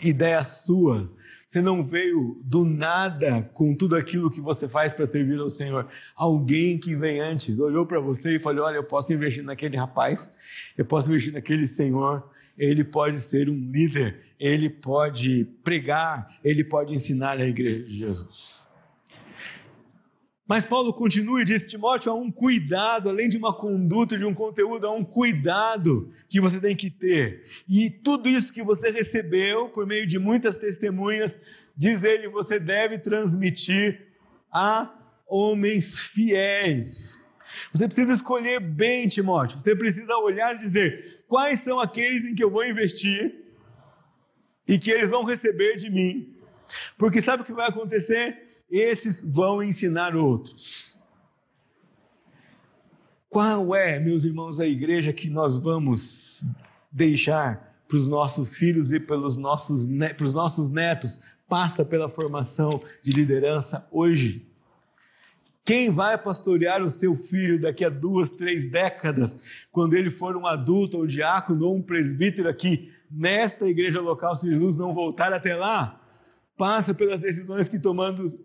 ideia 0.00 0.42
sua, 0.42 1.10
você 1.56 1.62
não 1.62 1.82
veio 1.82 2.38
do 2.44 2.66
nada 2.66 3.48
com 3.54 3.74
tudo 3.74 3.96
aquilo 3.96 4.30
que 4.30 4.42
você 4.42 4.68
faz 4.68 4.92
para 4.92 5.06
servir 5.06 5.40
ao 5.40 5.48
Senhor. 5.48 5.86
Alguém 6.14 6.78
que 6.78 6.94
vem 6.94 7.18
antes 7.18 7.58
olhou 7.58 7.86
para 7.86 7.98
você 7.98 8.36
e 8.36 8.38
falou: 8.38 8.66
Olha, 8.66 8.76
eu 8.76 8.84
posso 8.84 9.10
investir 9.12 9.42
naquele 9.42 9.74
rapaz, 9.74 10.30
eu 10.76 10.84
posso 10.84 11.08
investir 11.08 11.32
naquele 11.32 11.66
Senhor. 11.66 12.28
Ele 12.58 12.84
pode 12.84 13.18
ser 13.18 13.48
um 13.48 13.70
líder, 13.70 14.20
ele 14.38 14.68
pode 14.68 15.46
pregar, 15.64 16.38
ele 16.44 16.62
pode 16.62 16.92
ensinar 16.92 17.38
a 17.38 17.46
igreja 17.46 17.84
de 17.84 17.96
Jesus. 17.96 18.65
Mas 20.46 20.64
Paulo 20.64 20.92
continua 20.92 21.42
e 21.42 21.44
diz: 21.44 21.66
Timóteo, 21.66 22.12
há 22.12 22.14
um 22.14 22.30
cuidado, 22.30 23.08
além 23.08 23.28
de 23.28 23.36
uma 23.36 23.52
conduta, 23.52 24.16
de 24.16 24.24
um 24.24 24.34
conteúdo, 24.34 24.86
há 24.86 24.92
um 24.92 25.04
cuidado 25.04 26.12
que 26.28 26.40
você 26.40 26.60
tem 26.60 26.76
que 26.76 26.88
ter. 26.88 27.44
E 27.68 27.90
tudo 27.90 28.28
isso 28.28 28.52
que 28.52 28.62
você 28.62 28.90
recebeu 28.90 29.68
por 29.68 29.86
meio 29.86 30.06
de 30.06 30.18
muitas 30.18 30.56
testemunhas, 30.56 31.36
diz 31.76 32.02
ele, 32.02 32.28
você 32.28 32.60
deve 32.60 32.98
transmitir 32.98 34.06
a 34.52 34.94
homens 35.26 36.00
fiéis. 36.00 37.20
Você 37.72 37.86
precisa 37.86 38.14
escolher 38.14 38.60
bem, 38.60 39.08
Timóteo. 39.08 39.58
Você 39.58 39.74
precisa 39.74 40.16
olhar 40.18 40.54
e 40.54 40.58
dizer 40.58 41.24
quais 41.26 41.60
são 41.60 41.80
aqueles 41.80 42.24
em 42.24 42.34
que 42.34 42.44
eu 42.44 42.50
vou 42.50 42.64
investir 42.64 43.34
e 44.68 44.78
que 44.78 44.90
eles 44.90 45.10
vão 45.10 45.24
receber 45.24 45.76
de 45.76 45.90
mim. 45.90 46.34
Porque 46.98 47.20
sabe 47.20 47.42
o 47.42 47.46
que 47.46 47.52
vai 47.52 47.68
acontecer? 47.68 48.45
Esses 48.70 49.22
vão 49.22 49.62
ensinar 49.62 50.16
outros. 50.16 50.96
Qual 53.28 53.74
é, 53.74 53.98
meus 53.98 54.24
irmãos, 54.24 54.58
a 54.60 54.66
igreja 54.66 55.12
que 55.12 55.28
nós 55.28 55.60
vamos 55.60 56.44
deixar 56.90 57.76
para 57.86 57.96
os 57.96 58.08
nossos 58.08 58.56
filhos 58.56 58.90
e 58.90 58.98
pelos 58.98 59.36
nossos, 59.36 59.86
para 60.16 60.24
os 60.24 60.34
nossos 60.34 60.70
netos 60.70 61.20
passa 61.48 61.84
pela 61.84 62.08
formação 62.08 62.80
de 63.02 63.12
liderança 63.12 63.86
hoje. 63.90 64.46
Quem 65.64 65.90
vai 65.90 66.16
pastorear 66.16 66.82
o 66.82 66.88
seu 66.88 67.16
filho 67.16 67.60
daqui 67.60 67.84
a 67.84 67.88
duas, 67.88 68.30
três 68.30 68.70
décadas, 68.70 69.36
quando 69.72 69.94
ele 69.94 70.10
for 70.10 70.36
um 70.36 70.46
adulto 70.46 70.98
ou 70.98 71.06
diácono 71.06 71.66
ou 71.66 71.76
um 71.76 71.82
presbítero 71.82 72.48
aqui 72.48 72.92
nesta 73.10 73.68
igreja 73.68 74.00
local, 74.00 74.36
se 74.36 74.48
Jesus 74.48 74.76
não 74.76 74.94
voltar 74.94 75.32
até 75.32 75.56
lá? 75.56 75.95
Passa 76.56 76.94
pelas 76.94 77.20
decisões 77.20 77.68
que, 77.68 77.78
tomando, 77.78 78.38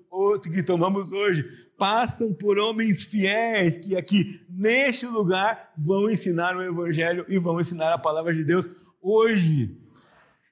que 0.43 0.61
tomamos 0.61 1.11
hoje, 1.11 1.45
passam 1.77 2.33
por 2.33 2.59
homens 2.59 3.03
fiéis 3.03 3.79
que 3.79 3.95
aqui, 3.95 4.41
neste 4.49 5.05
lugar, 5.05 5.71
vão 5.77 6.09
ensinar 6.09 6.55
o 6.55 6.61
Evangelho 6.61 7.25
e 7.29 7.39
vão 7.39 7.59
ensinar 7.59 7.93
a 7.93 7.97
palavra 7.97 8.33
de 8.33 8.43
Deus 8.43 8.69
hoje. 9.01 9.77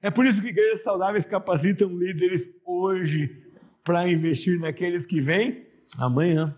É 0.02 0.10
por 0.10 0.24
isso 0.24 0.40
que 0.40 0.48
igrejas 0.48 0.82
saudáveis 0.82 1.26
capacitam 1.26 1.90
líderes 1.90 2.48
hoje 2.64 3.44
para 3.84 4.08
investir 4.08 4.58
naqueles 4.58 5.04
que 5.04 5.20
vêm 5.20 5.66
amanhã. 5.98 6.56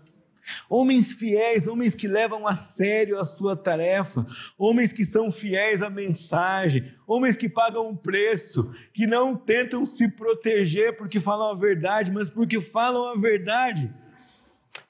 Homens 0.69 1.13
fiéis, 1.13 1.67
homens 1.67 1.95
que 1.95 2.07
levam 2.07 2.45
a 2.47 2.55
sério 2.55 3.19
a 3.19 3.25
sua 3.25 3.55
tarefa, 3.55 4.25
homens 4.57 4.91
que 4.91 5.05
são 5.05 5.31
fiéis 5.31 5.81
à 5.81 5.89
mensagem, 5.89 6.91
homens 7.07 7.37
que 7.37 7.47
pagam 7.47 7.89
um 7.89 7.95
preço, 7.95 8.73
que 8.93 9.07
não 9.07 9.35
tentam 9.35 9.85
se 9.85 10.07
proteger 10.09 10.97
porque 10.97 11.19
falam 11.19 11.51
a 11.51 11.55
verdade, 11.55 12.11
mas 12.11 12.29
porque 12.29 12.59
falam 12.59 13.13
a 13.13 13.15
verdade 13.15 13.93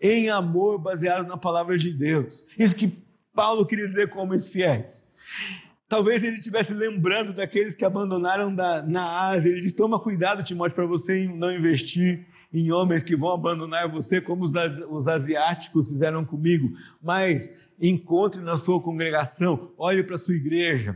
em 0.02 0.30
amor 0.30 0.80
baseado 0.80 1.28
na 1.28 1.38
palavra 1.38 1.78
de 1.78 1.92
Deus. 1.94 2.46
Isso 2.58 2.76
que 2.76 3.04
Paulo 3.34 3.66
queria 3.66 3.88
dizer 3.88 4.10
com 4.10 4.20
homens 4.20 4.48
fiéis. 4.48 5.04
Talvez 5.88 6.24
ele 6.24 6.38
estivesse 6.38 6.74
lembrando 6.74 7.34
daqueles 7.34 7.76
que 7.76 7.86
abandonaram 7.86 8.54
da, 8.54 8.82
na 8.82 9.28
Ásia. 9.28 9.50
Ele 9.50 9.62
diz: 9.62 9.74
toma 9.74 10.00
cuidado, 10.00 10.44
Timóteo, 10.44 10.76
para 10.76 10.86
você 10.86 11.28
não 11.28 11.52
investir 11.52 12.26
em 12.54 12.72
homens 12.72 13.02
que 13.02 13.16
vão 13.16 13.32
abandonar 13.32 13.90
você, 13.90 14.22
como 14.22 14.46
os, 14.46 14.54
os 14.90 15.08
asiáticos 15.08 15.90
fizeram 15.90 16.24
comigo, 16.24 16.72
mas 17.02 17.52
encontre 17.82 18.42
na 18.42 18.58
sua 18.58 18.80
congregação, 18.80 19.72
olhe 19.78 20.04
para 20.04 20.16
a 20.16 20.20
sua 20.20 20.36
igreja 20.36 20.96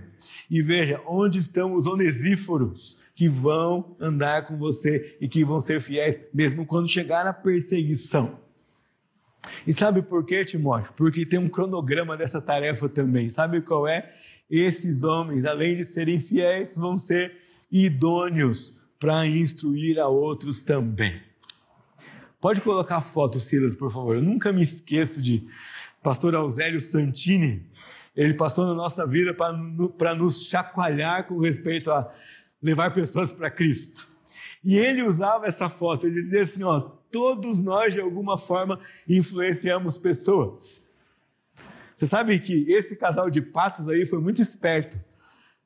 e 0.49 0.61
veja 0.61 1.01
onde 1.07 1.39
estão 1.39 1.73
os 1.73 1.87
onesíforos 1.87 2.95
que 3.15 3.27
vão 3.27 3.95
andar 3.99 4.45
com 4.45 4.55
você 4.57 5.17
e 5.19 5.27
que 5.27 5.43
vão 5.43 5.59
ser 5.59 5.81
fiéis, 5.81 6.19
mesmo 6.31 6.65
quando 6.65 6.87
chegar 6.87 7.25
a 7.25 7.33
perseguição. 7.33 8.39
E 9.65 9.73
sabe 9.73 10.01
por 10.01 10.23
quê, 10.25 10.45
Timóteo? 10.45 10.93
Porque 10.95 11.25
tem 11.25 11.39
um 11.39 11.49
cronograma 11.49 12.15
dessa 12.15 12.41
tarefa 12.41 12.87
também. 12.87 13.29
Sabe 13.29 13.61
qual 13.61 13.87
é? 13.87 14.13
Esses 14.49 15.03
homens, 15.03 15.45
além 15.45 15.75
de 15.75 15.83
serem 15.83 16.19
fiéis, 16.19 16.75
vão 16.75 16.97
ser 16.97 17.35
idôneos 17.71 18.73
para 18.99 19.25
instruir 19.25 19.99
a 19.99 20.07
outros 20.07 20.61
também. 20.61 21.21
Pode 22.39 22.61
colocar 22.61 22.97
a 22.97 23.01
foto, 23.01 23.39
Silas, 23.39 23.75
por 23.75 23.91
favor. 23.91 24.15
Eu 24.15 24.21
nunca 24.21 24.53
me 24.53 24.61
esqueço 24.61 25.19
de 25.19 25.47
pastor 26.03 26.35
Auzélio 26.35 26.79
Santini. 26.79 27.65
Ele 28.15 28.35
passou 28.35 28.67
na 28.67 28.75
nossa 28.75 29.07
vida 29.07 29.33
para 29.33 30.15
nos 30.15 30.43
chacoalhar 30.45 31.25
com 31.25 31.39
respeito 31.39 31.91
a 31.91 32.11
levar 32.61 32.93
pessoas 32.93 33.33
para 33.33 33.49
Cristo. 33.49 34.07
E 34.63 34.77
ele 34.77 35.01
usava 35.01 35.47
essa 35.47 35.69
foto, 35.69 36.05
ele 36.05 36.21
dizia 36.21 36.43
assim: 36.43 36.63
ó, 36.63 36.79
todos 37.11 37.61
nós 37.61 37.93
de 37.93 38.01
alguma 38.01 38.37
forma 38.37 38.79
influenciamos 39.07 39.97
pessoas. 39.97 40.83
Você 41.95 42.05
sabe 42.05 42.39
que 42.39 42.71
esse 42.71 42.95
casal 42.95 43.29
de 43.29 43.41
patos 43.41 43.87
aí 43.89 44.05
foi 44.05 44.19
muito 44.19 44.41
esperto. 44.41 44.99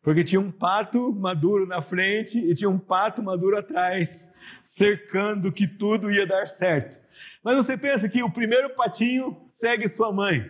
Porque 0.01 0.23
tinha 0.23 0.41
um 0.41 0.51
pato 0.51 1.13
maduro 1.13 1.67
na 1.67 1.79
frente 1.79 2.39
e 2.39 2.53
tinha 2.55 2.69
um 2.69 2.79
pato 2.79 3.21
maduro 3.21 3.57
atrás, 3.57 4.31
cercando 4.61 5.51
que 5.51 5.67
tudo 5.67 6.11
ia 6.11 6.25
dar 6.25 6.47
certo. 6.47 6.99
Mas 7.43 7.57
você 7.57 7.77
pensa 7.77 8.09
que 8.09 8.23
o 8.23 8.31
primeiro 8.31 8.71
patinho 8.75 9.37
segue 9.45 9.87
sua 9.87 10.11
mãe, 10.11 10.49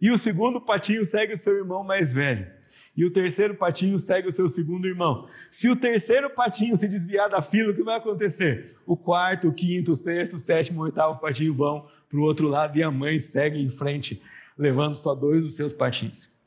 e 0.00 0.10
o 0.10 0.18
segundo 0.18 0.60
patinho 0.60 1.06
segue 1.06 1.36
seu 1.36 1.56
irmão 1.56 1.84
mais 1.84 2.12
velho, 2.12 2.50
e 2.96 3.04
o 3.04 3.12
terceiro 3.12 3.54
patinho 3.54 3.98
segue 4.00 4.28
o 4.28 4.32
seu 4.32 4.48
segundo 4.48 4.88
irmão. 4.88 5.28
Se 5.52 5.68
o 5.68 5.76
terceiro 5.76 6.28
patinho 6.30 6.76
se 6.76 6.88
desviar 6.88 7.30
da 7.30 7.40
fila, 7.40 7.70
o 7.70 7.74
que 7.74 7.84
vai 7.84 7.96
acontecer? 7.96 8.76
O 8.84 8.96
quarto, 8.96 9.48
o 9.48 9.54
quinto, 9.54 9.92
o 9.92 9.96
sexto, 9.96 10.34
o 10.34 10.38
sétimo, 10.40 10.80
o 10.80 10.84
oitavo 10.84 11.20
patinho 11.20 11.54
vão 11.54 11.86
para 12.08 12.18
o 12.18 12.22
outro 12.22 12.48
lado 12.48 12.76
e 12.76 12.82
a 12.82 12.90
mãe 12.90 13.20
segue 13.20 13.62
em 13.62 13.68
frente, 13.68 14.20
levando 14.58 14.96
só 14.96 15.14
dois 15.14 15.44
dos 15.44 15.54
seus 15.54 15.72
patinhos. 15.72 16.39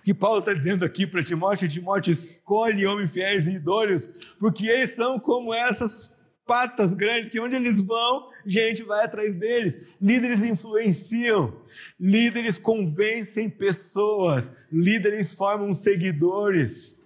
O 0.00 0.02
que 0.02 0.14
Paulo 0.14 0.38
está 0.38 0.54
dizendo 0.54 0.82
aqui 0.82 1.06
para 1.06 1.22
Timóteo, 1.22 1.68
Timóteo 1.68 2.10
escolhe 2.10 2.86
homens 2.86 3.12
fiéis 3.12 3.46
e 3.46 3.56
idôneos, 3.56 4.08
porque 4.38 4.66
eles 4.66 4.94
são 4.94 5.20
como 5.20 5.52
essas 5.52 6.10
patas 6.46 6.94
grandes 6.94 7.28
que 7.28 7.38
onde 7.38 7.54
eles 7.54 7.80
vão, 7.80 8.28
gente 8.44 8.82
vai 8.82 9.04
atrás 9.04 9.34
deles. 9.34 9.76
Líderes 10.00 10.42
influenciam, 10.42 11.54
líderes 11.98 12.58
convencem 12.58 13.48
pessoas, 13.48 14.52
líderes 14.72 15.34
formam 15.34 15.72
seguidores. 15.74 16.98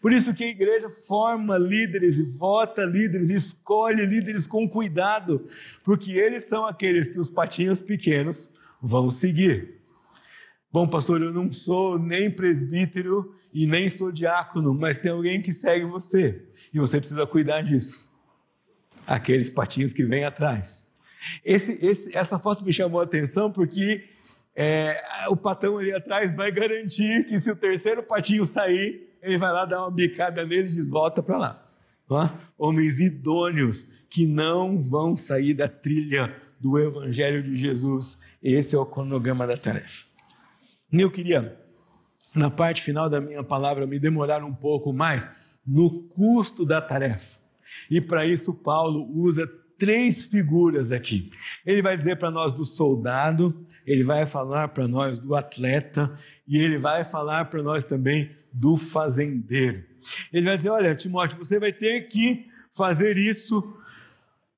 Por 0.00 0.12
isso 0.12 0.34
que 0.34 0.44
a 0.44 0.48
igreja 0.48 0.88
forma 0.88 1.56
líderes 1.56 2.20
vota 2.36 2.84
líderes, 2.84 3.30
escolhe 3.30 4.04
líderes 4.04 4.46
com 4.46 4.68
cuidado, 4.68 5.48
porque 5.82 6.12
eles 6.12 6.44
são 6.44 6.66
aqueles 6.66 7.08
que 7.08 7.18
os 7.18 7.30
patinhos 7.30 7.80
pequenos 7.80 8.50
vão 8.80 9.10
seguir. 9.10 9.79
Bom, 10.72 10.86
pastor, 10.86 11.20
eu 11.20 11.32
não 11.32 11.50
sou 11.50 11.98
nem 11.98 12.30
presbítero 12.30 13.34
e 13.52 13.66
nem 13.66 13.88
sou 13.88 14.12
diácono, 14.12 14.72
mas 14.72 14.98
tem 14.98 15.10
alguém 15.10 15.42
que 15.42 15.52
segue 15.52 15.84
você 15.84 16.44
e 16.72 16.78
você 16.78 16.98
precisa 16.98 17.26
cuidar 17.26 17.62
disso. 17.62 18.08
Aqueles 19.06 19.50
patinhos 19.50 19.92
que 19.92 20.04
vêm 20.04 20.24
atrás. 20.24 20.88
Esse, 21.44 21.72
esse, 21.84 22.16
essa 22.16 22.38
foto 22.38 22.64
me 22.64 22.72
chamou 22.72 23.00
a 23.00 23.04
atenção 23.04 23.50
porque 23.50 24.04
é, 24.54 25.02
o 25.28 25.36
patão 25.36 25.78
ali 25.78 25.92
atrás 25.92 26.34
vai 26.34 26.52
garantir 26.52 27.26
que 27.26 27.40
se 27.40 27.50
o 27.50 27.56
terceiro 27.56 28.02
patinho 28.02 28.46
sair, 28.46 29.08
ele 29.20 29.38
vai 29.38 29.52
lá 29.52 29.64
dar 29.64 29.80
uma 29.80 29.90
bicada 29.90 30.44
nele 30.44 30.68
e 30.68 30.72
diz: 30.72 30.88
volta 30.88 31.22
para 31.22 31.38
lá. 31.38 31.66
É? 32.12 32.30
Homens 32.58 32.98
idôneos 32.98 33.86
que 34.08 34.26
não 34.26 34.78
vão 34.78 35.16
sair 35.16 35.54
da 35.54 35.68
trilha 35.68 36.34
do 36.60 36.78
Evangelho 36.78 37.42
de 37.42 37.54
Jesus. 37.54 38.18
Esse 38.42 38.74
é 38.74 38.78
o 38.78 38.86
cronograma 38.86 39.46
da 39.46 39.56
tarefa. 39.56 40.09
Eu 40.92 41.10
queria, 41.10 41.56
na 42.34 42.50
parte 42.50 42.82
final 42.82 43.08
da 43.08 43.20
minha 43.20 43.44
palavra, 43.44 43.86
me 43.86 43.98
demorar 43.98 44.44
um 44.44 44.54
pouco 44.54 44.92
mais 44.92 45.28
no 45.66 46.02
custo 46.08 46.64
da 46.64 46.80
tarefa. 46.80 47.38
E 47.90 48.00
para 48.00 48.26
isso, 48.26 48.52
Paulo 48.52 49.08
usa 49.12 49.46
três 49.78 50.24
figuras 50.24 50.92
aqui. 50.92 51.30
Ele 51.64 51.80
vai 51.80 51.96
dizer 51.96 52.16
para 52.16 52.30
nós 52.30 52.52
do 52.52 52.64
soldado, 52.64 53.66
ele 53.86 54.04
vai 54.04 54.26
falar 54.26 54.68
para 54.68 54.86
nós 54.86 55.18
do 55.18 55.34
atleta 55.34 56.12
e 56.46 56.58
ele 56.58 56.76
vai 56.76 57.04
falar 57.04 57.46
para 57.46 57.62
nós 57.62 57.84
também 57.84 58.30
do 58.52 58.76
fazendeiro. 58.76 59.84
Ele 60.32 60.46
vai 60.46 60.56
dizer: 60.56 60.70
Olha, 60.70 60.94
Timóteo, 60.94 61.38
você 61.38 61.58
vai 61.58 61.72
ter 61.72 62.08
que 62.08 62.46
fazer 62.72 63.16
isso 63.16 63.76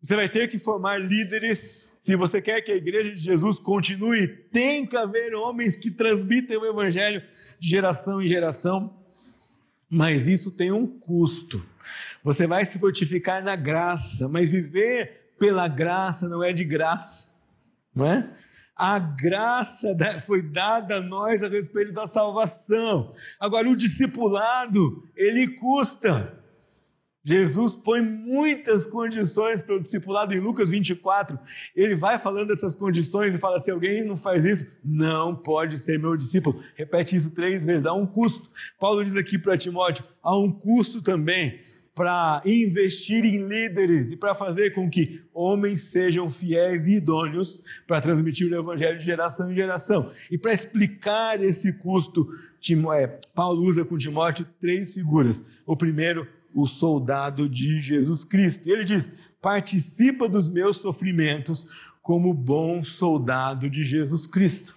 você 0.03 0.16
vai 0.16 0.28
ter 0.28 0.48
que 0.48 0.59
formar 0.59 0.98
líderes. 0.98 2.00
Se 2.05 2.16
você 2.16 2.42
quer 2.42 2.61
que 2.61 2.72
a 2.72 2.76
igreja 2.76 3.14
de 3.14 3.20
Jesus 3.20 3.61
continue, 3.61 4.26
tem 4.26 4.84
que 4.84 4.96
haver 4.96 5.32
homens 5.32 5.76
que 5.76 5.92
transmitem 5.92 6.57
o 6.57 6.66
evangelho 6.66 7.22
de 7.61 7.68
geração 7.68 8.20
em 8.20 8.26
geração. 8.26 8.96
Mas 9.88 10.26
isso 10.26 10.50
tem 10.50 10.72
um 10.72 10.88
custo. 10.88 11.64
Você 12.24 12.48
vai 12.48 12.64
se 12.64 12.80
fortificar 12.80 13.44
na 13.44 13.55
graça, 13.55 14.28
mas 14.28 14.50
viver 14.50 15.34
pela 15.38 15.68
graça 15.68 16.28
não 16.28 16.42
é 16.42 16.53
de 16.53 16.64
graça, 16.64 17.28
não 17.94 18.07
é? 18.07 18.28
A 18.74 18.98
graça 18.98 19.94
foi 20.26 20.42
dada 20.42 20.96
a 20.96 21.00
nós 21.00 21.44
a 21.44 21.48
respeito 21.48 21.92
da 21.92 22.09
salvação. 22.09 23.14
Agora, 23.38 23.68
o 23.68 23.76
discipulado, 23.76 25.09
ele 25.14 25.46
custa. 25.46 26.41
Jesus 27.24 27.76
põe 27.76 28.00
muitas 28.02 28.86
condições 28.86 29.60
para 29.62 29.76
o 29.76 29.80
discipulado 29.80 30.34
em 30.34 30.40
Lucas 30.40 30.70
24. 30.70 31.38
Ele 31.74 31.94
vai 31.94 32.18
falando 32.18 32.52
essas 32.52 32.74
condições 32.74 33.34
e 33.34 33.38
fala: 33.38 33.60
se 33.60 33.70
alguém 33.70 34.04
não 34.04 34.16
faz 34.16 34.44
isso, 34.44 34.66
não 34.84 35.34
pode 35.34 35.78
ser 35.78 35.98
meu 35.98 36.16
discípulo. 36.16 36.62
Repete 36.74 37.14
isso 37.14 37.32
três 37.32 37.64
vezes. 37.64 37.86
Há 37.86 37.92
um 37.92 38.06
custo. 38.06 38.50
Paulo 38.78 39.04
diz 39.04 39.14
aqui 39.14 39.38
para 39.38 39.56
Timóteo: 39.56 40.04
há 40.22 40.36
um 40.36 40.50
custo 40.50 41.00
também 41.00 41.60
para 41.94 42.40
investir 42.46 43.24
em 43.24 43.46
líderes 43.46 44.10
e 44.10 44.16
para 44.16 44.34
fazer 44.34 44.72
com 44.72 44.88
que 44.88 45.22
homens 45.32 45.82
sejam 45.82 46.30
fiéis 46.30 46.86
e 46.86 46.94
idôneos 46.94 47.62
para 47.86 48.00
transmitir 48.00 48.50
o 48.50 48.58
evangelho 48.58 48.98
de 48.98 49.04
geração 49.04 49.50
em 49.50 49.54
geração. 49.54 50.10
E 50.30 50.38
para 50.38 50.54
explicar 50.54 51.42
esse 51.42 51.72
custo, 51.74 52.26
é, 52.96 53.06
Paulo 53.34 53.62
usa 53.62 53.84
com 53.84 53.98
Timóteo 53.98 54.46
três 54.58 54.94
figuras. 54.94 55.42
O 55.66 55.76
primeiro, 55.76 56.26
o 56.55 56.66
soldado 56.66 57.48
de 57.48 57.80
Jesus 57.80 58.24
Cristo. 58.24 58.68
Ele 58.68 58.84
diz: 58.84 59.11
participa 59.40 60.28
dos 60.28 60.50
meus 60.50 60.78
sofrimentos 60.78 61.66
como 62.03 62.32
bom 62.34 62.82
soldado 62.84 63.70
de 63.70 63.84
Jesus 63.84 64.26
Cristo. 64.26 64.76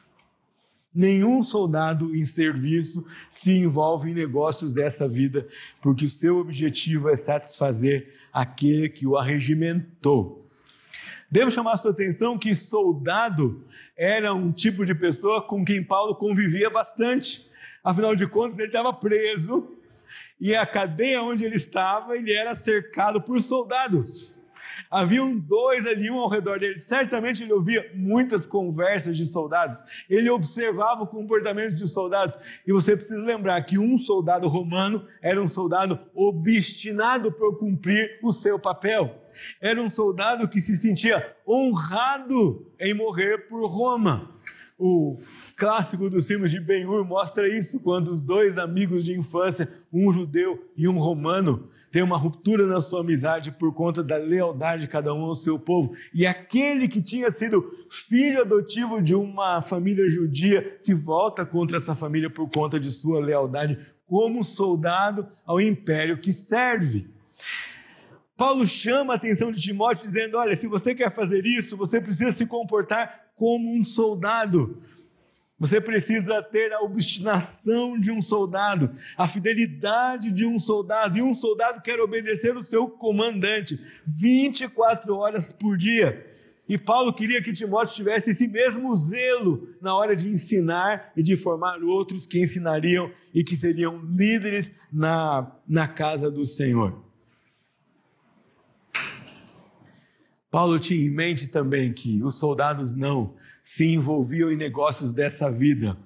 Nenhum 0.93 1.43
soldado 1.43 2.15
em 2.15 2.23
serviço 2.23 3.05
se 3.30 3.51
envolve 3.51 4.11
em 4.11 4.13
negócios 4.13 4.73
dessa 4.73 5.09
vida, 5.09 5.45
porque 5.82 6.05
o 6.05 6.09
seu 6.09 6.38
objetivo 6.38 7.09
é 7.09 7.17
satisfazer 7.17 8.13
aquele 8.32 8.88
que 8.88 9.05
o 9.05 9.17
arregimentou. 9.17 10.47
Devo 11.30 11.51
chamar 11.51 11.73
a 11.73 11.78
sua 11.78 11.91
atenção 11.91 12.38
que 12.38 12.55
soldado 12.55 13.65
era 13.97 14.34
um 14.34 14.53
tipo 14.53 14.86
de 14.86 14.95
pessoa 14.95 15.41
com 15.41 15.65
quem 15.65 15.84
Paulo 15.84 16.15
convivia 16.15 16.69
bastante. 16.69 17.45
Afinal 17.84 18.15
de 18.15 18.26
contas, 18.26 18.57
ele 18.57 18.67
estava 18.67 18.93
preso 18.93 19.74
e 20.39 20.55
a 20.55 20.65
cadeia 20.65 21.21
onde 21.21 21.45
ele 21.45 21.55
estava, 21.55 22.17
ele 22.17 22.33
era 22.33 22.55
cercado 22.55 23.21
por 23.21 23.41
soldados. 23.41 24.36
Haviam 24.89 25.38
dois 25.38 25.86
ali, 25.86 26.11
um 26.11 26.19
ao 26.19 26.29
redor 26.29 26.59
dele. 26.59 26.77
Certamente 26.77 27.43
ele 27.43 27.53
ouvia 27.53 27.89
muitas 27.93 28.45
conversas 28.45 29.17
de 29.17 29.25
soldados. 29.25 29.81
Ele 30.09 30.29
observava 30.29 31.03
o 31.03 31.07
comportamento 31.07 31.75
de 31.75 31.88
soldados. 31.88 32.38
E 32.65 32.71
você 32.71 32.95
precisa 32.95 33.21
lembrar 33.21 33.61
que 33.63 33.77
um 33.77 33.97
soldado 33.97 34.47
romano 34.47 35.07
era 35.21 35.41
um 35.41 35.47
soldado 35.47 35.99
obstinado 36.13 37.31
por 37.31 37.57
cumprir 37.57 38.19
o 38.21 38.31
seu 38.31 38.59
papel. 38.59 39.23
Era 39.59 39.81
um 39.81 39.89
soldado 39.89 40.47
que 40.47 40.61
se 40.61 40.75
sentia 40.75 41.36
honrado 41.47 42.71
em 42.79 42.93
morrer 42.93 43.47
por 43.47 43.65
Roma. 43.67 44.34
O 44.78 45.19
clássico 45.55 46.09
dos 46.09 46.28
filmes 46.28 46.51
de 46.51 46.59
Ben-Hur 46.59 47.05
mostra 47.05 47.47
isso, 47.47 47.80
quando 47.80 48.09
os 48.09 48.21
dois 48.21 48.57
amigos 48.57 49.05
de 49.05 49.17
infância, 49.17 49.69
um 49.91 50.11
judeu 50.11 50.69
e 50.76 50.86
um 50.86 50.99
romano, 50.99 51.69
tem 51.89 52.03
uma 52.03 52.17
ruptura 52.17 52.67
na 52.67 52.82
sua 52.82 52.99
amizade 52.99 53.53
por 53.53 53.73
conta 53.73 54.03
da 54.03 54.17
lealdade 54.17 54.82
de 54.82 54.89
cada 54.89 55.13
um 55.13 55.21
ao 55.21 55.36
seu 55.36 55.57
povo. 55.57 55.95
E 56.13 56.28
aquele 56.28 56.89
que 56.89 57.01
tinha 57.01 57.32
sido 57.32 57.63
filho 57.89 58.41
adotivo 58.41 59.01
de 59.01 59.15
uma 59.15 59.61
família 59.61 60.09
judia 60.09 60.76
se 60.78 60.93
volta 60.93 61.45
contra 61.45 61.78
essa 61.78 61.95
família 61.95 62.30
por 62.30 62.49
conta 62.49 62.78
de 62.78 62.91
sua 62.91 63.21
lealdade 63.21 63.80
como 64.05 64.43
soldado 64.43 65.26
ao 65.45 65.61
império 65.61 66.17
que 66.17 66.34
serve. 66.34 67.07
Paulo 68.36 68.67
chama 68.67 69.13
a 69.13 69.15
atenção 69.15 69.49
de 69.49 69.61
Timóteo 69.61 70.05
dizendo: 70.05 70.38
Olha, 70.38 70.53
se 70.53 70.67
você 70.67 70.93
quer 70.93 71.15
fazer 71.15 71.45
isso, 71.45 71.78
você 71.78 72.01
precisa 72.01 72.34
se 72.34 72.45
comportar 72.45 73.24
como 73.36 73.71
um 73.71 73.83
soldado. 73.83 74.81
Você 75.57 75.79
precisa 75.79 76.41
ter 76.41 76.73
a 76.73 76.81
obstinação 76.81 77.97
de 77.97 78.11
um 78.11 78.21
soldado, 78.21 78.93
a 79.17 79.27
fidelidade 79.27 80.31
de 80.31 80.45
um 80.45 80.59
soldado, 80.59 81.17
e 81.17 81.21
um 81.21 81.33
soldado 81.33 81.81
quer 81.81 81.99
obedecer 81.99 82.57
o 82.57 82.63
seu 82.63 82.89
comandante 82.89 83.79
24 84.05 85.15
horas 85.15 85.53
por 85.53 85.77
dia. 85.77 86.25
E 86.67 86.77
Paulo 86.77 87.13
queria 87.13 87.41
que 87.41 87.53
Timóteo 87.53 87.95
tivesse 87.95 88.31
esse 88.31 88.47
mesmo 88.47 88.93
zelo 88.95 89.69
na 89.79 89.95
hora 89.95 90.15
de 90.15 90.27
ensinar 90.27 91.11
e 91.15 91.21
de 91.21 91.38
formar 91.38 91.81
outros 91.83 92.25
que 92.25 92.41
ensinariam 92.41 93.11
e 93.33 93.43
que 93.43 93.55
seriam 93.55 94.01
líderes 94.03 94.71
na, 94.91 95.55
na 95.67 95.88
casa 95.88 96.29
do 96.29 96.43
Senhor. 96.43 97.04
Paulo 100.55 100.79
tinha 100.79 101.05
em 101.05 101.09
mente 101.09 101.49
também 101.49 101.91
que 101.91 102.23
os 102.23 102.35
soldados 102.35 102.93
não 102.93 103.35
se 103.61 103.93
envolviam 103.93 104.49
em 104.49 104.55
negócios 104.55 105.11
dessa 105.11 105.51
vida. 105.51 105.97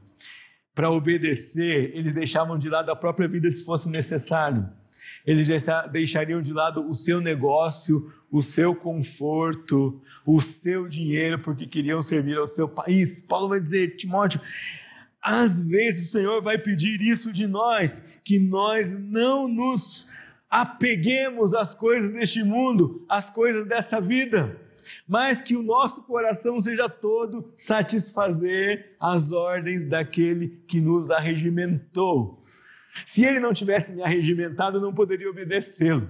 Para 0.74 0.90
obedecer, 0.90 1.92
eles 1.94 2.14
deixavam 2.14 2.58
de 2.58 2.68
lado 2.68 2.90
a 2.90 2.96
própria 2.96 3.28
vida 3.28 3.48
se 3.52 3.64
fosse 3.64 3.88
necessário. 3.88 4.68
Eles 5.24 5.48
deixariam 5.92 6.42
de 6.42 6.52
lado 6.52 6.84
o 6.84 6.96
seu 6.96 7.22
negócio, 7.22 8.12
o 8.32 8.42
seu 8.42 8.74
conforto, 8.74 10.02
o 10.26 10.42
seu 10.42 10.88
dinheiro, 10.88 11.38
porque 11.38 11.68
queriam 11.68 12.02
servir 12.02 12.36
ao 12.36 12.48
seu 12.48 12.68
país. 12.68 13.22
Paulo 13.22 13.50
vai 13.50 13.60
dizer, 13.60 13.98
Timóteo, 13.98 14.42
às 15.22 15.62
vezes 15.62 16.08
o 16.08 16.12
Senhor 16.12 16.42
vai 16.42 16.58
pedir 16.58 17.00
isso 17.04 17.32
de 17.32 17.46
nós, 17.46 18.02
que 18.24 18.40
nós 18.40 19.00
não 19.00 19.48
nos 19.48 20.08
apeguemos 20.50 21.54
às 21.54 21.76
coisas 21.76 22.12
deste 22.12 22.44
mundo, 22.44 23.06
às 23.08 23.30
coisas 23.30 23.66
dessa 23.68 24.02
vida 24.02 24.60
mas 25.08 25.42
que 25.42 25.56
o 25.56 25.64
nosso 25.64 26.04
coração 26.04 26.60
seja 26.62 26.90
todo 26.90 27.52
satisfazer 27.56 28.96
as 29.00 29.32
ordens 29.32 29.86
daquele 29.86 30.62
que 30.68 30.82
nos 30.82 31.12
arregimentou. 31.12 32.44
Se 33.06 33.24
ele 33.24 33.40
não 33.40 33.54
tivesse 33.54 33.92
me 33.92 34.02
arregimentado, 34.02 34.78
eu 34.78 34.82
não 34.82 34.94
poderia 34.94 35.30
obedecê-lo. 35.30 36.10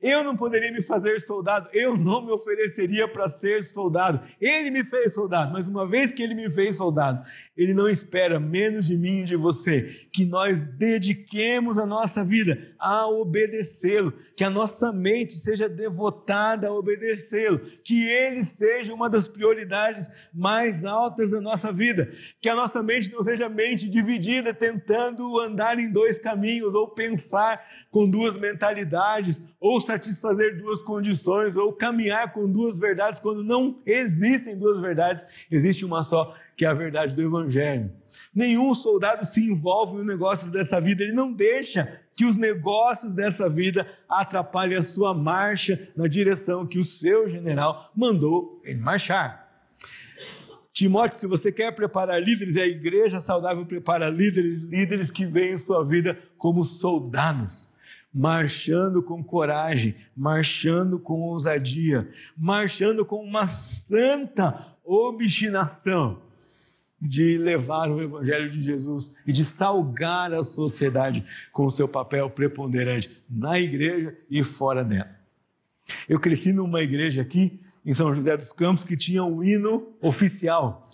Eu 0.00 0.22
não 0.22 0.36
poderia 0.36 0.72
me 0.72 0.82
fazer 0.82 1.20
soldado, 1.20 1.68
eu 1.72 1.96
não 1.96 2.24
me 2.24 2.32
ofereceria 2.32 3.08
para 3.08 3.28
ser 3.28 3.62
soldado. 3.64 4.20
Ele 4.40 4.70
me 4.70 4.84
fez 4.84 5.14
soldado, 5.14 5.52
mas 5.52 5.68
uma 5.68 5.86
vez 5.86 6.10
que 6.10 6.22
ele 6.22 6.34
me 6.34 6.50
fez 6.50 6.76
soldado, 6.76 7.26
ele 7.56 7.74
não 7.74 7.88
espera 7.88 8.38
menos 8.38 8.86
de 8.86 8.96
mim 8.96 9.20
e 9.20 9.24
de 9.24 9.36
você 9.36 9.82
que 10.12 10.26
nós 10.26 10.60
dediquemos 10.60 11.78
a 11.78 11.86
nossa 11.86 12.24
vida 12.24 12.74
a 12.78 13.06
obedecê-lo, 13.08 14.12
que 14.36 14.44
a 14.44 14.50
nossa 14.50 14.92
mente 14.92 15.34
seja 15.34 15.68
devotada 15.68 16.68
a 16.68 16.72
obedecê-lo, 16.72 17.60
que 17.84 18.06
ele 18.08 18.44
seja 18.44 18.94
uma 18.94 19.08
das 19.08 19.28
prioridades 19.28 20.08
mais 20.32 20.84
altas 20.84 21.30
da 21.30 21.40
nossa 21.40 21.72
vida, 21.72 22.12
que 22.40 22.48
a 22.48 22.54
nossa 22.54 22.82
mente 22.82 23.10
não 23.12 23.22
seja 23.24 23.48
mente 23.48 23.88
dividida 23.88 24.52
tentando 24.52 25.40
andar 25.40 25.78
em 25.78 25.90
dois 25.90 26.18
caminhos 26.18 26.74
ou 26.74 26.88
pensar 26.88 27.64
com 27.90 28.08
duas 28.08 28.36
mentalidades 28.36 29.40
ou 29.60 29.80
satisfazer 29.80 30.58
duas 30.58 30.82
condições, 30.82 31.56
ou 31.56 31.72
caminhar 31.72 32.32
com 32.32 32.50
duas 32.50 32.78
verdades, 32.78 33.20
quando 33.20 33.42
não 33.42 33.78
existem 33.84 34.56
duas 34.56 34.80
verdades, 34.80 35.24
existe 35.50 35.84
uma 35.84 36.02
só, 36.02 36.36
que 36.56 36.64
é 36.64 36.68
a 36.68 36.74
verdade 36.74 37.14
do 37.14 37.22
Evangelho. 37.22 37.90
Nenhum 38.34 38.74
soldado 38.74 39.24
se 39.24 39.40
envolve 39.44 39.96
nos 39.96 40.06
negócios 40.06 40.50
dessa 40.50 40.80
vida, 40.80 41.02
ele 41.02 41.12
não 41.12 41.32
deixa 41.32 42.00
que 42.14 42.24
os 42.24 42.36
negócios 42.36 43.12
dessa 43.12 43.48
vida 43.48 43.86
atrapalhem 44.08 44.78
a 44.78 44.82
sua 44.82 45.12
marcha 45.12 45.88
na 45.94 46.06
direção 46.06 46.66
que 46.66 46.78
o 46.78 46.84
seu 46.84 47.28
general 47.28 47.90
mandou 47.94 48.60
ele 48.64 48.80
marchar. 48.80 49.44
Timóteo, 50.72 51.18
se 51.18 51.26
você 51.26 51.50
quer 51.50 51.74
preparar 51.74 52.22
líderes, 52.22 52.56
a 52.56 52.66
igreja 52.66 53.20
saudável 53.20 53.64
prepara 53.64 54.10
líderes, 54.10 54.60
líderes 54.60 55.10
que 55.10 55.24
veem 55.24 55.56
sua 55.56 55.82
vida 55.82 56.18
como 56.36 56.64
soldados 56.64 57.74
marchando 58.16 59.02
com 59.02 59.22
coragem, 59.22 59.94
marchando 60.16 60.98
com 60.98 61.20
ousadia, 61.20 62.08
marchando 62.34 63.04
com 63.04 63.22
uma 63.22 63.46
santa 63.46 64.74
obstinação 64.82 66.22
de 66.98 67.36
levar 67.36 67.90
o 67.90 68.00
Evangelho 68.00 68.48
de 68.48 68.62
Jesus 68.62 69.12
e 69.26 69.32
de 69.32 69.44
salgar 69.44 70.32
a 70.32 70.42
sociedade 70.42 71.22
com 71.52 71.66
o 71.66 71.70
seu 71.70 71.86
papel 71.86 72.30
preponderante 72.30 73.22
na 73.28 73.60
igreja 73.60 74.16
e 74.30 74.42
fora 74.42 74.82
dela. 74.82 75.14
Eu 76.08 76.18
cresci 76.18 76.54
numa 76.54 76.80
igreja 76.80 77.20
aqui 77.20 77.60
em 77.84 77.92
São 77.92 78.14
José 78.14 78.34
dos 78.34 78.50
Campos 78.50 78.82
que 78.82 78.96
tinha 78.96 79.22
um 79.22 79.44
hino 79.44 79.92
oficial. 80.00 80.85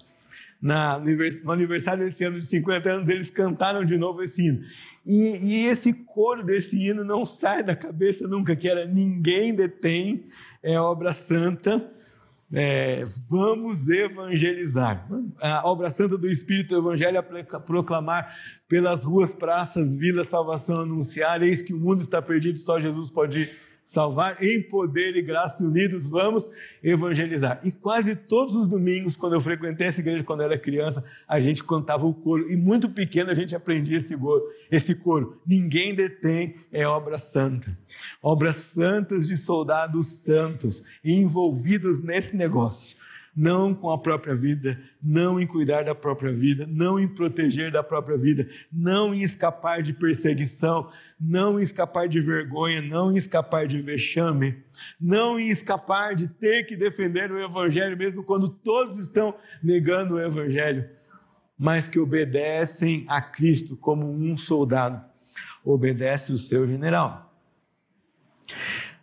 Na, 0.62 0.96
no 0.98 1.50
aniversário 1.50 2.04
desse 2.04 2.22
ano 2.22 2.38
de 2.38 2.46
50 2.46 2.88
anos, 2.88 3.08
eles 3.08 3.28
cantaram 3.28 3.84
de 3.84 3.98
novo 3.98 4.22
esse 4.22 4.46
hino. 4.46 4.62
E, 5.04 5.36
e, 5.36 5.66
esse 5.66 5.92
coro 5.92 6.44
desse 6.44 6.76
hino 6.76 7.02
não 7.02 7.26
sai 7.26 7.64
da 7.64 7.74
cabeça 7.74 8.28
nunca, 8.28 8.54
que 8.54 8.68
era 8.68 8.86
ninguém 8.86 9.52
detém, 9.52 10.28
é 10.62 10.78
obra 10.78 11.12
santa, 11.12 11.90
é, 12.52 13.02
vamos 13.28 13.88
evangelizar. 13.88 15.08
A 15.40 15.68
obra 15.68 15.90
santa 15.90 16.16
do 16.16 16.28
Espírito 16.28 16.76
Evangelho 16.76 17.18
é 17.18 17.22
proclamar 17.58 18.32
pelas 18.68 19.02
ruas, 19.02 19.34
praças, 19.34 19.96
vilas, 19.96 20.28
salvação 20.28 20.82
anunciar, 20.82 21.42
eis 21.42 21.62
que 21.62 21.74
o 21.74 21.78
mundo 21.80 22.02
está 22.02 22.22
perdido, 22.22 22.58
só 22.58 22.78
Jesus 22.78 23.10
pode 23.10 23.40
ir 23.40 23.71
salvar 23.84 24.42
em 24.42 24.62
poder 24.62 25.16
e 25.16 25.22
graça 25.22 25.64
unidos, 25.64 26.08
vamos 26.08 26.46
evangelizar. 26.82 27.60
E 27.64 27.72
quase 27.72 28.14
todos 28.14 28.54
os 28.54 28.68
domingos, 28.68 29.16
quando 29.16 29.34
eu 29.34 29.40
frequentei 29.40 29.86
essa 29.86 30.00
igreja 30.00 30.24
quando 30.24 30.40
eu 30.40 30.46
era 30.46 30.58
criança, 30.58 31.04
a 31.26 31.40
gente 31.40 31.62
cantava 31.64 32.06
o 32.06 32.14
coro, 32.14 32.50
e 32.50 32.56
muito 32.56 32.88
pequeno 32.88 33.30
a 33.30 33.34
gente 33.34 33.54
aprendia 33.54 33.98
esse 33.98 34.16
coro. 34.16 34.42
Esse 34.70 34.94
coro. 34.94 35.40
Ninguém 35.46 35.94
detém 35.94 36.56
é 36.72 36.86
obra 36.86 37.18
santa. 37.18 37.76
Obras 38.22 38.56
santas 38.56 39.26
de 39.26 39.36
soldados 39.36 40.22
santos 40.22 40.82
envolvidos 41.04 42.02
nesse 42.02 42.36
negócio 42.36 42.96
não 43.34 43.74
com 43.74 43.90
a 43.90 43.98
própria 43.98 44.34
vida, 44.34 44.78
não 45.02 45.40
em 45.40 45.46
cuidar 45.46 45.84
da 45.84 45.94
própria 45.94 46.32
vida, 46.32 46.66
não 46.68 46.98
em 46.98 47.08
proteger 47.08 47.72
da 47.72 47.82
própria 47.82 48.16
vida, 48.18 48.46
não 48.70 49.14
em 49.14 49.22
escapar 49.22 49.82
de 49.82 49.92
perseguição, 49.92 50.90
não 51.18 51.58
em 51.58 51.62
escapar 51.62 52.08
de 52.08 52.20
vergonha, 52.20 52.82
não 52.82 53.10
em 53.10 53.16
escapar 53.16 53.66
de 53.66 53.80
vexame, 53.80 54.62
não 55.00 55.38
em 55.38 55.48
escapar 55.48 56.14
de 56.14 56.28
ter 56.28 56.64
que 56.64 56.76
defender 56.76 57.32
o 57.32 57.40
Evangelho, 57.40 57.96
mesmo 57.96 58.22
quando 58.22 58.48
todos 58.48 58.98
estão 58.98 59.34
negando 59.62 60.14
o 60.14 60.20
Evangelho, 60.20 60.88
mas 61.58 61.88
que 61.88 61.98
obedecem 61.98 63.04
a 63.08 63.22
Cristo 63.22 63.76
como 63.76 64.10
um 64.10 64.36
soldado 64.36 65.12
obedece 65.64 66.32
o 66.32 66.38
seu 66.38 66.66
general. 66.66 67.32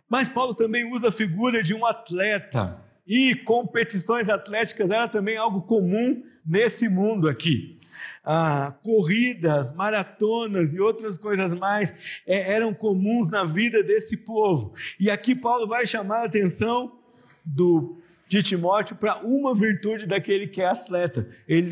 Mas 0.08 0.28
Paulo 0.28 0.54
também 0.54 0.90
usa 0.92 1.08
a 1.08 1.12
figura 1.12 1.62
de 1.62 1.74
um 1.74 1.86
atleta 1.86 2.82
E 3.10 3.34
competições 3.34 4.28
atléticas 4.28 4.88
era 4.88 5.08
também 5.08 5.36
algo 5.36 5.62
comum 5.62 6.22
nesse 6.46 6.88
mundo 6.88 7.28
aqui. 7.28 7.76
Ah, 8.24 8.72
corridas, 8.84 9.72
maratonas 9.72 10.72
e 10.72 10.80
outras 10.80 11.18
coisas 11.18 11.52
mais 11.52 11.92
é, 12.24 12.52
eram 12.52 12.72
comuns 12.72 13.28
na 13.28 13.42
vida 13.42 13.82
desse 13.82 14.16
povo. 14.16 14.74
E 15.00 15.10
aqui 15.10 15.34
Paulo 15.34 15.66
vai 15.66 15.88
chamar 15.88 16.18
a 16.18 16.26
atenção 16.26 17.00
do 17.44 17.96
de 18.28 18.44
Timóteo 18.44 18.94
para 18.94 19.16
uma 19.26 19.52
virtude 19.56 20.06
daquele 20.06 20.46
que 20.46 20.62
é 20.62 20.66
atleta. 20.66 21.28
Ele 21.48 21.68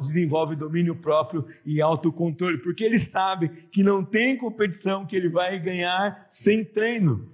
desenvolve 0.00 0.56
domínio 0.56 0.96
próprio 0.96 1.46
e 1.64 1.80
autocontrole, 1.80 2.58
porque 2.58 2.82
ele 2.82 2.98
sabe 2.98 3.48
que 3.70 3.84
não 3.84 4.04
tem 4.04 4.36
competição 4.36 5.06
que 5.06 5.14
ele 5.14 5.28
vai 5.28 5.56
ganhar 5.60 6.26
sem 6.28 6.64
treino. 6.64 7.30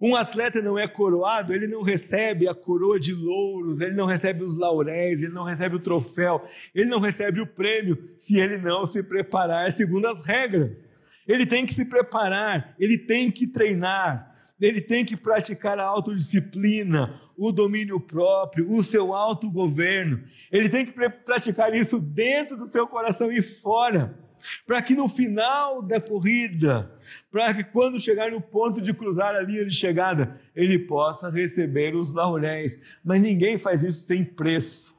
Um 0.00 0.16
atleta 0.16 0.62
não 0.62 0.78
é 0.78 0.88
coroado, 0.88 1.52
ele 1.52 1.68
não 1.68 1.82
recebe 1.82 2.48
a 2.48 2.54
coroa 2.54 2.98
de 2.98 3.12
louros, 3.12 3.82
ele 3.82 3.94
não 3.94 4.06
recebe 4.06 4.42
os 4.42 4.56
lauréis, 4.56 5.22
ele 5.22 5.34
não 5.34 5.44
recebe 5.44 5.76
o 5.76 5.80
troféu, 5.80 6.42
ele 6.74 6.88
não 6.88 7.00
recebe 7.00 7.40
o 7.40 7.46
prêmio 7.46 8.10
se 8.16 8.40
ele 8.40 8.56
não 8.56 8.86
se 8.86 9.02
preparar 9.02 9.70
segundo 9.72 10.06
as 10.06 10.24
regras. 10.24 10.88
Ele 11.28 11.44
tem 11.44 11.66
que 11.66 11.74
se 11.74 11.84
preparar, 11.84 12.74
ele 12.78 12.96
tem 12.96 13.30
que 13.30 13.46
treinar, 13.46 14.34
ele 14.58 14.80
tem 14.80 15.04
que 15.04 15.16
praticar 15.16 15.78
a 15.78 15.84
autodisciplina, 15.84 17.20
o 17.36 17.52
domínio 17.52 18.00
próprio, 18.00 18.70
o 18.70 18.82
seu 18.82 19.14
autogoverno. 19.14 20.22
Ele 20.50 20.68
tem 20.68 20.84
que 20.84 20.92
praticar 20.92 21.74
isso 21.74 22.00
dentro 22.00 22.56
do 22.56 22.66
seu 22.66 22.86
coração 22.86 23.30
e 23.30 23.42
fora, 23.42 24.18
para 24.66 24.80
que 24.82 24.94
no 24.94 25.08
final 25.08 25.82
da 25.82 26.00
corrida, 26.00 26.90
para 27.30 27.52
que 27.54 27.64
quando 27.64 28.00
chegar 28.00 28.30
no 28.30 28.40
ponto 28.40 28.80
de 28.80 28.92
cruzar 28.92 29.34
a 29.34 29.40
linha 29.40 29.64
de 29.64 29.74
chegada, 29.74 30.40
ele 30.54 30.78
possa 30.78 31.30
receber 31.30 31.94
os 31.94 32.14
lauréis. 32.14 32.78
Mas 33.04 33.20
ninguém 33.20 33.58
faz 33.58 33.82
isso 33.82 34.06
sem 34.06 34.24
preço 34.24 34.98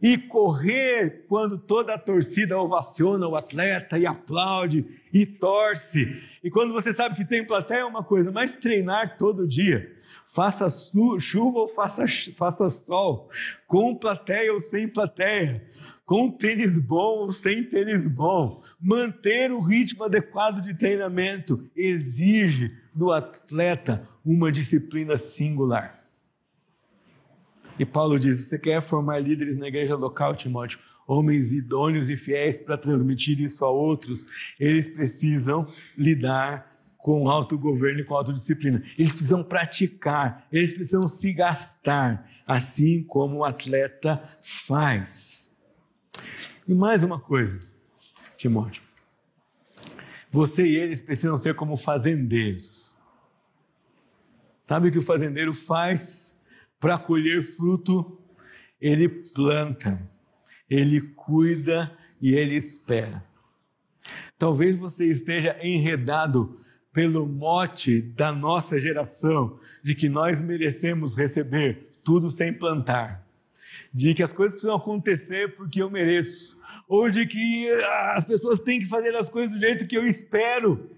e 0.00 0.16
correr 0.16 1.24
quando 1.28 1.58
toda 1.58 1.94
a 1.94 1.98
torcida 1.98 2.58
ovaciona 2.58 3.26
o 3.26 3.34
atleta 3.34 3.98
e 3.98 4.06
aplaude 4.06 4.86
e 5.12 5.26
torce. 5.26 6.22
E 6.42 6.50
quando 6.50 6.72
você 6.72 6.92
sabe 6.92 7.16
que 7.16 7.24
tem 7.24 7.44
plateia 7.44 7.80
é 7.80 7.84
uma 7.84 8.04
coisa, 8.04 8.30
mas 8.30 8.54
treinar 8.54 9.16
todo 9.16 9.46
dia, 9.46 9.92
faça 10.24 10.68
chuva 11.18 11.60
ou 11.60 11.68
faça, 11.68 12.04
faça 12.36 12.70
sol, 12.70 13.28
com 13.66 13.94
plateia 13.94 14.52
ou 14.52 14.60
sem 14.60 14.86
plateia, 14.86 15.64
com 16.08 16.30
tênis 16.30 16.78
bom 16.78 17.18
ou 17.18 17.32
sem 17.32 17.62
tênis 17.62 18.06
bom, 18.06 18.62
manter 18.80 19.52
o 19.52 19.60
ritmo 19.60 20.04
adequado 20.04 20.62
de 20.62 20.72
treinamento 20.72 21.68
exige 21.76 22.74
do 22.94 23.12
atleta 23.12 24.08
uma 24.24 24.50
disciplina 24.50 25.18
singular. 25.18 26.02
E 27.78 27.84
Paulo 27.84 28.18
diz: 28.18 28.42
Você 28.42 28.58
quer 28.58 28.80
formar 28.80 29.18
líderes 29.18 29.58
na 29.58 29.68
igreja 29.68 29.96
local, 29.96 30.34
Timóteo? 30.34 30.78
Homens 31.06 31.52
idôneos 31.52 32.08
e 32.08 32.16
fiéis 32.16 32.58
para 32.58 32.78
transmitir 32.78 33.38
isso 33.38 33.62
a 33.62 33.70
outros, 33.70 34.24
eles 34.58 34.88
precisam 34.88 35.70
lidar 35.94 36.74
com 36.96 37.28
autogoverno 37.28 38.00
e 38.00 38.04
com 38.04 38.14
autodisciplina. 38.14 38.82
Eles 38.98 39.12
precisam 39.12 39.44
praticar, 39.44 40.46
eles 40.50 40.72
precisam 40.72 41.06
se 41.06 41.34
gastar, 41.34 42.26
assim 42.46 43.02
como 43.02 43.36
o 43.36 43.44
atleta 43.44 44.22
faz. 44.40 45.47
E 46.66 46.74
mais 46.74 47.02
uma 47.02 47.18
coisa, 47.18 47.58
Timóteo. 48.36 48.82
Você 50.30 50.66
e 50.66 50.76
eles 50.76 51.00
precisam 51.00 51.38
ser 51.38 51.54
como 51.54 51.76
fazendeiros. 51.76 52.96
Sabe 54.60 54.88
o 54.88 54.92
que 54.92 54.98
o 54.98 55.02
fazendeiro 55.02 55.54
faz 55.54 56.34
para 56.78 56.98
colher 56.98 57.42
fruto, 57.42 58.20
ele 58.80 59.08
planta, 59.08 60.08
ele 60.68 61.00
cuida 61.00 61.96
e 62.20 62.34
ele 62.34 62.54
espera. 62.54 63.24
Talvez 64.38 64.76
você 64.76 65.06
esteja 65.06 65.56
enredado 65.62 66.58
pelo 66.92 67.26
mote 67.26 68.00
da 68.02 68.32
nossa 68.32 68.78
geração 68.78 69.58
de 69.82 69.94
que 69.94 70.08
nós 70.08 70.40
merecemos 70.40 71.16
receber 71.16 71.90
tudo 72.04 72.30
sem 72.30 72.52
plantar, 72.52 73.26
de 73.92 74.14
que 74.14 74.22
as 74.22 74.32
coisas 74.32 74.54
precisam 74.54 74.76
acontecer 74.76 75.56
porque 75.56 75.82
eu 75.82 75.90
mereço, 75.90 76.58
ou 76.88 77.10
de 77.10 77.26
que 77.26 77.68
as 78.14 78.24
pessoas 78.24 78.58
têm 78.58 78.78
que 78.78 78.86
fazer 78.86 79.14
as 79.14 79.28
coisas 79.28 79.54
do 79.54 79.60
jeito 79.60 79.86
que 79.86 79.96
eu 79.96 80.06
espero, 80.06 80.90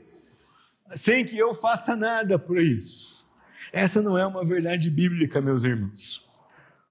sem 0.94 1.24
que 1.24 1.36
eu 1.38 1.54
faça 1.54 1.96
nada 1.96 2.38
por 2.38 2.58
isso. 2.58 3.26
Essa 3.72 4.02
não 4.02 4.18
é 4.18 4.26
uma 4.26 4.44
verdade 4.44 4.90
bíblica, 4.90 5.40
meus 5.40 5.64
irmãos. 5.64 6.28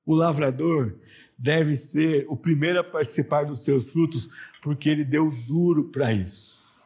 O 0.06 0.16
lavrador 0.16 0.96
deve 1.38 1.76
ser 1.76 2.26
o 2.28 2.36
primeiro 2.36 2.80
a 2.80 2.84
participar 2.84 3.46
dos 3.46 3.64
seus 3.64 3.90
frutos, 3.90 4.30
porque 4.62 4.90
ele 4.90 5.06
deu 5.06 5.32
duro 5.48 5.86
para 5.90 6.12
isso. 6.12 6.82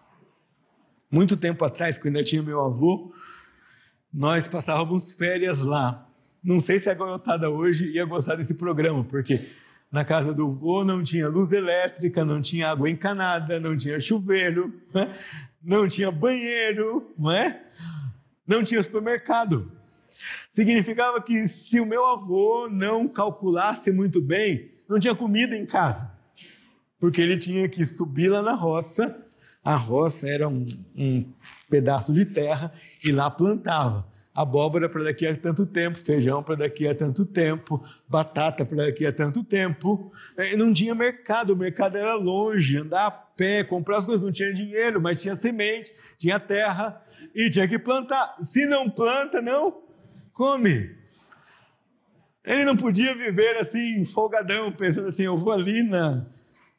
Muito 1.10 1.38
tempo 1.38 1.64
atrás, 1.66 1.98
quando 1.98 2.18
eu 2.18 2.24
tinha 2.24 2.42
meu 2.42 2.62
avô, 2.62 3.14
nós 4.12 4.48
passávamos 4.48 5.14
férias 5.14 5.62
lá. 5.62 6.08
Não 6.44 6.60
sei 6.60 6.78
se 6.78 6.90
a 6.90 6.94
garotada 6.94 7.50
hoje 7.50 7.86
ia 7.94 8.04
gostar 8.04 8.36
desse 8.36 8.54
programa, 8.54 9.04
porque 9.06 9.40
na 9.90 10.04
casa 10.04 10.34
do 10.34 10.50
vô 10.50 10.84
não 10.84 11.02
tinha 11.02 11.30
luz 11.30 11.54
elétrica, 11.54 12.26
não 12.26 12.42
tinha 12.42 12.70
água 12.70 12.90
encanada, 12.90 13.62
não 13.62 13.78
tinha 13.78 13.98
chuveiro, 14.00 14.74
né? 14.94 15.10
não 15.64 15.88
tinha 15.88 16.12
banheiro, 16.12 17.14
não 17.18 17.32
é? 17.32 17.62
Não 18.46 18.62
tinha 18.62 18.84
supermercado. 18.84 19.72
Significava 20.50 21.22
que 21.22 21.48
se 21.48 21.80
o 21.80 21.86
meu 21.86 22.06
avô 22.08 22.68
não 22.70 23.08
calculasse 23.08 23.90
muito 23.90 24.22
bem, 24.22 24.70
não 24.90 25.00
tinha 25.00 25.16
comida 25.16 25.56
em 25.56 25.66
casa, 25.66 26.12
porque 27.00 27.22
ele 27.22 27.38
tinha 27.38 27.70
que 27.70 27.86
subir 27.86 28.28
lá 28.28 28.42
na 28.42 28.54
roça. 28.54 29.18
A 29.64 29.76
roça 29.76 30.30
era 30.30 30.50
um, 30.50 30.68
um 30.94 31.26
pedaço 31.70 32.12
de 32.12 32.26
terra 32.26 32.74
e 33.02 33.14
lá 33.14 33.32
plantava 33.32 34.12
abóbora 34.34 34.90
para 34.90 35.04
daqui 35.04 35.28
a 35.28 35.36
tanto 35.36 35.66
tempo, 35.66 35.98
feijão 35.98 36.42
para 36.42 36.56
daqui 36.56 36.88
a 36.88 36.96
tanto 36.96 37.26
tempo, 37.26 37.84
batata 38.08 38.66
para 38.66 38.86
daqui 38.86 39.06
a 39.06 39.14
tanto 39.14 39.44
tempo. 39.44 40.12
E 40.38 40.56
não 40.58 40.74
tinha 40.74 40.96
mercado, 40.96 41.54
o 41.54 41.56
mercado 41.56 41.98
era 41.98 42.16
longe, 42.16 42.78
andar 42.78 43.06
a 43.06 43.12
pé, 43.12 43.64
comprar 43.64 43.98
as 43.98 44.06
coisas, 44.06 44.24
não 44.24 44.32
tinha 44.32 44.54
dinheiro, 44.54 45.00
mas 45.00 45.22
tinha 45.22 45.36
semente, 45.36 45.94
tinha 46.18 46.40
terra 46.40 47.02
e 47.36 47.50
tinha 47.50 47.68
que 47.68 47.78
plantar. 47.78 48.38
Se 48.42 48.66
não 48.66 48.90
planta, 48.90 49.42
não 49.42 49.84
come. 50.34 50.96
Ele 52.44 52.66
não 52.66 52.76
podia 52.76 53.16
viver 53.16 53.56
assim, 53.58 54.04
folgadão, 54.04 54.72
pensando 54.72 55.08
assim: 55.08 55.24
eu 55.24 55.38
vou 55.38 55.54
ali 55.54 55.84
na, 55.84 56.26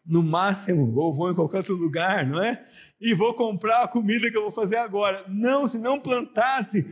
no 0.04 0.22
máximo, 0.22 0.92
ou 0.94 1.14
vou 1.14 1.30
em 1.30 1.34
qualquer 1.34 1.58
outro 1.58 1.74
lugar, 1.74 2.26
não 2.26 2.42
é? 2.42 2.62
E 3.04 3.12
vou 3.12 3.34
comprar 3.34 3.82
a 3.82 3.86
comida 3.86 4.30
que 4.30 4.36
eu 4.38 4.40
vou 4.40 4.50
fazer 4.50 4.76
agora. 4.76 5.26
Não, 5.28 5.68
se 5.68 5.78
não 5.78 6.00
plantasse, 6.00 6.86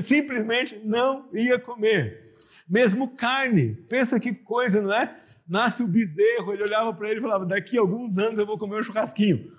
simplesmente 0.00 0.80
não 0.84 1.28
ia 1.34 1.58
comer. 1.58 2.36
Mesmo 2.68 3.16
carne, 3.16 3.74
pensa 3.88 4.20
que 4.20 4.32
coisa, 4.32 4.80
não 4.80 4.94
é? 4.94 5.16
Nasce 5.48 5.82
o 5.82 5.88
bezerro, 5.88 6.52
ele 6.52 6.62
olhava 6.62 6.94
para 6.94 7.10
ele 7.10 7.18
e 7.18 7.22
falava: 7.22 7.44
daqui 7.44 7.76
a 7.76 7.80
alguns 7.80 8.16
anos 8.16 8.38
eu 8.38 8.46
vou 8.46 8.56
comer 8.56 8.78
um 8.78 8.82
churrasquinho. 8.84 9.50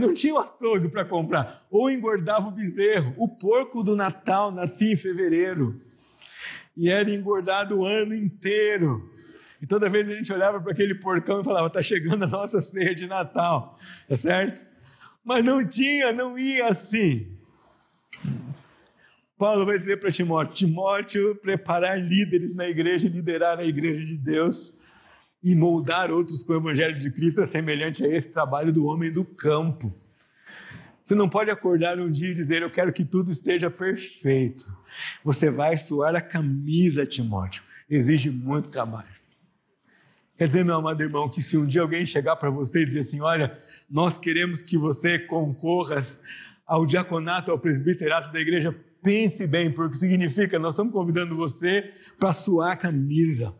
Não 0.00 0.12
tinha 0.12 0.34
o 0.34 0.38
açougue 0.38 0.88
para 0.88 1.04
comprar. 1.04 1.64
Ou 1.70 1.88
engordava 1.88 2.48
o 2.48 2.50
bezerro. 2.50 3.14
O 3.16 3.28
porco 3.28 3.84
do 3.84 3.94
Natal 3.94 4.50
nascia 4.50 4.92
em 4.92 4.96
fevereiro. 4.96 5.80
E 6.76 6.90
era 6.90 7.08
engordado 7.08 7.78
o 7.78 7.84
ano 7.84 8.16
inteiro. 8.16 9.08
E 9.62 9.66
toda 9.66 9.88
vez 9.88 10.08
a 10.08 10.12
gente 10.12 10.32
olhava 10.32 10.60
para 10.60 10.72
aquele 10.72 10.96
porcão 10.96 11.40
e 11.40 11.44
falava: 11.44 11.68
está 11.68 11.80
chegando 11.80 12.24
a 12.24 12.26
nossa 12.26 12.60
ceia 12.60 12.96
de 12.96 13.06
Natal. 13.06 13.78
Tá 14.08 14.16
certo? 14.16 14.69
Mas 15.24 15.44
não 15.44 15.66
tinha, 15.66 16.12
não 16.12 16.38
ia 16.38 16.68
assim. 16.68 17.36
Paulo 19.38 19.64
vai 19.64 19.78
dizer 19.78 19.98
para 19.98 20.10
Timóteo: 20.10 20.54
Timóteo, 20.54 21.34
preparar 21.36 21.98
líderes 21.98 22.54
na 22.54 22.68
igreja, 22.68 23.08
liderar 23.08 23.58
a 23.58 23.64
igreja 23.64 24.04
de 24.04 24.16
Deus 24.16 24.74
e 25.42 25.54
moldar 25.54 26.10
outros 26.10 26.42
com 26.42 26.52
o 26.52 26.56
Evangelho 26.56 26.98
de 26.98 27.10
Cristo 27.10 27.40
é 27.40 27.46
semelhante 27.46 28.04
a 28.04 28.08
esse 28.08 28.30
trabalho 28.30 28.72
do 28.72 28.84
homem 28.84 29.10
do 29.10 29.24
campo. 29.24 29.94
Você 31.02 31.14
não 31.14 31.28
pode 31.28 31.50
acordar 31.50 31.98
um 31.98 32.10
dia 32.10 32.28
e 32.28 32.34
dizer, 32.34 32.62
eu 32.62 32.70
quero 32.70 32.92
que 32.92 33.04
tudo 33.04 33.32
esteja 33.32 33.70
perfeito. 33.70 34.70
Você 35.24 35.50
vai 35.50 35.76
suar 35.76 36.14
a 36.14 36.20
camisa, 36.20 37.06
Timóteo. 37.06 37.62
Exige 37.88 38.30
muito 38.30 38.70
trabalho. 38.70 39.19
Quer 40.40 40.46
dizer, 40.46 40.64
meu 40.64 40.76
amado 40.76 41.02
irmão, 41.02 41.28
que 41.28 41.42
se 41.42 41.58
um 41.58 41.66
dia 41.66 41.82
alguém 41.82 42.06
chegar 42.06 42.34
para 42.36 42.48
você 42.48 42.80
e 42.80 42.86
dizer 42.86 43.00
assim: 43.00 43.20
olha, 43.20 43.58
nós 43.90 44.16
queremos 44.16 44.62
que 44.62 44.78
você 44.78 45.18
concorra 45.18 46.02
ao 46.66 46.86
diaconato, 46.86 47.50
ao 47.50 47.58
presbiterato 47.58 48.32
da 48.32 48.40
igreja, 48.40 48.74
pense 49.02 49.46
bem, 49.46 49.70
porque 49.70 49.96
significa 49.96 50.58
nós 50.58 50.72
estamos 50.72 50.94
convidando 50.94 51.36
você 51.36 51.92
para 52.18 52.32
suar 52.32 52.72
a 52.72 52.76
camisa 52.76 53.54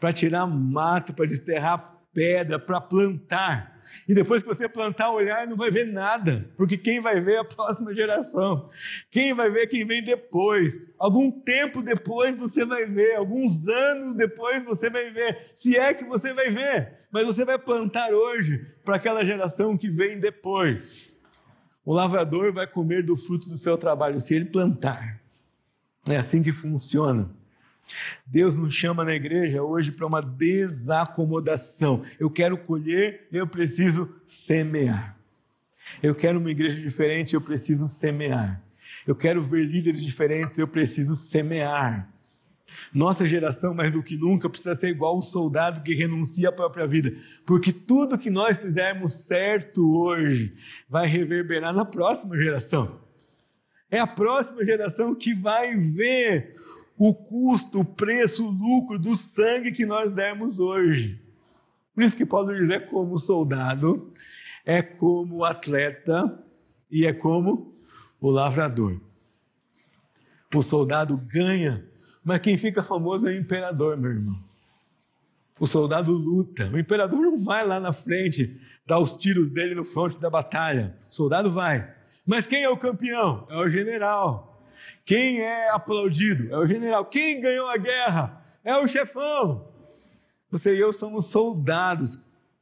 para 0.00 0.12
tirar 0.14 0.46
mato, 0.46 1.12
para 1.12 1.26
desterrar 1.26 2.00
pedra, 2.12 2.58
para 2.58 2.80
plantar. 2.80 3.79
E 4.08 4.14
depois 4.14 4.42
que 4.42 4.48
você 4.48 4.68
plantar, 4.68 5.10
olhar, 5.10 5.46
não 5.46 5.56
vai 5.56 5.70
ver 5.70 5.86
nada, 5.86 6.48
porque 6.56 6.76
quem 6.76 7.00
vai 7.00 7.20
ver 7.20 7.34
é 7.34 7.38
a 7.38 7.44
próxima 7.44 7.94
geração, 7.94 8.68
quem 9.10 9.34
vai 9.34 9.50
ver 9.50 9.62
é 9.62 9.66
quem 9.66 9.86
vem 9.86 10.04
depois, 10.04 10.78
algum 10.98 11.30
tempo 11.30 11.82
depois 11.82 12.36
você 12.36 12.64
vai 12.64 12.86
ver, 12.86 13.16
alguns 13.16 13.66
anos 13.66 14.14
depois 14.14 14.64
você 14.64 14.90
vai 14.90 15.10
ver, 15.10 15.50
se 15.54 15.76
é 15.76 15.94
que 15.94 16.04
você 16.04 16.34
vai 16.34 16.50
ver, 16.50 17.00
mas 17.10 17.26
você 17.26 17.44
vai 17.44 17.58
plantar 17.58 18.12
hoje 18.12 18.66
para 18.84 18.96
aquela 18.96 19.24
geração 19.24 19.76
que 19.76 19.90
vem 19.90 20.18
depois. 20.18 21.18
O 21.84 21.92
lavrador 21.92 22.52
vai 22.52 22.66
comer 22.66 23.02
do 23.02 23.16
fruto 23.16 23.48
do 23.48 23.56
seu 23.56 23.76
trabalho 23.76 24.20
se 24.20 24.34
ele 24.34 24.44
plantar. 24.44 25.20
É 26.08 26.16
assim 26.16 26.42
que 26.42 26.52
funciona. 26.52 27.30
Deus 28.26 28.56
nos 28.56 28.74
chama 28.74 29.04
na 29.04 29.14
igreja 29.14 29.62
hoje 29.62 29.92
para 29.92 30.06
uma 30.06 30.20
desacomodação. 30.20 32.02
Eu 32.18 32.30
quero 32.30 32.56
colher, 32.58 33.26
eu 33.32 33.46
preciso 33.46 34.08
semear. 34.26 35.16
Eu 36.02 36.14
quero 36.14 36.38
uma 36.38 36.50
igreja 36.50 36.80
diferente, 36.80 37.34
eu 37.34 37.40
preciso 37.40 37.88
semear. 37.88 38.62
Eu 39.06 39.14
quero 39.14 39.42
ver 39.42 39.64
líderes 39.64 40.02
diferentes, 40.02 40.58
eu 40.58 40.68
preciso 40.68 41.16
semear. 41.16 42.08
Nossa 42.92 43.26
geração, 43.26 43.74
mais 43.74 43.90
do 43.90 44.02
que 44.02 44.16
nunca, 44.16 44.48
precisa 44.48 44.74
ser 44.74 44.88
igual 44.88 45.18
um 45.18 45.22
soldado 45.22 45.82
que 45.82 45.94
renuncia 45.94 46.48
à 46.48 46.52
própria 46.52 46.86
vida, 46.86 47.12
porque 47.44 47.72
tudo 47.72 48.18
que 48.18 48.30
nós 48.30 48.60
fizermos 48.60 49.24
certo 49.24 49.98
hoje 49.98 50.54
vai 50.88 51.06
reverberar 51.06 51.72
na 51.72 51.84
próxima 51.84 52.36
geração. 52.36 53.00
É 53.90 53.98
a 53.98 54.06
próxima 54.06 54.64
geração 54.64 55.14
que 55.14 55.34
vai 55.34 55.76
ver 55.76 56.54
o 57.02 57.14
custo, 57.14 57.80
o 57.80 57.84
preço, 57.84 58.46
o 58.46 58.50
lucro 58.50 58.98
do 58.98 59.16
sangue 59.16 59.72
que 59.72 59.86
nós 59.86 60.12
demos 60.12 60.58
hoje. 60.58 61.18
Por 61.94 62.04
isso 62.04 62.14
que 62.14 62.26
Paulo 62.26 62.54
diz: 62.54 62.68
é 62.68 62.78
como 62.78 63.16
soldado, 63.16 64.12
é 64.66 64.82
como 64.82 65.42
atleta 65.42 66.38
e 66.90 67.06
é 67.06 67.12
como 67.14 67.74
o 68.20 68.28
lavrador. 68.30 69.00
O 70.54 70.62
soldado 70.62 71.16
ganha, 71.16 71.88
mas 72.22 72.40
quem 72.40 72.58
fica 72.58 72.82
famoso 72.82 73.26
é 73.26 73.30
o 73.30 73.38
imperador, 73.38 73.96
meu 73.96 74.10
irmão. 74.10 74.38
O 75.58 75.66
soldado 75.66 76.12
luta. 76.12 76.68
O 76.68 76.78
imperador 76.78 77.18
não 77.18 77.42
vai 77.42 77.66
lá 77.66 77.80
na 77.80 77.94
frente 77.94 78.60
dar 78.86 78.98
os 78.98 79.16
tiros 79.16 79.48
dele 79.48 79.74
no 79.74 79.84
fronte 79.84 80.20
da 80.20 80.28
batalha. 80.28 80.94
O 81.10 81.14
soldado 81.14 81.50
vai. 81.50 81.94
Mas 82.26 82.46
quem 82.46 82.62
é 82.62 82.68
o 82.68 82.76
campeão? 82.76 83.46
É 83.48 83.56
o 83.56 83.70
general. 83.70 84.49
Quem 85.04 85.40
é 85.40 85.70
aplaudido? 85.70 86.52
É 86.52 86.58
o 86.58 86.66
general. 86.66 87.04
Quem 87.06 87.40
ganhou 87.40 87.68
a 87.68 87.76
guerra? 87.76 88.44
É 88.64 88.76
o 88.76 88.86
chefão. 88.86 89.68
Você 90.50 90.74
e 90.74 90.80
eu 90.80 90.92
somos 90.92 91.26
soldados 91.26 92.18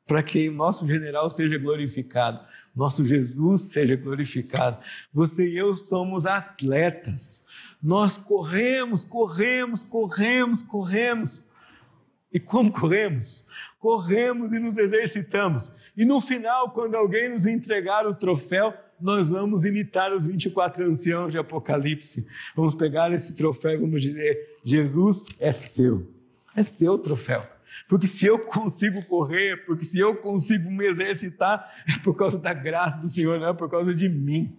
para 0.06 0.22
que 0.22 0.48
o 0.48 0.52
nosso 0.52 0.86
general 0.86 1.28
seja 1.28 1.58
glorificado, 1.58 2.40
nosso 2.74 3.04
Jesus 3.04 3.72
seja 3.72 3.94
glorificado. 3.94 4.78
Você 5.12 5.46
e 5.46 5.56
eu 5.56 5.76
somos 5.76 6.24
atletas. 6.24 7.42
Nós 7.82 8.16
corremos, 8.16 9.04
corremos, 9.04 9.84
corremos, 9.84 10.62
corremos. 10.62 11.44
E 12.32 12.40
como 12.40 12.72
corremos? 12.72 13.44
Corremos 13.78 14.52
e 14.52 14.58
nos 14.58 14.76
exercitamos. 14.76 15.70
E 15.96 16.04
no 16.04 16.20
final, 16.20 16.70
quando 16.70 16.94
alguém 16.94 17.28
nos 17.28 17.46
entregar 17.46 18.06
o 18.06 18.14
troféu, 18.14 18.74
nós 19.00 19.30
vamos 19.30 19.64
imitar 19.64 20.12
os 20.12 20.26
24 20.26 20.84
anciãos 20.84 21.32
de 21.32 21.38
Apocalipse. 21.38 22.26
Vamos 22.54 22.74
pegar 22.74 23.12
esse 23.12 23.34
troféu 23.34 23.72
e 23.72 23.76
vamos 23.76 24.02
dizer: 24.02 24.58
Jesus 24.64 25.22
é 25.38 25.52
seu. 25.52 26.06
É 26.54 26.62
seu 26.62 26.98
troféu. 26.98 27.46
Porque 27.88 28.06
se 28.06 28.26
eu 28.26 28.38
consigo 28.40 29.04
correr, 29.04 29.64
porque 29.64 29.84
se 29.84 29.98
eu 29.98 30.16
consigo 30.16 30.70
me 30.70 30.86
exercitar, 30.86 31.72
é 31.86 31.98
por 32.02 32.14
causa 32.14 32.38
da 32.38 32.52
graça 32.52 32.98
do 32.98 33.08
Senhor, 33.08 33.38
não 33.38 33.48
é 33.48 33.54
por 33.54 33.70
causa 33.70 33.94
de 33.94 34.08
mim. 34.08 34.56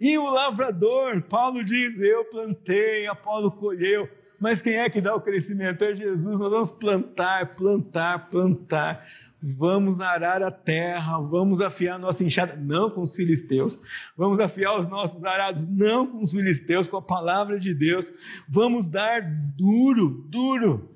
E 0.00 0.16
o 0.18 0.30
lavrador, 0.30 1.22
Paulo 1.22 1.64
diz: 1.64 1.98
Eu 1.98 2.24
plantei, 2.26 3.06
Apolo 3.06 3.50
colheu. 3.50 4.08
Mas 4.38 4.62
quem 4.62 4.76
é 4.76 4.88
que 4.88 5.02
dá 5.02 5.14
o 5.14 5.20
crescimento? 5.20 5.84
É 5.84 5.94
Jesus. 5.94 6.38
Nós 6.40 6.50
vamos 6.50 6.70
plantar, 6.70 7.54
plantar, 7.54 8.30
plantar 8.30 9.06
vamos 9.42 10.00
arar 10.00 10.42
a 10.42 10.50
terra, 10.50 11.18
vamos 11.18 11.60
afiar 11.60 11.96
a 11.96 11.98
nossa 11.98 12.22
enxada, 12.22 12.56
não 12.56 12.90
com 12.90 13.00
os 13.00 13.14
filisteus, 13.14 13.80
vamos 14.16 14.40
afiar 14.40 14.78
os 14.78 14.86
nossos 14.86 15.24
arados, 15.24 15.66
não 15.66 16.06
com 16.06 16.22
os 16.22 16.32
filisteus, 16.32 16.86
com 16.86 16.96
a 16.96 17.02
palavra 17.02 17.58
de 17.58 17.72
Deus, 17.72 18.12
vamos 18.48 18.88
dar 18.88 19.22
duro, 19.56 20.24
duro, 20.28 20.90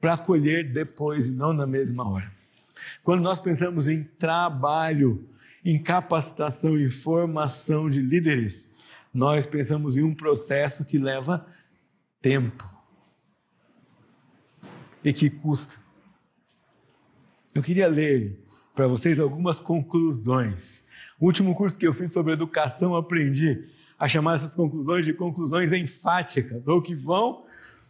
para 0.00 0.16
colher 0.16 0.72
depois 0.72 1.28
e 1.28 1.32
não 1.32 1.52
na 1.52 1.66
mesma 1.66 2.08
hora. 2.08 2.32
Quando 3.02 3.22
nós 3.22 3.38
pensamos 3.38 3.86
em 3.86 4.02
trabalho, 4.02 5.28
em 5.64 5.82
capacitação 5.82 6.78
e 6.78 6.88
formação 6.88 7.90
de 7.90 8.00
líderes, 8.00 8.70
nós 9.12 9.46
pensamos 9.46 9.96
em 9.96 10.02
um 10.02 10.14
processo 10.14 10.84
que 10.84 10.98
leva 10.98 11.46
tempo 12.22 12.68
e 15.04 15.12
que 15.12 15.28
custa. 15.28 15.76
Eu 17.52 17.62
queria 17.62 17.88
ler 17.88 18.38
para 18.74 18.86
vocês 18.86 19.18
algumas 19.18 19.58
conclusões. 19.58 20.84
O 21.18 21.26
último 21.26 21.54
curso 21.54 21.76
que 21.76 21.86
eu 21.86 21.92
fiz 21.92 22.12
sobre 22.12 22.32
educação, 22.32 22.94
aprendi 22.94 23.64
a 23.98 24.06
chamar 24.06 24.36
essas 24.36 24.54
conclusões 24.54 25.04
de 25.04 25.12
conclusões 25.12 25.72
enfáticas, 25.72 26.68
ou 26.68 26.80
que 26.80 26.94
vão 26.94 27.44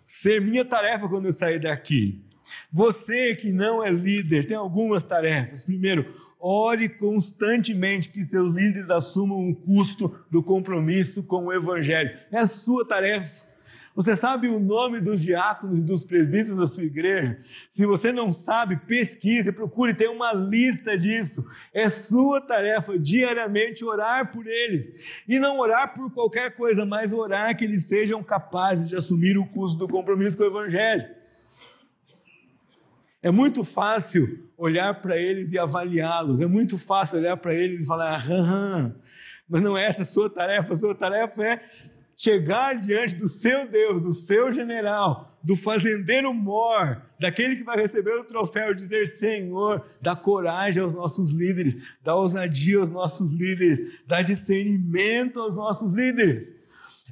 ser 0.06 0.40
minha 0.40 0.64
tarefa 0.64 1.08
quando 1.08 1.26
eu 1.26 1.32
sair 1.32 1.60
daqui. 1.60 2.24
Você 2.72 3.36
que 3.36 3.52
não 3.52 3.84
é 3.84 3.90
líder, 3.90 4.46
tem 4.46 4.56
algumas 4.56 5.04
tarefas. 5.04 5.62
Primeiro, 5.62 6.12
ore 6.40 6.88
constantemente 6.88 8.08
que 8.08 8.22
seus 8.22 8.54
líderes 8.54 8.88
assumam 8.88 9.50
o 9.50 9.54
custo 9.54 10.18
do 10.30 10.42
compromisso 10.42 11.22
com 11.22 11.46
o 11.46 11.52
Evangelho. 11.52 12.18
É 12.32 12.38
a 12.38 12.46
sua 12.46 12.84
tarefa. 12.84 13.49
Você 13.94 14.16
sabe 14.16 14.48
o 14.48 14.60
nome 14.60 15.00
dos 15.00 15.20
diáconos 15.20 15.80
e 15.80 15.84
dos 15.84 16.04
presbíteros 16.04 16.58
da 16.58 16.66
sua 16.66 16.84
igreja? 16.84 17.38
Se 17.70 17.84
você 17.84 18.12
não 18.12 18.32
sabe, 18.32 18.76
pesquise, 18.76 19.50
procure, 19.50 19.94
tem 19.94 20.08
uma 20.08 20.32
lista 20.32 20.96
disso. 20.96 21.44
É 21.74 21.88
sua 21.88 22.40
tarefa 22.40 22.96
diariamente 22.96 23.84
orar 23.84 24.30
por 24.30 24.46
eles. 24.46 25.22
E 25.26 25.40
não 25.40 25.58
orar 25.58 25.92
por 25.92 26.12
qualquer 26.12 26.54
coisa, 26.54 26.86
mas 26.86 27.12
orar 27.12 27.56
que 27.56 27.64
eles 27.64 27.86
sejam 27.86 28.22
capazes 28.22 28.88
de 28.88 28.96
assumir 28.96 29.36
o 29.36 29.46
custo 29.46 29.78
do 29.78 29.88
compromisso 29.88 30.36
com 30.36 30.44
o 30.44 30.46
Evangelho. 30.46 31.20
É 33.22 33.30
muito 33.30 33.64
fácil 33.64 34.48
olhar 34.56 35.00
para 35.00 35.18
eles 35.18 35.52
e 35.52 35.58
avaliá-los, 35.58 36.40
é 36.40 36.46
muito 36.46 36.78
fácil 36.78 37.18
olhar 37.18 37.36
para 37.36 37.52
eles 37.52 37.82
e 37.82 37.86
falar, 37.86 38.14
aham, 38.14 38.94
mas 39.46 39.60
não 39.60 39.76
é 39.76 39.84
essa 39.84 40.02
a 40.02 40.06
sua 40.06 40.30
tarefa, 40.30 40.72
a 40.72 40.76
sua 40.76 40.94
tarefa 40.94 41.44
é 41.44 41.60
chegar 42.20 42.74
diante 42.78 43.16
do 43.16 43.26
seu 43.26 43.66
Deus, 43.66 44.02
do 44.02 44.12
seu 44.12 44.52
general, 44.52 45.38
do 45.42 45.56
fazendeiro 45.56 46.34
mor, 46.34 47.00
daquele 47.18 47.56
que 47.56 47.64
vai 47.64 47.78
receber 47.78 48.12
o 48.12 48.24
troféu, 48.24 48.74
dizer: 48.74 49.06
Senhor, 49.06 49.86
dá 50.02 50.14
coragem 50.14 50.82
aos 50.82 50.92
nossos 50.92 51.32
líderes, 51.32 51.78
dá 52.04 52.14
ousadia 52.14 52.78
aos 52.78 52.90
nossos 52.90 53.32
líderes, 53.32 53.80
dá 54.06 54.20
discernimento 54.20 55.40
aos 55.40 55.54
nossos 55.54 55.94
líderes. 55.94 56.52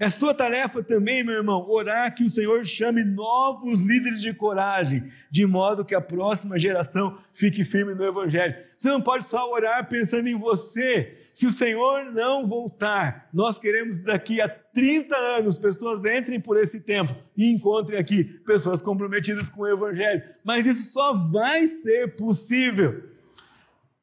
É 0.01 0.09
sua 0.09 0.33
tarefa 0.33 0.83
também, 0.83 1.25
meu 1.25 1.35
irmão, 1.35 1.65
orar 1.69 2.15
que 2.15 2.25
o 2.25 2.31
Senhor 2.31 2.65
chame 2.65 3.05
novos 3.05 3.83
líderes 3.83 4.21
de 4.21 4.33
coragem, 4.33 5.11
de 5.31 5.45
modo 5.45 5.85
que 5.85 5.95
a 5.95 6.01
próxima 6.01 6.59
geração 6.59 7.19
fique 7.33 7.65
firme 7.65 7.95
no 7.95 8.05
Evangelho. 8.05 8.55
Você 8.77 8.89
não 8.89 9.01
pode 9.01 9.27
só 9.27 9.51
orar 9.51 9.89
pensando 9.89 10.29
em 10.29 10.39
você. 10.39 11.19
Se 11.35 11.47
o 11.47 11.53
Senhor 11.53 12.13
não 12.13 12.47
voltar, 12.47 13.29
nós 13.33 13.59
queremos 13.59 13.99
daqui 14.01 14.41
a 14.41 14.49
30 14.49 15.17
anos 15.17 15.59
pessoas 15.59 16.05
entrem 16.05 16.41
por 16.41 16.57
esse 16.57 16.81
tempo 16.81 17.15
e 17.37 17.53
encontrem 17.53 17.99
aqui 17.99 18.25
pessoas 18.47 18.81
comprometidas 18.81 19.51
com 19.51 19.63
o 19.63 19.69
Evangelho. 19.69 20.23
Mas 20.45 20.65
isso 20.65 20.93
só 20.93 21.13
vai 21.13 21.67
ser 21.67 22.15
possível 22.15 23.03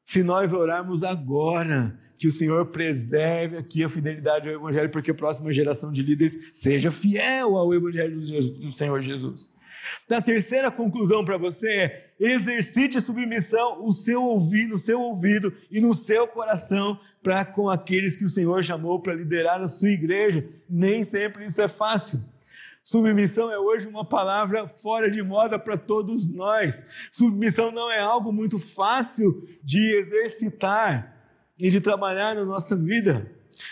se 0.04 0.22
nós 0.22 0.52
orarmos 0.52 1.02
agora 1.02 1.98
que 2.18 2.28
o 2.28 2.32
Senhor 2.32 2.66
preserve 2.66 3.56
aqui 3.56 3.84
a 3.84 3.88
fidelidade 3.88 4.48
ao 4.48 4.54
Evangelho, 4.54 4.90
porque 4.90 5.10
a 5.10 5.14
próxima 5.14 5.52
geração 5.52 5.92
de 5.92 6.02
líderes 6.02 6.50
seja 6.52 6.90
fiel 6.90 7.56
ao 7.56 7.72
Evangelho 7.74 8.16
do 8.16 8.72
Senhor 8.72 9.00
Jesus. 9.00 9.54
A 10.10 10.20
terceira 10.20 10.70
conclusão 10.70 11.24
para 11.24 11.36
você 11.36 11.68
é: 11.68 12.10
exercite 12.18 13.00
submissão 13.00 13.84
o 13.84 13.92
seu 13.92 14.22
ouvido, 14.22 14.70
no 14.70 14.78
seu 14.78 15.00
ouvido 15.00 15.52
e 15.70 15.80
no 15.80 15.94
seu 15.94 16.26
coração 16.26 16.98
para 17.22 17.44
com 17.44 17.68
aqueles 17.68 18.16
que 18.16 18.24
o 18.24 18.30
Senhor 18.30 18.62
chamou 18.62 19.00
para 19.00 19.14
liderar 19.14 19.60
a 19.60 19.68
sua 19.68 19.90
igreja. 19.90 20.46
Nem 20.68 21.04
sempre 21.04 21.46
isso 21.46 21.60
é 21.60 21.68
fácil. 21.68 22.20
Submissão 22.82 23.50
é 23.50 23.58
hoje 23.58 23.88
uma 23.88 24.04
palavra 24.04 24.68
fora 24.68 25.10
de 25.10 25.20
moda 25.20 25.58
para 25.58 25.76
todos 25.76 26.28
nós. 26.28 26.84
Submissão 27.10 27.72
não 27.72 27.90
é 27.90 27.98
algo 27.98 28.32
muito 28.32 28.60
fácil 28.60 29.44
de 29.62 29.92
exercitar 29.96 31.15
e 31.58 31.70
de 31.70 31.80
trabalhar 31.80 32.34
na 32.34 32.44
nossa 32.44 32.76
vida. 32.76 33.30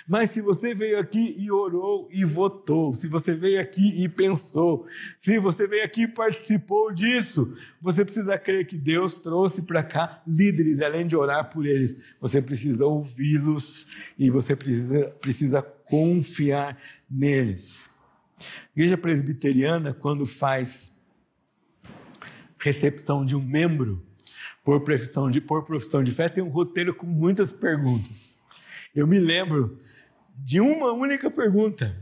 Mas 0.08 0.30
se 0.30 0.40
você 0.40 0.74
veio 0.74 0.98
aqui 0.98 1.34
e 1.38 1.50
orou 1.50 2.08
e 2.10 2.24
votou, 2.24 2.94
se 2.94 3.06
você 3.06 3.34
veio 3.34 3.60
aqui 3.60 4.02
e 4.02 4.08
pensou, 4.08 4.86
se 5.18 5.38
você 5.38 5.66
veio 5.66 5.84
aqui 5.84 6.02
e 6.02 6.08
participou 6.08 6.92
disso, 6.92 7.56
você 7.80 8.04
precisa 8.04 8.38
crer 8.38 8.66
que 8.66 8.78
Deus 8.78 9.16
trouxe 9.16 9.62
para 9.62 9.82
cá 9.82 10.22
líderes, 10.26 10.80
além 10.80 11.06
de 11.06 11.16
orar 11.16 11.50
por 11.50 11.66
eles, 11.66 11.96
você 12.20 12.40
precisa 12.40 12.86
ouvi-los 12.86 13.86
e 14.18 14.30
você 14.30 14.56
precisa, 14.56 15.06
precisa 15.20 15.62
confiar 15.62 16.78
neles. 17.10 17.90
A 18.38 18.44
igreja 18.74 18.96
presbiteriana, 18.96 19.92
quando 19.92 20.26
faz 20.26 20.92
recepção 22.58 23.24
de 23.24 23.36
um 23.36 23.42
membro 23.42 24.02
por 24.64 24.80
profissão 24.80 25.30
de, 25.30 25.40
por 25.40 25.62
profissão 25.62 26.02
de 26.02 26.10
fé, 26.10 26.28
tem 26.28 26.42
um 26.42 26.48
roteiro 26.48 26.94
com 26.94 27.06
muitas 27.06 27.52
perguntas. 27.52 28.40
Eu 28.94 29.06
me 29.06 29.20
lembro 29.20 29.78
de 30.36 30.58
uma 30.60 30.92
única 30.92 31.30
pergunta, 31.30 31.94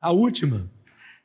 a 0.00 0.12
última, 0.12 0.70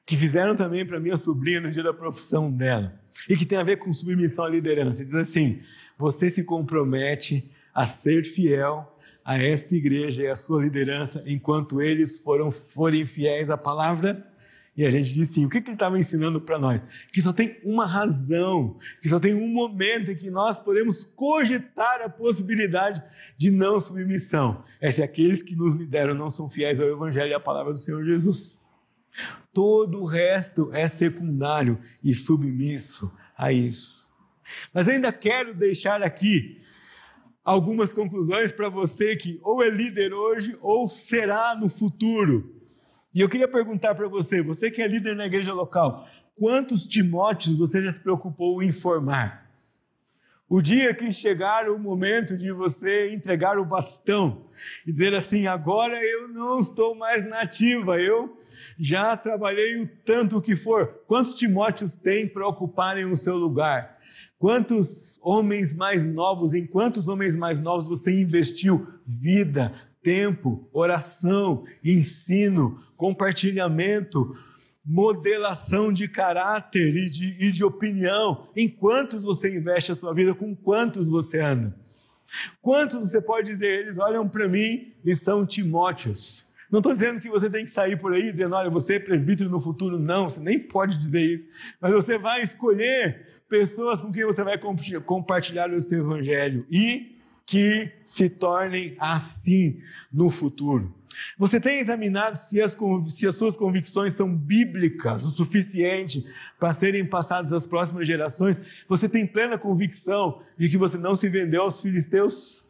que 0.05 0.17
fizeram 0.17 0.55
também 0.55 0.85
para 0.85 0.99
minha 0.99 1.15
sobrinha 1.15 1.61
no 1.61 1.69
dia 1.69 1.83
da 1.83 1.93
profissão 1.93 2.51
dela, 2.51 2.99
e 3.29 3.37
que 3.37 3.45
tem 3.45 3.57
a 3.57 3.63
ver 3.63 3.77
com 3.77 3.93
submissão 3.93 4.43
à 4.43 4.49
liderança. 4.49 5.05
Diz 5.05 5.13
assim: 5.13 5.61
Você 5.97 6.29
se 6.29 6.43
compromete 6.43 7.51
a 7.73 7.85
ser 7.85 8.25
fiel 8.25 8.97
a 9.23 9.37
esta 9.37 9.75
igreja 9.75 10.23
e 10.23 10.27
à 10.27 10.35
sua 10.35 10.63
liderança 10.63 11.23
enquanto 11.27 11.81
eles 11.81 12.17
foram, 12.19 12.49
forem 12.49 13.05
fiéis 13.05 13.51
à 13.51 13.57
palavra 13.57 14.25
e 14.79 14.85
a 14.85 14.89
gente 14.89 15.13
disse 15.13 15.33
sim. 15.33 15.45
O 15.45 15.49
que, 15.49 15.59
que 15.59 15.67
ele 15.67 15.75
estava 15.75 15.99
ensinando 15.99 16.39
para 16.39 16.57
nós? 16.57 16.85
Que 17.11 17.21
só 17.21 17.33
tem 17.33 17.59
uma 17.65 17.85
razão, 17.85 18.77
que 19.01 19.09
só 19.09 19.19
tem 19.19 19.33
um 19.33 19.49
momento 19.49 20.09
em 20.09 20.15
que 20.15 20.31
nós 20.31 20.57
podemos 20.57 21.03
cogitar 21.03 22.01
a 22.01 22.07
possibilidade 22.07 23.03
de 23.37 23.51
não 23.51 23.81
submissão. 23.81 24.63
É 24.79 24.89
se 24.89 25.03
aqueles 25.03 25.43
que 25.43 25.53
nos 25.53 25.75
lideram 25.75 26.15
não 26.15 26.29
são 26.29 26.47
fiéis 26.47 26.79
ao 26.79 26.87
Evangelho 26.87 27.31
e 27.31 27.33
à 27.33 27.41
palavra 27.41 27.73
do 27.73 27.77
Senhor 27.77 28.05
Jesus. 28.05 28.57
Todo 29.51 30.01
o 30.01 30.05
resto 30.05 30.73
é 30.73 30.87
secundário 30.87 31.77
e 32.01 32.15
submisso 32.15 33.11
a 33.37 33.51
isso. 33.51 34.07
Mas 34.73 34.87
ainda 34.87 35.11
quero 35.11 35.53
deixar 35.53 36.01
aqui 36.01 36.61
algumas 37.43 37.91
conclusões 37.91 38.53
para 38.53 38.69
você 38.69 39.17
que 39.17 39.41
ou 39.43 39.61
é 39.61 39.69
líder 39.69 40.13
hoje 40.13 40.57
ou 40.61 40.87
será 40.87 41.53
no 41.53 41.67
futuro. 41.67 42.58
E 43.19 43.21
eu 43.21 43.27
queria 43.27 43.49
perguntar 43.49 43.95
para 43.95 44.07
você, 44.07 44.41
você 44.41 44.71
que 44.71 44.81
é 44.81 44.87
líder 44.87 45.13
na 45.13 45.25
igreja 45.25 45.53
local, 45.53 46.07
quantos 46.37 46.87
Timóteos 46.87 47.57
você 47.57 47.83
já 47.83 47.91
se 47.91 47.99
preocupou 47.99 48.63
em 48.63 48.71
formar? 48.71 49.45
O 50.47 50.61
dia 50.61 50.93
que 50.93 51.11
chegar 51.11 51.69
o 51.69 51.77
momento 51.77 52.37
de 52.37 52.49
você 52.53 53.13
entregar 53.13 53.59
o 53.59 53.65
bastão 53.65 54.45
e 54.87 54.91
dizer 54.93 55.13
assim: 55.13 55.47
agora 55.47 56.01
eu 56.01 56.29
não 56.29 56.61
estou 56.61 56.95
mais 56.95 57.27
nativa, 57.27 57.99
eu 57.99 58.39
já 58.79 59.17
trabalhei 59.17 59.81
o 59.81 59.89
tanto 60.05 60.41
que 60.41 60.55
for. 60.55 61.01
Quantos 61.05 61.35
Timóteos 61.35 61.97
tem 61.97 62.25
para 62.25 62.47
ocuparem 62.47 63.03
o 63.03 63.17
seu 63.17 63.35
lugar? 63.35 63.99
Quantos 64.37 65.19
homens 65.21 65.73
mais 65.73 66.05
novos, 66.05 66.53
em 66.53 66.65
quantos 66.65 67.09
homens 67.09 67.35
mais 67.35 67.59
novos 67.59 67.85
você 67.85 68.21
investiu 68.21 68.87
vida, 69.05 69.73
tempo, 70.01 70.69
oração, 70.73 71.63
ensino, 71.83 72.81
compartilhamento, 72.95 74.35
modelação 74.85 75.91
de 75.93 76.07
caráter 76.07 76.95
e 76.95 77.09
de, 77.09 77.45
e 77.45 77.51
de 77.51 77.63
opinião. 77.63 78.47
Em 78.55 78.67
quantos 78.67 79.23
você 79.23 79.55
investe 79.55 79.91
a 79.91 79.95
sua 79.95 80.13
vida, 80.13 80.33
com 80.33 80.55
quantos 80.55 81.07
você 81.07 81.39
anda? 81.39 81.75
Quantos 82.61 82.99
você 82.99 83.21
pode 83.21 83.51
dizer, 83.51 83.81
eles 83.81 83.97
olham 83.97 84.27
para 84.27 84.47
mim 84.47 84.93
e 85.03 85.15
são 85.15 85.45
Timóteos? 85.45 86.45
Não 86.71 86.79
estou 86.79 86.93
dizendo 86.93 87.19
que 87.19 87.29
você 87.29 87.49
tem 87.49 87.65
que 87.65 87.71
sair 87.71 87.97
por 87.97 88.13
aí 88.13 88.31
dizendo, 88.31 88.55
olha, 88.55 88.69
você 88.69 88.95
é 88.95 88.99
presbítero 88.99 89.49
no 89.49 89.59
futuro. 89.59 89.97
Não, 89.97 90.29
você 90.29 90.39
nem 90.39 90.59
pode 90.59 90.97
dizer 90.97 91.21
isso. 91.21 91.47
Mas 91.81 91.91
você 91.91 92.17
vai 92.17 92.41
escolher 92.41 93.25
pessoas 93.49 93.99
com 93.99 94.11
quem 94.11 94.23
você 94.23 94.43
vai 94.43 94.59
compartilhar 95.03 95.71
o 95.71 95.81
seu 95.81 95.99
evangelho. 95.99 96.65
E 96.69 97.18
que 97.49 97.91
se 98.05 98.29
tornem 98.29 98.95
assim 98.99 99.81
no 100.13 100.29
futuro. 100.29 100.93
Você 101.35 101.59
tem 101.59 101.79
examinado 101.79 102.37
se 102.37 102.61
as, 102.61 102.77
se 103.07 103.25
as 103.25 103.33
suas 103.33 103.57
convicções 103.57 104.13
são 104.13 104.33
bíblicas 104.33 105.25
o 105.25 105.31
suficiente 105.31 106.23
para 106.59 106.71
serem 106.73 107.03
passadas 107.03 107.51
às 107.51 107.65
próximas 107.65 108.05
gerações? 108.05 108.61
Você 108.87 109.09
tem 109.09 109.25
plena 109.25 109.57
convicção 109.57 110.43
de 110.59 110.69
que 110.69 110.77
você 110.77 110.99
não 110.99 111.15
se 111.15 111.27
vendeu 111.27 111.63
aos 111.63 111.81
filisteus? 111.81 112.63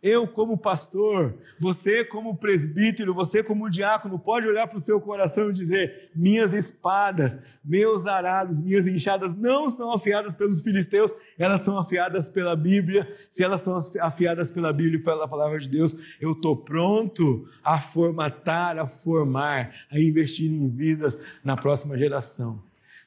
Eu, 0.00 0.28
como 0.28 0.56
pastor, 0.56 1.34
você, 1.58 2.04
como 2.04 2.36
presbítero, 2.36 3.12
você, 3.12 3.42
como 3.42 3.68
diácono, 3.68 4.16
pode 4.16 4.46
olhar 4.46 4.68
para 4.68 4.78
o 4.78 4.80
seu 4.80 5.00
coração 5.00 5.50
e 5.50 5.52
dizer: 5.52 6.10
minhas 6.14 6.52
espadas, 6.52 7.36
meus 7.64 8.06
arados, 8.06 8.60
minhas 8.60 8.86
enxadas 8.86 9.34
não 9.34 9.68
são 9.68 9.92
afiadas 9.92 10.36
pelos 10.36 10.62
filisteus, 10.62 11.12
elas 11.36 11.62
são 11.62 11.76
afiadas 11.76 12.30
pela 12.30 12.54
Bíblia. 12.54 13.12
Se 13.28 13.42
elas 13.42 13.60
são 13.62 13.76
afiadas 14.00 14.52
pela 14.52 14.72
Bíblia 14.72 15.00
e 15.00 15.02
pela 15.02 15.26
palavra 15.26 15.58
de 15.58 15.68
Deus, 15.68 15.96
eu 16.20 16.30
estou 16.30 16.56
pronto 16.56 17.48
a 17.64 17.80
formatar, 17.80 18.78
a 18.78 18.86
formar, 18.86 19.74
a 19.90 19.98
investir 19.98 20.48
em 20.48 20.68
vidas 20.68 21.18
na 21.42 21.56
próxima 21.56 21.98
geração. 21.98 22.62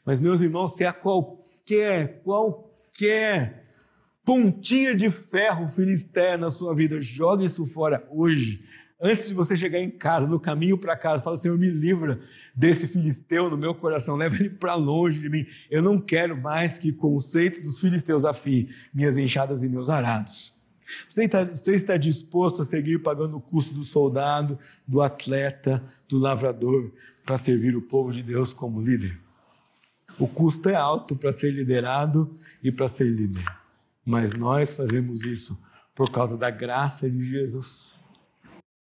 Mas, 0.06 0.20
meus 0.20 0.42
irmãos, 0.42 0.76
se 0.76 0.84
há 0.84 0.92
qualquer, 0.92 2.22
qualquer 2.22 3.61
pontinha 4.26 4.96
de 4.96 5.10
ferro 5.10 5.70
filisteia 5.70 6.38
na 6.38 6.50
sua 6.50 6.76
vida, 6.76 7.00
jogue 7.00 7.46
isso 7.46 7.66
fora 7.66 8.06
hoje. 8.10 8.64
Antes 9.04 9.30
de 9.30 9.34
você 9.34 9.58
chegar 9.58 9.80
em 9.80 9.90
casa, 9.90 10.28
no 10.28 10.40
caminho 10.40 10.78
para 10.78 10.96
casa, 10.96 11.24
fala: 11.24 11.36
Senhor, 11.36 11.58
me 11.58 11.70
livra 11.70 12.20
desse 12.56 12.88
filisteu 12.88 13.50
no 13.50 13.58
meu 13.58 13.74
coração, 13.74 14.16
leva 14.16 14.36
ele 14.36 14.52
para 14.52 14.76
longe 14.76 15.20
de 15.20 15.28
mim. 15.28 15.46
Eu 15.72 15.82
não 15.82 16.00
quero 16.00 16.40
mais 16.40 16.78
que 16.78 16.94
conceitos 16.94 17.64
dos 17.64 17.80
filisteus 17.80 18.26
afiem 18.26 18.70
minhas 18.94 19.18
enxadas 19.18 19.64
e 19.64 19.70
meus 19.70 19.90
arados. 19.90 20.56
Você 21.08 21.24
está, 21.24 21.46
você 21.46 21.74
está 21.74 21.98
disposto 21.98 22.62
a 22.62 22.66
seguir 22.66 23.02
pagando 23.02 23.38
o 23.38 23.42
custo 23.42 23.74
do 23.74 23.84
soldado, 23.84 24.60
do 24.86 25.02
atleta, 25.02 25.84
do 26.08 26.20
lavrador, 26.20 26.92
para 27.26 27.38
servir 27.38 27.76
o 27.76 27.82
povo 27.82 28.12
de 28.12 28.22
Deus 28.22 28.54
como 28.54 28.82
líder? 28.82 29.18
O 30.20 30.28
custo 30.28 30.70
é 30.70 30.76
alto 30.76 31.16
para 31.16 31.32
ser 31.32 31.52
liderado 31.52 32.36
e 32.62 32.72
para 32.72 32.88
ser 32.88 33.06
líder 33.06 33.61
mas 34.06 34.34
nós 34.34 34.74
fazemos 34.74 35.26
isso 35.26 35.60
por 35.96 36.10
causa 36.10 36.38
da 36.38 36.50
graça 36.50 37.10
de 37.10 37.22
Jesus. 37.24 37.91